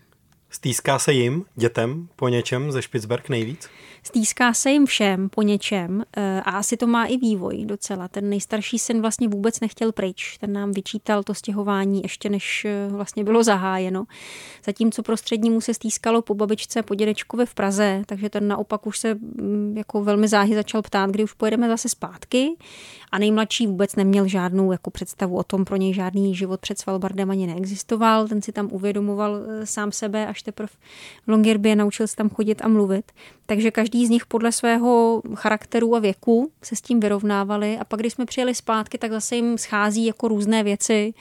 Stýská 0.50 1.00
se 1.00 1.13
jim, 1.13 1.45
dětem, 1.56 2.08
po 2.15 2.28
něčem 2.28 2.72
ze 2.72 2.82
Špicberg 2.82 3.30
nejvíc? 3.30 3.69
Stýská 4.04 4.54
se 4.54 4.72
jim 4.72 4.86
všem 4.86 5.30
po 5.30 5.42
něčem 5.42 6.04
eh, 6.18 6.42
a 6.42 6.52
asi 6.52 6.78
to 6.78 6.88
má 6.88 7.06
i 7.06 7.18
vývoj 7.18 7.66
docela. 7.66 8.08
Ten 8.08 8.30
nejstarší 8.30 8.80
syn 8.80 9.02
vlastně 9.02 9.28
vůbec 9.28 9.60
nechtěl 9.60 9.92
pryč. 9.92 10.38
Ten 10.38 10.54
nám 10.54 10.72
vyčítal 10.72 11.24
to 11.24 11.34
stěhování 11.34 12.02
ještě 12.02 12.30
než 12.30 12.66
eh, 12.66 12.88
vlastně 12.90 13.24
bylo 13.24 13.44
zahájeno. 13.44 14.06
Zatímco 14.66 15.04
prostřednímu 15.04 15.62
se 15.62 15.74
stýskalo 15.74 16.22
po 16.22 16.34
babičce 16.34 16.84
po 16.84 16.96
dědečkovi 16.96 17.46
v 17.46 17.54
Praze, 17.54 18.04
takže 18.06 18.30
ten 18.30 18.48
naopak 18.48 18.88
už 18.88 19.00
se 19.00 19.14
mm, 19.14 19.74
jako 19.78 20.04
velmi 20.04 20.28
záhy 20.28 20.56
začal 20.56 20.82
ptát, 20.82 21.10
kdy 21.10 21.24
už 21.24 21.34
pojedeme 21.34 21.68
zase 21.68 21.90
zpátky. 21.90 22.56
A 23.12 23.20
nejmladší 23.20 23.68
vůbec 23.68 23.96
neměl 23.96 24.28
žádnou 24.28 24.72
jako 24.72 24.92
představu 24.92 25.38
o 25.38 25.44
tom, 25.44 25.66
pro 25.66 25.76
něj 25.76 25.94
žádný 25.94 26.36
život 26.36 26.60
před 26.60 26.80
Svalbardem 26.80 27.32
ani 27.32 27.48
neexistoval. 27.48 28.28
Ten 28.28 28.42
si 28.42 28.52
tam 28.52 28.70
uvědomoval 28.72 29.38
eh, 29.38 29.66
sám 29.66 29.92
sebe, 29.92 30.28
až 30.28 30.42
teprve 30.42 30.68
v 31.26 31.32
Longyearbyen 31.32 31.78
naučil 31.78 32.08
se 32.08 32.16
tam 32.16 32.30
chodit 32.30 32.62
a 32.62 32.68
mluvit. 32.68 33.12
Takže 33.46 33.72
každý 33.72 33.88
z 33.93 34.10
nich 34.10 34.25
podle 34.25 34.52
svého 34.52 35.21
charakteru 35.36 35.95
a 35.95 35.99
věku 35.99 36.52
se 36.63 36.75
s 36.75 36.82
tím 36.82 36.99
vyrovnávali 36.99 37.78
a 37.78 37.84
pak, 37.84 37.99
když 37.99 38.13
jsme 38.13 38.25
přijeli 38.25 38.56
zpátky, 38.56 38.97
tak 38.97 39.12
zase 39.12 39.36
jim 39.36 39.58
schází 39.58 40.06
jako 40.06 40.28
různé 40.28 40.63
věci, 40.63 41.13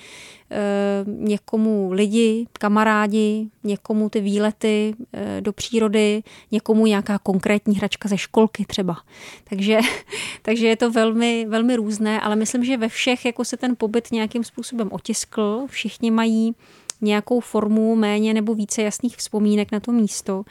e, 0.51 1.05
někomu 1.07 1.89
lidi, 1.93 2.47
kamarádi, 2.53 3.49
někomu 3.65 4.09
ty 4.09 4.21
výlety 4.21 4.95
e, 5.13 5.41
do 5.41 5.53
přírody, 5.53 6.23
někomu 6.51 6.87
nějaká 6.87 7.19
konkrétní 7.19 7.77
hračka 7.77 8.09
ze 8.09 8.19
školky 8.19 8.65
třeba. 8.65 8.97
Takže, 9.45 9.79
takže 10.43 10.67
je 10.67 10.77
to 10.77 10.91
velmi, 10.91 11.47
velmi 11.49 11.77
různé, 11.77 12.21
ale 12.21 12.37
myslím, 12.37 12.65
že 12.65 12.77
ve 12.77 12.89
všech 12.89 13.25
jako 13.25 13.45
se 13.45 13.57
ten 13.57 13.77
pobyt 13.77 14.13
nějakým 14.13 14.45
způsobem 14.45 14.89
otiskl, 14.93 15.67
všichni 15.67 16.11
mají 16.11 16.55
nějakou 17.01 17.41
formu 17.41 17.97
méně 17.97 18.35
nebo 18.35 18.55
více 18.55 18.83
jasných 18.83 19.17
vzpomínek 19.17 19.73
na 19.73 19.81
to 19.81 19.93
místo. 19.93 20.45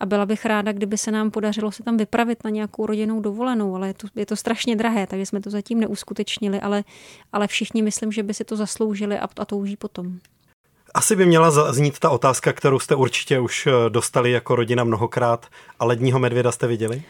A 0.00 0.06
byla 0.06 0.26
bych 0.26 0.44
ráda, 0.44 0.72
kdyby 0.72 0.98
se 0.98 1.10
nám 1.10 1.30
podařilo 1.30 1.72
se 1.72 1.82
tam 1.82 1.96
vypravit 1.96 2.44
na 2.44 2.50
nějakou 2.50 2.86
rodinnou 2.86 3.20
dovolenou, 3.20 3.74
ale 3.74 3.88
je 3.88 3.94
to, 3.94 4.06
je 4.16 4.26
to 4.26 4.36
strašně 4.36 4.76
drahé, 4.76 5.06
takže 5.06 5.26
jsme 5.26 5.40
to 5.40 5.50
zatím 5.50 5.80
neuskutečnili, 5.80 6.60
ale, 6.60 6.84
ale 7.32 7.46
všichni 7.46 7.82
myslím, 7.82 8.12
že 8.12 8.22
by 8.22 8.34
si 8.34 8.44
to 8.44 8.56
zasloužili 8.56 9.18
a, 9.18 9.28
a 9.38 9.44
touží 9.44 9.76
potom. 9.76 10.18
Asi 10.94 11.16
by 11.16 11.26
měla 11.26 11.72
znít 11.72 11.98
ta 11.98 12.10
otázka, 12.10 12.52
kterou 12.52 12.78
jste 12.78 12.94
určitě 12.94 13.40
už 13.40 13.66
eh, 13.66 13.70
dostali 13.88 14.30
jako 14.30 14.56
rodina 14.56 14.84
mnohokrát. 14.84 15.46
A 15.78 15.84
ledního 15.84 16.18
medvěda 16.18 16.52
jste 16.52 16.66
viděli? 16.66 17.02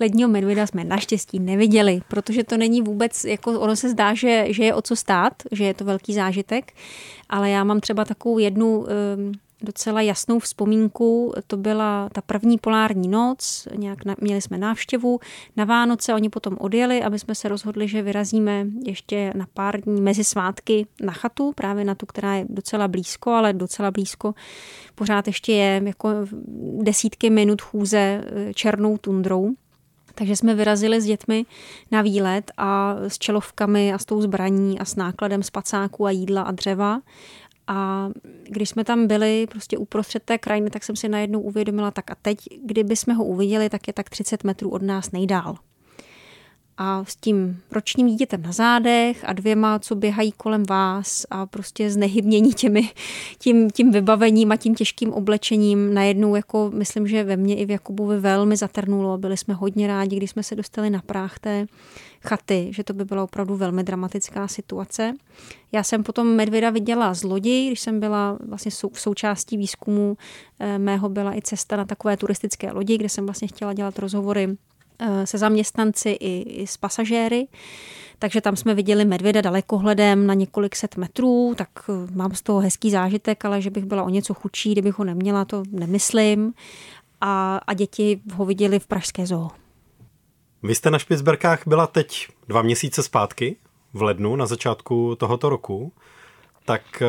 Ledního 0.00 0.28
medvěda 0.28 0.66
jsme 0.66 0.84
naštěstí 0.84 1.38
neviděli, 1.38 2.00
protože 2.08 2.44
to 2.44 2.56
není 2.56 2.82
vůbec, 2.82 3.24
jako 3.24 3.60
ono 3.60 3.76
se 3.76 3.90
zdá, 3.90 4.14
že, 4.14 4.46
že 4.48 4.64
je 4.64 4.74
o 4.74 4.82
co 4.82 4.96
stát, 4.96 5.32
že 5.52 5.64
je 5.64 5.74
to 5.74 5.84
velký 5.84 6.14
zážitek, 6.14 6.72
ale 7.28 7.50
já 7.50 7.64
mám 7.64 7.80
třeba 7.80 8.04
takovou 8.04 8.38
jednu 8.38 8.78
um, 8.78 8.86
docela 9.64 10.00
jasnou 10.00 10.38
vzpomínku. 10.38 11.32
To 11.46 11.56
byla 11.56 12.08
ta 12.12 12.20
první 12.20 12.58
polární 12.58 13.08
noc, 13.08 13.68
nějak 13.76 14.04
na, 14.04 14.14
měli 14.20 14.42
jsme 14.42 14.58
návštěvu. 14.58 15.20
Na 15.56 15.64
Vánoce 15.64 16.14
oni 16.14 16.28
potom 16.28 16.56
odjeli 16.60 17.02
a 17.02 17.08
my 17.08 17.18
jsme 17.18 17.34
se 17.34 17.48
rozhodli, 17.48 17.88
že 17.88 18.02
vyrazíme 18.02 18.66
ještě 18.86 19.32
na 19.36 19.46
pár 19.54 19.80
dní 19.80 20.00
mezi 20.00 20.24
svátky 20.24 20.86
na 21.00 21.12
chatu, 21.12 21.52
právě 21.54 21.84
na 21.84 21.94
tu, 21.94 22.06
která 22.06 22.34
je 22.34 22.46
docela 22.48 22.88
blízko, 22.88 23.30
ale 23.30 23.52
docela 23.52 23.90
blízko 23.90 24.34
pořád 24.94 25.26
ještě 25.26 25.52
je 25.52 25.82
jako 25.84 26.08
desítky 26.82 27.30
minut 27.30 27.62
chůze 27.62 27.98
eh, 27.98 28.54
černou 28.54 28.98
tundrou. 28.98 29.54
Takže 30.14 30.36
jsme 30.36 30.54
vyrazili 30.54 31.00
s 31.00 31.04
dětmi 31.04 31.46
na 31.90 32.02
výlet 32.02 32.50
a 32.56 32.96
s 33.08 33.18
čelovkami 33.18 33.92
a 33.92 33.98
s 33.98 34.04
tou 34.04 34.22
zbraní 34.22 34.80
a 34.80 34.84
s 34.84 34.96
nákladem 34.96 35.42
spacáků 35.42 36.06
a 36.06 36.10
jídla 36.10 36.42
a 36.42 36.50
dřeva. 36.50 37.00
A 37.66 38.08
když 38.48 38.68
jsme 38.68 38.84
tam 38.84 39.06
byli 39.06 39.46
prostě 39.50 39.78
uprostřed 39.78 40.22
té 40.22 40.38
krajiny, 40.38 40.70
tak 40.70 40.84
jsem 40.84 40.96
si 40.96 41.08
najednou 41.08 41.40
uvědomila, 41.40 41.90
tak 41.90 42.10
a 42.10 42.14
teď, 42.22 42.38
kdyby 42.64 42.96
jsme 42.96 43.14
ho 43.14 43.24
uviděli, 43.24 43.70
tak 43.70 43.86
je 43.86 43.92
tak 43.92 44.10
30 44.10 44.44
metrů 44.44 44.70
od 44.70 44.82
nás 44.82 45.12
nejdál. 45.12 45.56
A 46.78 47.04
s 47.04 47.16
tím 47.16 47.60
ročním 47.70 48.06
dítětem 48.06 48.42
na 48.42 48.52
zádech 48.52 49.24
a 49.26 49.32
dvěma, 49.32 49.78
co 49.78 49.94
běhají 49.94 50.32
kolem 50.32 50.62
vás 50.68 51.26
a 51.30 51.46
prostě 51.46 51.90
znehybnění 51.90 52.52
těmi, 52.52 52.90
tím, 53.38 53.70
tím 53.70 53.90
vybavením 53.90 54.52
a 54.52 54.56
tím 54.56 54.74
těžkým 54.74 55.12
oblečením 55.12 55.94
najednou, 55.94 56.36
jako 56.36 56.70
myslím, 56.74 57.06
že 57.06 57.24
ve 57.24 57.36
mně 57.36 57.56
i 57.56 57.66
v 57.66 57.70
Jakubovi 57.70 58.20
velmi 58.20 58.56
zatrnulo. 58.56 59.18
Byli 59.18 59.36
jsme 59.36 59.54
hodně 59.54 59.86
rádi, 59.86 60.16
když 60.16 60.30
jsme 60.30 60.42
se 60.42 60.54
dostali 60.54 60.90
na 60.90 61.02
práh 61.06 61.38
té 61.38 61.66
chaty, 62.20 62.68
že 62.70 62.84
to 62.84 62.92
by 62.92 63.04
byla 63.04 63.24
opravdu 63.24 63.56
velmi 63.56 63.84
dramatická 63.84 64.48
situace. 64.48 65.14
Já 65.72 65.82
jsem 65.82 66.02
potom 66.02 66.26
medvěda 66.26 66.70
viděla 66.70 67.14
z 67.14 67.22
lodi, 67.22 67.66
když 67.66 67.80
jsem 67.80 68.00
byla 68.00 68.38
vlastně 68.48 68.70
v 68.92 69.00
součástí 69.00 69.56
výzkumu 69.56 70.16
eh, 70.58 70.78
mého 70.78 71.08
byla 71.08 71.36
i 71.36 71.42
cesta 71.42 71.76
na 71.76 71.84
takové 71.84 72.16
turistické 72.16 72.72
lodi, 72.72 72.98
kde 72.98 73.08
jsem 73.08 73.26
vlastně 73.26 73.48
chtěla 73.48 73.72
dělat 73.72 73.98
rozhovory 73.98 74.56
se 75.24 75.38
zaměstnanci 75.38 76.10
i, 76.10 76.42
i 76.42 76.66
s 76.66 76.76
pasažéry. 76.76 77.46
Takže 78.18 78.40
tam 78.40 78.56
jsme 78.56 78.74
viděli 78.74 79.04
medvěda 79.04 79.40
dalekohledem 79.40 80.26
na 80.26 80.34
několik 80.34 80.76
set 80.76 80.96
metrů, 80.96 81.54
tak 81.56 81.68
eh, 81.88 81.92
mám 82.14 82.34
z 82.34 82.42
toho 82.42 82.60
hezký 82.60 82.90
zážitek, 82.90 83.44
ale 83.44 83.62
že 83.62 83.70
bych 83.70 83.84
byla 83.84 84.02
o 84.02 84.08
něco 84.08 84.34
chudší, 84.34 84.72
kdybych 84.72 84.98
ho 84.98 85.04
neměla, 85.04 85.44
to 85.44 85.62
nemyslím. 85.70 86.54
A, 87.20 87.60
a 87.66 87.74
děti 87.74 88.20
ho 88.34 88.44
viděli 88.44 88.78
v 88.78 88.86
Pražské 88.86 89.26
zoo. 89.26 89.50
Vy 90.62 90.74
jste 90.74 90.90
na 90.90 90.98
Špicberkách 90.98 91.62
byla 91.66 91.86
teď 91.86 92.28
dva 92.48 92.62
měsíce 92.62 93.02
zpátky, 93.02 93.56
v 93.92 94.02
lednu, 94.02 94.36
na 94.36 94.46
začátku 94.46 95.16
tohoto 95.16 95.48
roku. 95.48 95.92
Tak 96.64 97.02
eh, 97.02 97.06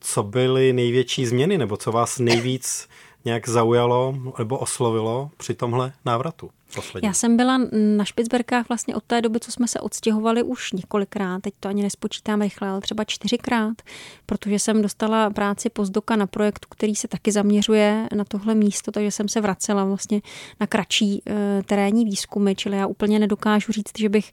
co 0.00 0.22
byly 0.22 0.72
největší 0.72 1.26
změny, 1.26 1.58
nebo 1.58 1.76
co 1.76 1.92
vás 1.92 2.18
nejvíc 2.18 2.88
nějak 3.24 3.48
zaujalo 3.48 4.14
nebo 4.38 4.58
oslovilo 4.58 5.30
při 5.36 5.54
tomhle 5.54 5.92
návratu? 6.04 6.50
Poslední. 6.74 7.06
Já 7.06 7.12
jsem 7.12 7.36
byla 7.36 7.58
na 7.96 8.04
Špicberkách 8.04 8.68
vlastně 8.68 8.96
od 8.96 9.04
té 9.04 9.22
doby, 9.22 9.40
co 9.40 9.52
jsme 9.52 9.68
se 9.68 9.80
odstěhovali 9.80 10.42
už 10.42 10.72
několikrát, 10.72 11.42
teď 11.42 11.54
to 11.60 11.68
ani 11.68 11.82
nespočítám 11.82 12.40
rychle, 12.42 12.68
ale 12.68 12.80
třeba 12.80 13.04
čtyřikrát, 13.04 13.82
protože 14.26 14.58
jsem 14.58 14.82
dostala 14.82 15.30
práci 15.30 15.70
pozdoka 15.70 16.16
na 16.16 16.26
projektu, 16.26 16.68
který 16.70 16.96
se 16.96 17.08
taky 17.08 17.32
zaměřuje 17.32 18.08
na 18.16 18.24
tohle 18.24 18.54
místo, 18.54 18.92
takže 18.92 19.10
jsem 19.10 19.28
se 19.28 19.40
vracela 19.40 19.84
vlastně 19.84 20.22
na 20.60 20.66
kratší 20.66 21.22
e, 21.26 21.62
terénní 21.62 22.04
výzkumy, 22.04 22.54
čili 22.54 22.76
já 22.76 22.86
úplně 22.86 23.18
nedokážu 23.18 23.72
říct, 23.72 23.98
že 23.98 24.08
bych 24.08 24.32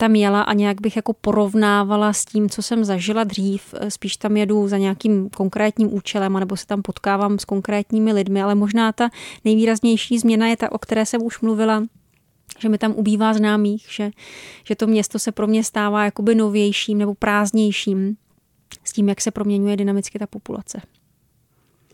tam 0.00 0.16
jela 0.16 0.42
a 0.42 0.52
nějak 0.52 0.80
bych 0.80 0.96
jako 0.96 1.12
porovnávala 1.12 2.12
s 2.12 2.24
tím, 2.24 2.48
co 2.48 2.62
jsem 2.62 2.84
zažila 2.84 3.24
dřív. 3.24 3.74
Spíš 3.88 4.16
tam 4.16 4.36
jedu 4.36 4.68
za 4.68 4.78
nějakým 4.78 5.30
konkrétním 5.30 5.94
účelem, 5.94 6.32
nebo 6.32 6.56
se 6.56 6.66
tam 6.66 6.82
potkávám 6.82 7.38
s 7.38 7.44
konkrétními 7.44 8.12
lidmi, 8.12 8.42
ale 8.42 8.54
možná 8.54 8.92
ta 8.92 9.10
nejvýraznější 9.44 10.18
změna 10.18 10.46
je 10.46 10.56
ta, 10.56 10.72
o 10.72 10.78
které 10.78 11.06
jsem 11.06 11.22
už 11.22 11.40
mluvila, 11.40 11.82
že 12.58 12.68
mi 12.68 12.78
tam 12.78 12.92
ubývá 12.92 13.34
známých, 13.34 13.86
že, 13.90 14.10
že 14.64 14.74
to 14.74 14.86
město 14.86 15.18
se 15.18 15.32
pro 15.32 15.46
mě 15.46 15.64
stává 15.64 16.04
jakoby 16.04 16.34
novějším 16.34 16.98
nebo 16.98 17.14
prázdnějším 17.14 18.16
s 18.84 18.92
tím, 18.92 19.08
jak 19.08 19.20
se 19.20 19.30
proměňuje 19.30 19.76
dynamicky 19.76 20.18
ta 20.18 20.26
populace. 20.26 20.80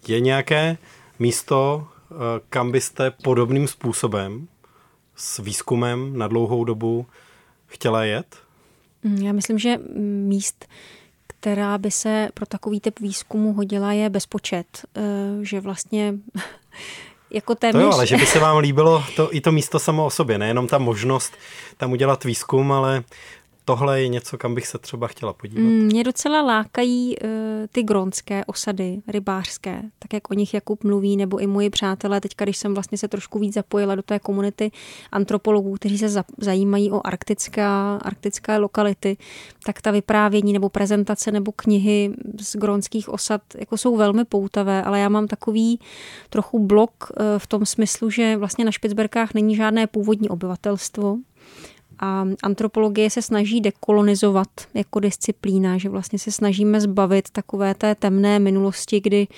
Je 0.08 0.20
nějaké 0.20 0.78
místo, 1.18 1.86
eh, 2.10 2.14
kam 2.48 2.72
byste 2.72 3.10
podobným 3.10 3.68
způsobem 3.68 4.48
s 5.16 5.38
výzkumem 5.38 6.18
na 6.18 6.28
dlouhou 6.28 6.64
dobu 6.64 7.06
chtěla 7.76 8.04
jet? 8.04 8.36
Mm, 9.02 9.22
já 9.22 9.32
myslím, 9.32 9.58
že 9.58 9.78
míst, 10.28 10.66
která 11.26 11.78
by 11.78 11.90
se 11.90 12.28
pro 12.34 12.46
takový 12.46 12.80
typ 12.80 13.00
výzkumu 13.00 13.52
hodila, 13.52 13.92
je 13.92 14.10
bezpočet. 14.10 14.66
Eh, 14.96 15.00
že 15.42 15.60
vlastně 15.60 16.14
jako 17.30 17.54
téměř... 17.54 17.82
To 17.82 17.86
jo, 17.86 17.92
ale 17.92 18.06
že 18.06 18.16
by 18.16 18.26
se 18.26 18.38
vám 18.38 18.58
líbilo 18.58 19.04
to, 19.16 19.34
i 19.34 19.40
to 19.40 19.52
místo 19.52 19.78
samo 19.78 20.06
o 20.06 20.10
sobě, 20.10 20.38
nejenom 20.38 20.66
ta 20.66 20.78
možnost 20.78 21.32
tam 21.76 21.92
udělat 21.92 22.24
výzkum, 22.24 22.72
ale 22.72 23.04
tohle 23.68 24.00
je 24.00 24.08
něco, 24.08 24.38
kam 24.38 24.54
bych 24.54 24.66
se 24.66 24.78
třeba 24.78 25.06
chtěla 25.06 25.32
podívat. 25.32 25.62
Mm, 25.62 25.86
mě 25.86 26.04
docela 26.04 26.42
lákají 26.42 27.16
uh, 27.18 27.30
ty 27.72 27.82
gronské 27.82 28.44
osady, 28.44 29.02
rybářské, 29.08 29.82
tak 29.98 30.12
jak 30.12 30.30
o 30.30 30.34
nich 30.34 30.54
Jakub 30.54 30.84
mluví, 30.84 31.16
nebo 31.16 31.38
i 31.38 31.46
moji 31.46 31.70
přátelé, 31.70 32.20
teďka, 32.20 32.44
když 32.44 32.56
jsem 32.56 32.74
vlastně 32.74 32.98
se 32.98 33.08
trošku 33.08 33.38
víc 33.38 33.54
zapojila 33.54 33.94
do 33.94 34.02
té 34.02 34.18
komunity 34.18 34.70
antropologů, 35.12 35.74
kteří 35.74 35.98
se 35.98 36.22
zajímají 36.38 36.90
o 36.90 37.06
arktická, 37.06 37.96
arktické 37.96 38.58
lokality, 38.58 39.16
tak 39.64 39.82
ta 39.82 39.90
vyprávění 39.90 40.52
nebo 40.52 40.68
prezentace 40.68 41.30
nebo 41.32 41.52
knihy 41.56 42.14
z 42.40 42.56
gronských 42.56 43.08
osad 43.08 43.42
jako 43.58 43.76
jsou 43.76 43.96
velmi 43.96 44.24
poutavé, 44.24 44.82
ale 44.82 45.00
já 45.00 45.08
mám 45.08 45.26
takový 45.26 45.80
trochu 46.30 46.58
blok 46.58 46.90
uh, 47.10 47.26
v 47.38 47.46
tom 47.46 47.66
smyslu, 47.66 48.10
že 48.10 48.36
vlastně 48.36 48.64
na 48.64 48.70
Špicberkách 48.70 49.34
není 49.34 49.56
žádné 49.56 49.86
původní 49.86 50.28
obyvatelstvo, 50.28 51.16
a 51.98 52.24
antropologie 52.42 53.10
se 53.10 53.22
snaží 53.22 53.60
dekolonizovat 53.60 54.48
jako 54.74 55.00
disciplína, 55.00 55.78
že 55.78 55.88
vlastně 55.88 56.18
se 56.18 56.32
snažíme 56.32 56.80
zbavit 56.80 57.30
takové 57.30 57.74
té 57.74 57.94
temné 57.94 58.38
minulosti, 58.38 59.00
kdy 59.00 59.28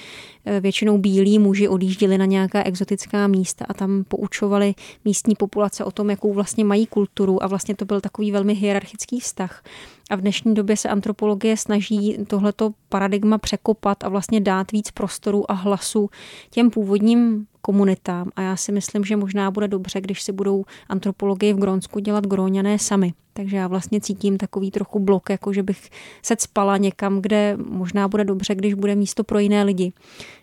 eh, 0.44 0.60
většinou 0.60 0.98
bílí 0.98 1.38
muži 1.38 1.68
odjížděli 1.68 2.18
na 2.18 2.24
nějaká 2.24 2.62
exotická 2.62 3.26
místa 3.26 3.64
a 3.68 3.74
tam 3.74 4.04
poučovali 4.08 4.74
místní 5.04 5.34
populace 5.34 5.84
o 5.84 5.90
tom, 5.90 6.10
jakou 6.10 6.32
vlastně 6.32 6.64
mají 6.64 6.86
kulturu 6.86 7.42
a 7.42 7.46
vlastně 7.46 7.76
to 7.76 7.84
byl 7.84 8.00
takový 8.00 8.32
velmi 8.32 8.54
hierarchický 8.54 9.20
vztah. 9.20 9.62
A 10.10 10.16
v 10.16 10.20
dnešní 10.20 10.54
době 10.54 10.76
se 10.76 10.88
antropologie 10.88 11.56
snaží 11.56 12.18
tohleto 12.26 12.70
paradigma 12.88 13.38
překopat 13.38 14.04
a 14.04 14.08
vlastně 14.08 14.40
dát 14.40 14.72
víc 14.72 14.90
prostoru 14.90 15.50
a 15.50 15.54
hlasu 15.54 16.10
těm 16.50 16.70
původním 16.70 17.46
komunitám. 17.60 18.30
A 18.36 18.42
já 18.42 18.56
si 18.56 18.72
myslím, 18.72 19.04
že 19.04 19.16
možná 19.16 19.50
bude 19.50 19.68
dobře, 19.68 20.00
když 20.00 20.22
si 20.22 20.32
budou 20.32 20.64
antropologii 20.88 21.52
v 21.52 21.58
Grónsku 21.58 21.98
dělat 21.98 22.26
gróňané 22.26 22.78
sami. 22.78 23.12
Takže 23.32 23.56
já 23.56 23.66
vlastně 23.66 24.00
cítím 24.00 24.36
takový 24.36 24.70
trochu 24.70 24.98
blok, 24.98 25.30
jako 25.30 25.52
že 25.52 25.62
bych 25.62 25.90
se 26.22 26.36
spala 26.38 26.76
někam, 26.76 27.22
kde 27.22 27.56
možná 27.68 28.08
bude 28.08 28.24
dobře, 28.24 28.54
když 28.54 28.74
bude 28.74 28.94
místo 28.94 29.24
pro 29.24 29.38
jiné 29.38 29.62
lidi, 29.62 29.92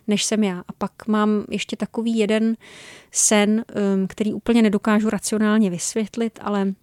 než 0.06 0.24
jsem 0.24 0.44
já. 0.44 0.60
A 0.68 0.72
pak 0.78 1.06
mám 1.06 1.44
ještě 1.50 1.76
takový 1.76 2.18
jeden 2.18 2.56
sen, 3.12 3.64
um, 3.96 4.06
který 4.06 4.32
úplně 4.34 4.62
nedokážu 4.62 5.10
racionálně 5.10 5.70
vysvětlit, 5.70 6.38
ale 6.42 6.74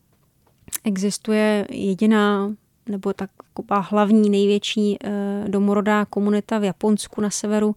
existuje 0.84 1.68
jediná 1.70 2.54
nebo 2.88 3.14
taková 3.14 3.80
hlavní 3.80 4.30
největší 4.30 4.98
eh, 5.04 5.46
domorodá 5.48 6.06
komunita 6.06 6.60
v 6.60 6.64
Japonsku 6.64 7.22
na 7.22 7.30
severu 7.30 7.76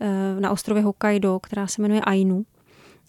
eh, 0.00 0.40
na 0.40 0.50
ostrově 0.50 0.82
Hokkaido, 0.82 1.38
která 1.38 1.66
se 1.66 1.82
jmenuje 1.82 2.00
Ainu. 2.00 2.44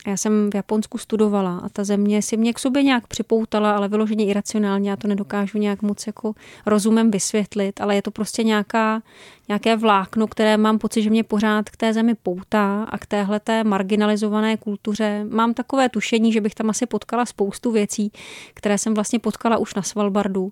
Já 0.07 0.17
jsem 0.17 0.49
v 0.49 0.55
Japonsku 0.55 0.97
studovala 0.97 1.57
a 1.57 1.69
ta 1.69 1.83
země 1.83 2.21
si 2.21 2.37
mě 2.37 2.53
k 2.53 2.59
sobě 2.59 2.83
nějak 2.83 3.07
připoutala, 3.07 3.75
ale 3.75 3.87
vyloženě 3.87 4.25
iracionálně, 4.25 4.89
já 4.89 4.95
to 4.95 5.07
nedokážu 5.07 5.57
nějak 5.57 5.81
moc 5.81 6.07
jako 6.07 6.33
rozumem 6.65 7.11
vysvětlit, 7.11 7.81
ale 7.81 7.95
je 7.95 8.01
to 8.01 8.11
prostě 8.11 8.43
nějaká, 8.43 9.01
nějaké 9.47 9.75
vlákno, 9.75 10.27
které 10.27 10.57
mám 10.57 10.79
pocit, 10.79 11.01
že 11.01 11.09
mě 11.09 11.23
pořád 11.23 11.69
k 11.69 11.77
té 11.77 11.93
zemi 11.93 12.15
poutá 12.23 12.83
a 12.83 12.97
k 12.97 13.05
téhle 13.05 13.39
té 13.39 13.63
marginalizované 13.63 14.57
kultuře. 14.57 15.25
Mám 15.29 15.53
takové 15.53 15.89
tušení, 15.89 16.33
že 16.33 16.41
bych 16.41 16.55
tam 16.55 16.69
asi 16.69 16.85
potkala 16.85 17.25
spoustu 17.25 17.71
věcí, 17.71 18.11
které 18.53 18.77
jsem 18.77 18.93
vlastně 18.93 19.19
potkala 19.19 19.57
už 19.57 19.75
na 19.75 19.81
Svalbardu 19.81 20.51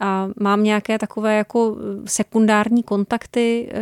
a 0.00 0.28
mám 0.40 0.62
nějaké 0.62 0.98
takové 0.98 1.36
jako 1.36 1.76
eh, 1.78 2.08
sekundární 2.08 2.82
kontakty 2.82 3.68
eh, 3.70 3.80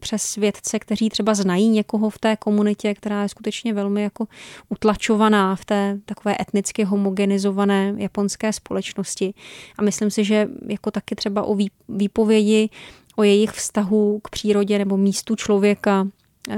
přes 0.00 0.36
vědce, 0.36 0.78
kteří 0.78 1.08
třeba 1.08 1.34
znají 1.34 1.68
někoho 1.68 2.10
v 2.10 2.18
té 2.18 2.36
komunitě, 2.36 2.94
která 2.94 3.22
je 3.22 3.28
skutečně 3.28 3.74
velmi 3.74 4.02
jako 4.02 4.26
utlačovaná 4.68 5.56
v 5.56 5.64
té 5.64 5.98
takové 6.04 6.36
etnicky 6.40 6.84
homogenizované 6.84 7.94
japonské 7.96 8.52
společnosti. 8.52 9.34
A 9.78 9.82
myslím 9.82 10.10
si, 10.10 10.24
že 10.24 10.48
jako 10.66 10.90
taky 10.90 11.14
třeba 11.14 11.42
o 11.42 11.56
výpovědi 11.88 12.68
o 13.16 13.22
jejich 13.22 13.50
vztahu 13.50 14.20
k 14.24 14.30
přírodě 14.30 14.78
nebo 14.78 14.96
místu 14.96 15.36
člověka 15.36 16.06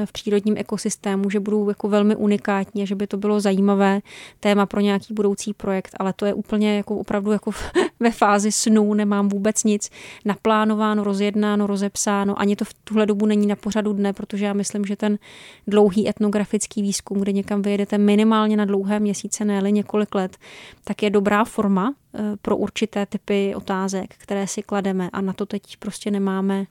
v 0.04 0.12
přírodním 0.12 0.56
ekosystému, 0.58 1.30
že 1.30 1.40
budou 1.40 1.68
jako 1.68 1.88
velmi 1.88 2.16
unikátní 2.16 2.86
že 2.86 2.94
by 2.94 3.06
to 3.06 3.16
bylo 3.16 3.40
zajímavé 3.40 4.00
téma 4.40 4.66
pro 4.66 4.80
nějaký 4.80 5.14
budoucí 5.14 5.54
projekt, 5.54 5.96
ale 5.98 6.12
to 6.12 6.26
je 6.26 6.34
úplně 6.34 6.76
jako 6.76 6.96
opravdu 6.96 7.32
jako 7.32 7.50
ve 8.00 8.10
fázi 8.10 8.52
snů, 8.52 8.94
nemám 8.94 9.28
vůbec 9.28 9.64
nic 9.64 9.90
naplánováno, 10.24 11.04
rozjednáno, 11.04 11.66
rozepsáno, 11.66 12.40
ani 12.40 12.56
to 12.56 12.64
v 12.64 12.74
tuhle 12.74 13.06
dobu 13.06 13.26
není 13.26 13.46
na 13.46 13.56
pořadu 13.56 13.92
dne, 13.92 14.12
protože 14.12 14.44
já 14.44 14.52
myslím, 14.52 14.84
že 14.84 14.96
ten 14.96 15.18
dlouhý 15.66 16.08
etnografický 16.08 16.82
výzkum, 16.82 17.20
kde 17.20 17.32
někam 17.32 17.62
vyjedete 17.62 17.98
minimálně 17.98 18.56
na 18.56 18.64
dlouhé 18.64 19.00
měsíce, 19.00 19.44
ne 19.44 19.70
několik 19.70 20.14
let, 20.14 20.36
tak 20.84 21.02
je 21.02 21.10
dobrá 21.10 21.44
forma. 21.44 21.94
eh, 21.94 22.01
pro 22.42 22.56
určité 22.56 23.06
typy 23.06 23.54
otázek, 23.54 24.14
které 24.18 24.46
si 24.46 24.62
klademe 24.62 25.10
a 25.12 25.20
na 25.20 25.32
to 25.32 25.46
teď 25.46 25.76
prostě 25.76 26.10
nemáme 26.10 26.66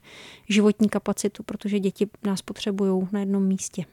životní 0.49 0.89
kapacitu, 0.89 1.43
protože 1.43 1.79
děti 1.79 2.07
nás 2.23 2.41
potřebují 2.41 3.07
na 3.11 3.19
jednom 3.19 3.43
místě. 3.43 3.85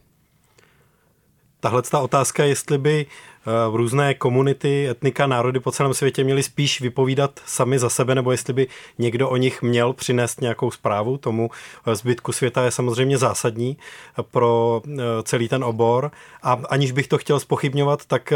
Tahle 1.61 1.81
ta 1.81 1.99
otázka, 1.99 2.43
jestli 2.43 2.77
by 2.77 3.05
eh, 3.05 3.51
různé 3.71 4.13
komunity, 4.13 4.89
etnika, 4.89 5.27
národy 5.27 5.59
po 5.59 5.71
celém 5.71 5.93
světě 5.93 6.23
měly 6.23 6.43
spíš 6.43 6.81
vypovídat 6.81 7.39
sami 7.45 7.79
za 7.79 7.89
sebe, 7.89 8.15
nebo 8.15 8.31
jestli 8.31 8.53
by 8.53 8.67
někdo 8.97 9.29
o 9.29 9.37
nich 9.37 9.61
měl 9.61 9.93
přinést 9.93 10.41
nějakou 10.41 10.71
zprávu 10.71 11.17
tomu 11.17 11.49
eh, 11.87 11.95
zbytku 11.95 12.31
světa, 12.31 12.63
je 12.63 12.71
samozřejmě 12.71 13.17
zásadní 13.17 13.77
pro 14.31 14.81
celý 15.23 15.49
ten 15.49 15.63
obor. 15.63 16.11
A 16.43 16.61
aniž 16.69 16.91
bych 16.91 17.07
to 17.07 17.17
chtěl 17.17 17.39
spochybňovat, 17.39 18.05
tak 18.05 18.33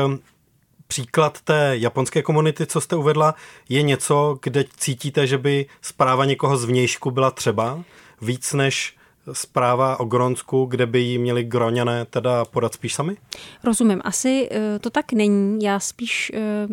příklad 0.88 1.42
té 1.42 1.72
japonské 1.78 2.22
komunity, 2.22 2.66
co 2.66 2.82
jste 2.82 2.96
uvedla, 2.96 3.36
je 3.70 3.82
něco, 3.82 4.40
kde 4.42 4.66
cítíte, 4.78 5.28
že 5.28 5.38
by 5.38 5.66
zpráva 5.82 6.26
někoho 6.26 6.58
z 6.58 6.66
vnějšku 6.66 7.12
byla 7.12 7.32
třeba 7.32 7.84
víc 8.22 8.54
než 8.54 8.96
zpráva 9.32 10.00
o 10.00 10.06
Gronsku, 10.06 10.66
kde 10.66 10.86
by 10.86 11.00
jí 11.00 11.18
měli 11.18 11.44
Groňané 11.44 12.06
teda 12.06 12.46
podat 12.46 12.74
spíš 12.74 12.94
sami? 12.94 13.18
Rozumím. 13.64 14.02
Asi 14.04 14.50
eh, 14.52 14.80
to 14.80 14.90
tak 14.90 15.14
není. 15.14 15.64
Já 15.64 15.80
spíš 15.80 16.32
eh, 16.36 16.68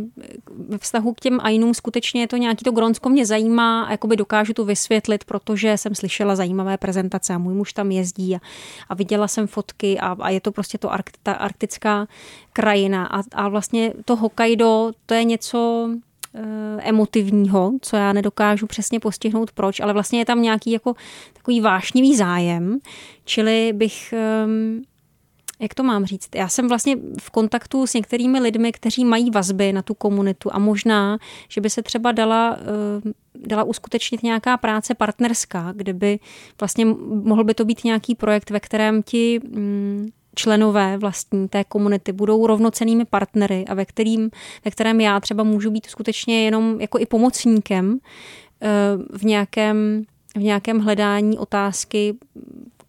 ve 0.69 0.79
vztahu 0.79 1.15
k 1.15 1.21
těm 1.21 1.41
Ainům 1.43 1.75
skutečně 1.75 2.21
je 2.21 2.29
to 2.29 2.37
nějaký 2.37 2.65
to 2.65 2.73
Gronsko 2.73 3.09
mě 3.09 3.27
zajímá 3.27 3.83
a 3.83 3.91
jakoby 3.91 4.17
dokážu 4.17 4.53
to 4.53 4.65
vysvětlit, 4.65 5.25
protože 5.25 5.77
jsem 5.77 5.95
slyšela 5.95 6.37
zajímavé 6.37 6.79
prezentace 6.79 7.35
a 7.35 7.39
můj 7.39 7.55
muž 7.55 7.73
tam 7.73 7.91
jezdí 7.91 8.37
a, 8.37 8.41
a 8.89 8.95
viděla 8.95 9.29
jsem 9.29 9.47
fotky 9.47 9.99
a, 10.01 10.17
a 10.21 10.31
je 10.31 10.41
to 10.41 10.53
prostě 10.53 10.79
to 10.79 10.93
arkt, 10.93 11.19
ta 11.23 11.33
arktická 11.33 12.07
krajina 12.53 13.07
a, 13.07 13.23
a 13.33 13.49
vlastně 13.49 13.93
to 14.05 14.17
Hokkaido, 14.17 14.93
to 15.07 15.15
je 15.15 15.25
něco, 15.25 15.91
emotivního, 16.79 17.73
co 17.81 17.97
já 17.97 18.13
nedokážu 18.13 18.67
přesně 18.67 19.01
postihnout 19.01 19.53
proč, 19.53 19.81
ale 19.81 19.93
vlastně 19.93 20.19
je 20.19 20.25
tam 20.25 20.43
nějaký 20.43 20.71
jako 20.71 20.95
takový 21.33 21.61
vášnivý 21.61 22.17
zájem, 22.17 22.79
čili 23.25 23.73
bych 23.73 24.13
ehm, 24.13 24.83
jak 25.61 25.75
to 25.75 25.83
mám 25.83 26.05
říct? 26.05 26.29
Já 26.35 26.49
jsem 26.49 26.69
vlastně 26.69 26.97
v 27.21 27.31
kontaktu 27.31 27.87
s 27.87 27.95
některými 27.95 28.41
lidmi, 28.41 28.73
kteří 28.73 29.05
mají 29.05 29.31
vazby 29.31 29.73
na 29.73 29.83
tu 29.83 29.95
komunitu 29.95 30.49
a 30.53 30.59
možná, 30.59 31.19
že 31.49 31.61
by 31.61 31.71
se 31.71 31.83
třeba 31.83 32.13
dala, 32.13 32.57
eh, 32.61 33.13
dala 33.35 33.63
uskutečnit 33.63 34.23
nějaká 34.23 34.57
práce 34.57 34.95
partnerská, 34.95 35.73
kde 35.77 35.93
by 35.93 36.19
vlastně 36.61 36.85
mohl 37.25 37.45
by 37.45 37.55
to 37.55 37.65
být 37.65 37.85
nějaký 37.85 38.15
projekt, 38.15 38.51
ve 38.51 38.61
kterém 38.61 39.03
ti 39.03 39.41
mm, 39.45 40.09
členové 40.35 40.99
vlastní 40.99 41.49
té 41.49 41.65
komunity 41.65 42.13
budou 42.13 42.47
rovnocenými 42.47 43.05
partnery 43.05 43.65
a 43.69 43.75
ve, 43.75 43.85
kterým, 43.85 44.31
ve 44.65 44.71
kterém 44.71 45.01
já 45.01 45.21
třeba 45.21 45.45
můžu 45.45 45.71
být 45.71 45.87
skutečně 45.87 46.45
jenom 46.45 46.81
jako 46.81 46.99
i 46.99 47.07
pomocníkem 47.07 47.99
eh, 48.63 48.69
v 49.19 49.25
nějakém, 49.25 50.05
v 50.37 50.41
nějakém 50.41 50.79
hledání 50.79 51.39
otázky 51.39 52.15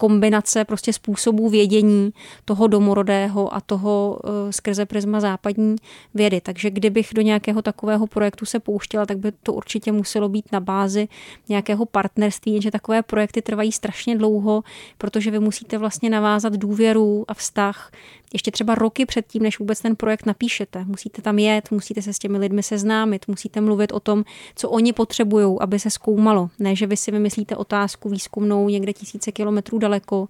kombinace 0.02 0.66
prostě 0.66 0.94
způsobů 0.94 1.50
vědění 1.50 2.14
toho 2.46 2.68
domorodého 2.68 3.56
a 3.56 3.62
toho 3.62 4.20
eh, 4.24 4.54
skrze 4.54 4.86
prisma 4.86 5.20
západní 5.20 5.76
vědy. 6.14 6.42
Takže 6.42 6.70
kdybych 6.70 7.10
do 7.16 7.22
nějakého 7.22 7.62
takového 7.62 8.08
projektu 8.08 8.46
se 8.46 8.60
pouštěla, 8.60 9.06
tak 9.06 9.18
by 9.18 9.32
to 9.32 9.54
určitě 9.54 9.92
muselo 9.92 10.30
být 10.30 10.52
na 10.52 10.60
bázi 10.60 11.08
nějakého 11.50 11.86
partnerství, 11.86 12.52
jenže 12.52 12.72
takové 12.72 13.04
projekty 13.04 13.42
trvají 13.42 13.72
strašně 13.72 14.18
dlouho, 14.18 14.64
protože 14.98 15.32
vy 15.32 15.40
musíte 15.40 15.78
vlastně 15.78 16.10
navázat 16.10 16.54
důvěru 16.54 17.26
a 17.28 17.34
vztah 17.34 17.92
ještě 18.34 18.52
třeba 18.52 18.76
roky 18.76 19.06
předtím, 19.06 19.44
než 19.44 19.60
vůbec 19.60 19.82
ten 19.82 19.96
projekt 19.96 20.26
napíšete. 20.26 20.86
Musíte 20.86 21.22
tam 21.22 21.40
jet, 21.40 21.72
musíte 21.72 22.02
se 22.02 22.14
s 22.14 22.20
těmi 22.20 22.38
lidmi 22.38 22.64
seznámit, 22.64 23.28
musíte 23.28 23.62
mluvit 23.62 23.92
o 23.92 24.00
tom, 24.00 24.24
co 24.56 24.70
oni 24.70 24.94
potřebují, 24.94 25.58
aby 25.60 25.80
se 25.80 25.90
zkoumalo. 25.90 26.50
Ne, 26.60 26.76
že 26.76 26.88
vy 26.88 26.98
si 26.98 27.12
vymyslíte 27.12 27.56
otázku 27.56 28.10
výzkumnou 28.10 28.70
někde 28.70 28.94
tisíce 28.94 29.32
kilometrů 29.32 29.78
daleko 29.78 30.28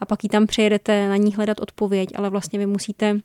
a 0.00 0.06
pak 0.06 0.24
ji 0.24 0.28
tam 0.28 0.46
přejedete 0.46 1.08
na 1.08 1.16
ní 1.16 1.34
hledat 1.34 1.60
odpověď, 1.60 2.08
ale 2.14 2.30
vlastně 2.30 2.58
vy 2.58 2.66
musíte 2.66 3.20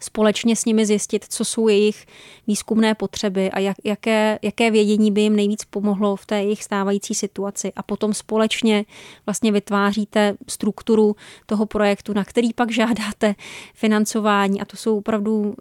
společně 0.00 0.56
s 0.56 0.64
nimi 0.64 0.86
zjistit, 0.86 1.24
co 1.28 1.44
jsou 1.44 1.68
jejich 1.68 2.06
výzkumné 2.46 2.94
potřeby 2.94 3.50
a 3.50 3.58
jak, 3.58 3.76
jaké, 3.84 4.38
jaké 4.42 4.70
vědění 4.70 5.12
by 5.12 5.20
jim 5.20 5.36
nejvíc 5.36 5.64
pomohlo 5.64 6.16
v 6.16 6.26
té 6.26 6.42
jejich 6.42 6.64
stávající 6.64 7.14
situaci. 7.14 7.72
A 7.76 7.82
potom 7.82 8.14
společně 8.14 8.84
vlastně 9.26 9.52
vytváříte 9.52 10.36
strukturu 10.48 11.16
toho 11.46 11.66
projektu, 11.66 12.12
na 12.12 12.24
který 12.24 12.52
pak 12.52 12.72
žádáte 12.72 13.34
financování. 13.74 14.60
A 14.60 14.64
to 14.64 14.76
jsou 14.76 14.98
opravdu, 14.98 15.54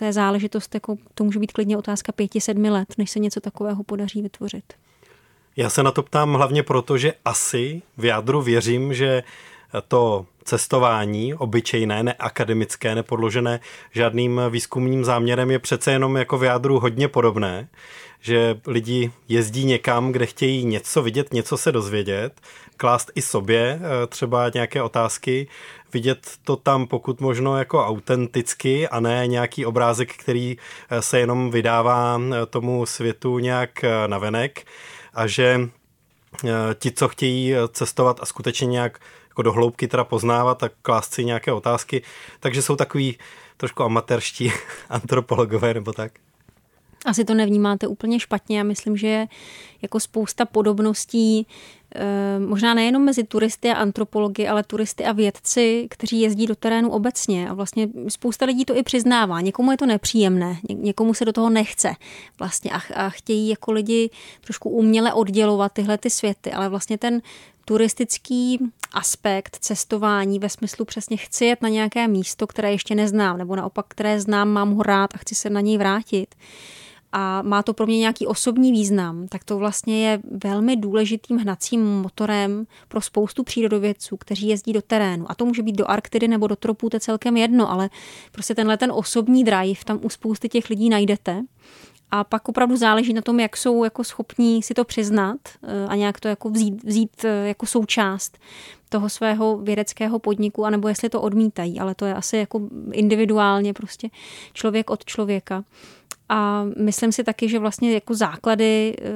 eh, 0.00 0.04
je 0.04 0.12
záležitost, 0.12 0.74
jako 0.74 0.96
to 1.14 1.24
může 1.24 1.38
být 1.38 1.52
klidně 1.52 1.78
otázka 1.78 2.12
pěti, 2.12 2.40
sedmi 2.40 2.70
let, 2.70 2.88
než 2.98 3.10
se 3.10 3.18
něco 3.18 3.40
takového 3.40 3.84
podaří 3.84 4.22
vytvořit. 4.22 4.64
Já 5.56 5.70
se 5.70 5.82
na 5.82 5.90
to 5.90 6.02
ptám 6.02 6.34
hlavně 6.34 6.62
proto, 6.62 6.98
že 6.98 7.12
asi 7.24 7.82
v 7.96 8.04
jádru 8.04 8.42
věřím, 8.42 8.94
že 8.94 9.22
to 9.88 10.26
cestování, 10.46 11.34
obyčejné, 11.34 12.02
neakademické, 12.02 12.94
nepodložené 12.94 13.60
žádným 13.92 14.40
výzkumným 14.50 15.04
záměrem, 15.04 15.50
je 15.50 15.58
přece 15.58 15.92
jenom 15.92 16.16
jako 16.16 16.38
v 16.38 16.44
jádru 16.44 16.80
hodně 16.80 17.08
podobné, 17.08 17.68
že 18.20 18.60
lidi 18.66 19.10
jezdí 19.28 19.64
někam, 19.64 20.12
kde 20.12 20.26
chtějí 20.26 20.64
něco 20.64 21.02
vidět, 21.02 21.32
něco 21.32 21.56
se 21.56 21.72
dozvědět, 21.72 22.40
klást 22.76 23.10
i 23.14 23.22
sobě 23.22 23.80
eh, 23.80 24.06
třeba 24.06 24.50
nějaké 24.54 24.82
otázky, 24.82 25.48
vidět 25.92 26.30
to 26.44 26.56
tam 26.56 26.86
pokud 26.86 27.20
možno 27.20 27.58
jako 27.58 27.86
autenticky 27.86 28.88
a 28.88 29.00
ne 29.00 29.26
nějaký 29.26 29.66
obrázek, 29.66 30.16
který 30.16 30.56
eh, 30.90 31.02
se 31.02 31.18
jenom 31.18 31.50
vydává 31.50 32.20
eh, 32.20 32.46
tomu 32.46 32.86
světu 32.86 33.38
nějak 33.38 33.84
navenek 34.06 34.66
a 35.14 35.26
že 35.26 35.60
ti, 36.78 36.92
co 36.92 37.08
chtějí 37.08 37.54
cestovat 37.72 38.18
a 38.22 38.26
skutečně 38.26 38.66
nějak 38.66 39.00
jako 39.36 39.42
do 39.42 39.52
hloubky 39.52 39.88
teda 39.88 40.04
poznávat 40.04 40.62
a 40.62 40.70
klást 40.82 41.14
si 41.14 41.24
nějaké 41.24 41.52
otázky, 41.52 42.02
takže 42.40 42.62
jsou 42.62 42.76
takový 42.76 43.18
trošku 43.56 43.82
amatérští 43.82 44.52
antropologové 44.88 45.74
nebo 45.74 45.92
tak. 45.92 46.12
Asi 47.06 47.24
to 47.24 47.34
nevnímáte 47.34 47.86
úplně 47.86 48.20
špatně. 48.20 48.58
Já 48.58 48.64
myslím, 48.64 48.96
že 48.96 49.06
je 49.06 49.26
jako 49.82 50.00
spousta 50.00 50.44
podobností, 50.44 51.46
možná 52.38 52.74
nejenom 52.74 53.04
mezi 53.04 53.24
turisty 53.24 53.70
a 53.70 53.74
antropology, 53.74 54.48
ale 54.48 54.62
turisty 54.62 55.04
a 55.04 55.12
vědci, 55.12 55.86
kteří 55.90 56.20
jezdí 56.20 56.46
do 56.46 56.54
terénu 56.54 56.90
obecně. 56.90 57.50
A 57.50 57.54
vlastně 57.54 57.88
spousta 58.08 58.46
lidí 58.46 58.64
to 58.64 58.76
i 58.76 58.82
přiznává. 58.82 59.40
Někomu 59.40 59.70
je 59.70 59.76
to 59.76 59.86
nepříjemné, 59.86 60.56
někomu 60.68 61.14
se 61.14 61.24
do 61.24 61.32
toho 61.32 61.50
nechce 61.50 61.94
vlastně 62.38 62.70
a, 62.70 62.80
a 62.94 63.08
chtějí 63.10 63.48
jako 63.48 63.72
lidi 63.72 64.10
trošku 64.40 64.70
uměle 64.70 65.12
oddělovat 65.12 65.72
tyhle 65.72 65.98
ty 65.98 66.10
světy, 66.10 66.52
ale 66.52 66.68
vlastně 66.68 66.98
ten 66.98 67.22
turistický 67.64 68.58
aspekt 68.92 69.56
cestování 69.60 70.38
ve 70.38 70.48
smyslu 70.48 70.84
přesně 70.84 71.16
chci 71.16 71.44
jet 71.44 71.62
na 71.62 71.68
nějaké 71.68 72.08
místo, 72.08 72.46
které 72.46 72.72
ještě 72.72 72.94
neznám, 72.94 73.38
nebo 73.38 73.56
naopak, 73.56 73.86
které 73.88 74.20
znám, 74.20 74.48
mám 74.48 74.74
ho 74.74 74.82
rád 74.82 75.14
a 75.14 75.18
chci 75.18 75.34
se 75.34 75.50
na 75.50 75.60
něj 75.60 75.78
vrátit 75.78 76.34
a 77.18 77.42
má 77.42 77.62
to 77.62 77.74
pro 77.74 77.86
mě 77.86 77.98
nějaký 77.98 78.26
osobní 78.26 78.72
význam, 78.72 79.28
tak 79.28 79.44
to 79.44 79.58
vlastně 79.58 80.08
je 80.08 80.20
velmi 80.44 80.76
důležitým 80.76 81.36
hnacím 81.38 81.84
motorem 81.84 82.66
pro 82.88 83.00
spoustu 83.00 83.42
přírodovědců, 83.42 84.16
kteří 84.16 84.48
jezdí 84.48 84.72
do 84.72 84.82
terénu. 84.82 85.30
A 85.30 85.34
to 85.34 85.44
může 85.44 85.62
být 85.62 85.76
do 85.76 85.90
Arktidy 85.90 86.28
nebo 86.28 86.46
do 86.46 86.56
tropů, 86.56 86.90
to 86.90 86.96
je 86.96 87.00
celkem 87.00 87.36
jedno, 87.36 87.70
ale 87.70 87.90
prostě 88.32 88.54
tenhle 88.54 88.76
ten 88.76 88.92
osobní 88.92 89.44
drive 89.44 89.80
tam 89.84 90.00
u 90.02 90.08
spousty 90.08 90.48
těch 90.48 90.70
lidí 90.70 90.88
najdete. 90.88 91.42
A 92.10 92.24
pak 92.24 92.48
opravdu 92.48 92.76
záleží 92.76 93.12
na 93.12 93.22
tom, 93.22 93.40
jak 93.40 93.56
jsou 93.56 93.84
jako 93.84 94.04
schopní 94.04 94.62
si 94.62 94.74
to 94.74 94.84
přiznat 94.84 95.38
eh, 95.62 95.86
a 95.88 95.94
nějak 95.94 96.20
to 96.20 96.28
jako 96.28 96.50
vzít, 96.50 96.84
vzít 96.84 97.24
eh, 97.24 97.48
jako 97.48 97.66
součást 97.66 98.38
toho 98.88 99.08
svého 99.08 99.58
vědeckého 99.58 100.18
podniku, 100.18 100.64
anebo 100.64 100.88
jestli 100.88 101.08
to 101.08 101.20
odmítají, 101.22 101.80
ale 101.80 101.94
to 101.94 102.06
je 102.06 102.14
asi 102.14 102.36
jako 102.36 102.60
individuálně 102.92 103.72
prostě 103.72 104.08
člověk 104.52 104.90
od 104.90 105.04
člověka. 105.04 105.64
A 106.28 106.64
myslím 106.78 107.12
si 107.12 107.24
taky, 107.24 107.48
že 107.48 107.58
vlastně 107.58 107.94
jako 107.94 108.14
základy 108.14 108.96
eh, 108.98 109.10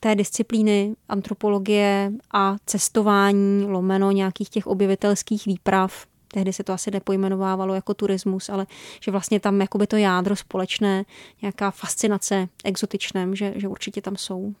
té 0.00 0.14
disciplíny 0.14 0.94
antropologie 1.08 2.12
a 2.34 2.56
cestování, 2.66 3.64
lomeno 3.64 4.10
nějakých 4.10 4.50
těch 4.50 4.66
objevitelských 4.66 5.46
výprav, 5.46 6.06
tehdy 6.28 6.52
se 6.52 6.64
to 6.64 6.72
asi 6.72 6.90
nepojmenovávalo 6.90 7.74
jako 7.74 7.94
turismus, 7.94 8.48
ale 8.48 8.66
že 9.00 9.10
vlastně 9.10 9.40
tam 9.40 9.60
jakoby 9.60 9.86
to 9.86 9.96
jádro 9.96 10.36
společné, 10.36 11.04
nějaká 11.42 11.70
fascinace 11.70 12.48
exotičném, 12.64 13.36
že, 13.36 13.52
že 13.56 13.68
určitě 13.68 14.00
tam 14.02 14.16
jsou. 14.16 14.54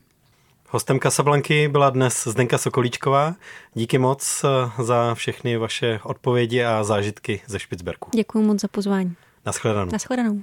Hostem 0.68 0.98
Kasablanky 0.98 1.68
byla 1.68 1.90
dnes 1.90 2.24
Zdenka 2.24 2.58
Sokolíčková. 2.58 3.34
Díky 3.74 3.98
moc 3.98 4.44
eh, 4.44 4.82
za 4.82 5.14
všechny 5.14 5.56
vaše 5.56 6.00
odpovědi 6.02 6.64
a 6.64 6.84
zážitky 6.84 7.40
ze 7.46 7.58
Špicberku. 7.58 8.10
Děkuji 8.14 8.44
moc 8.44 8.60
za 8.60 8.68
pozvání. 8.68 9.14
Naschledanou. 9.46 9.92
Naschledanou. 9.92 10.42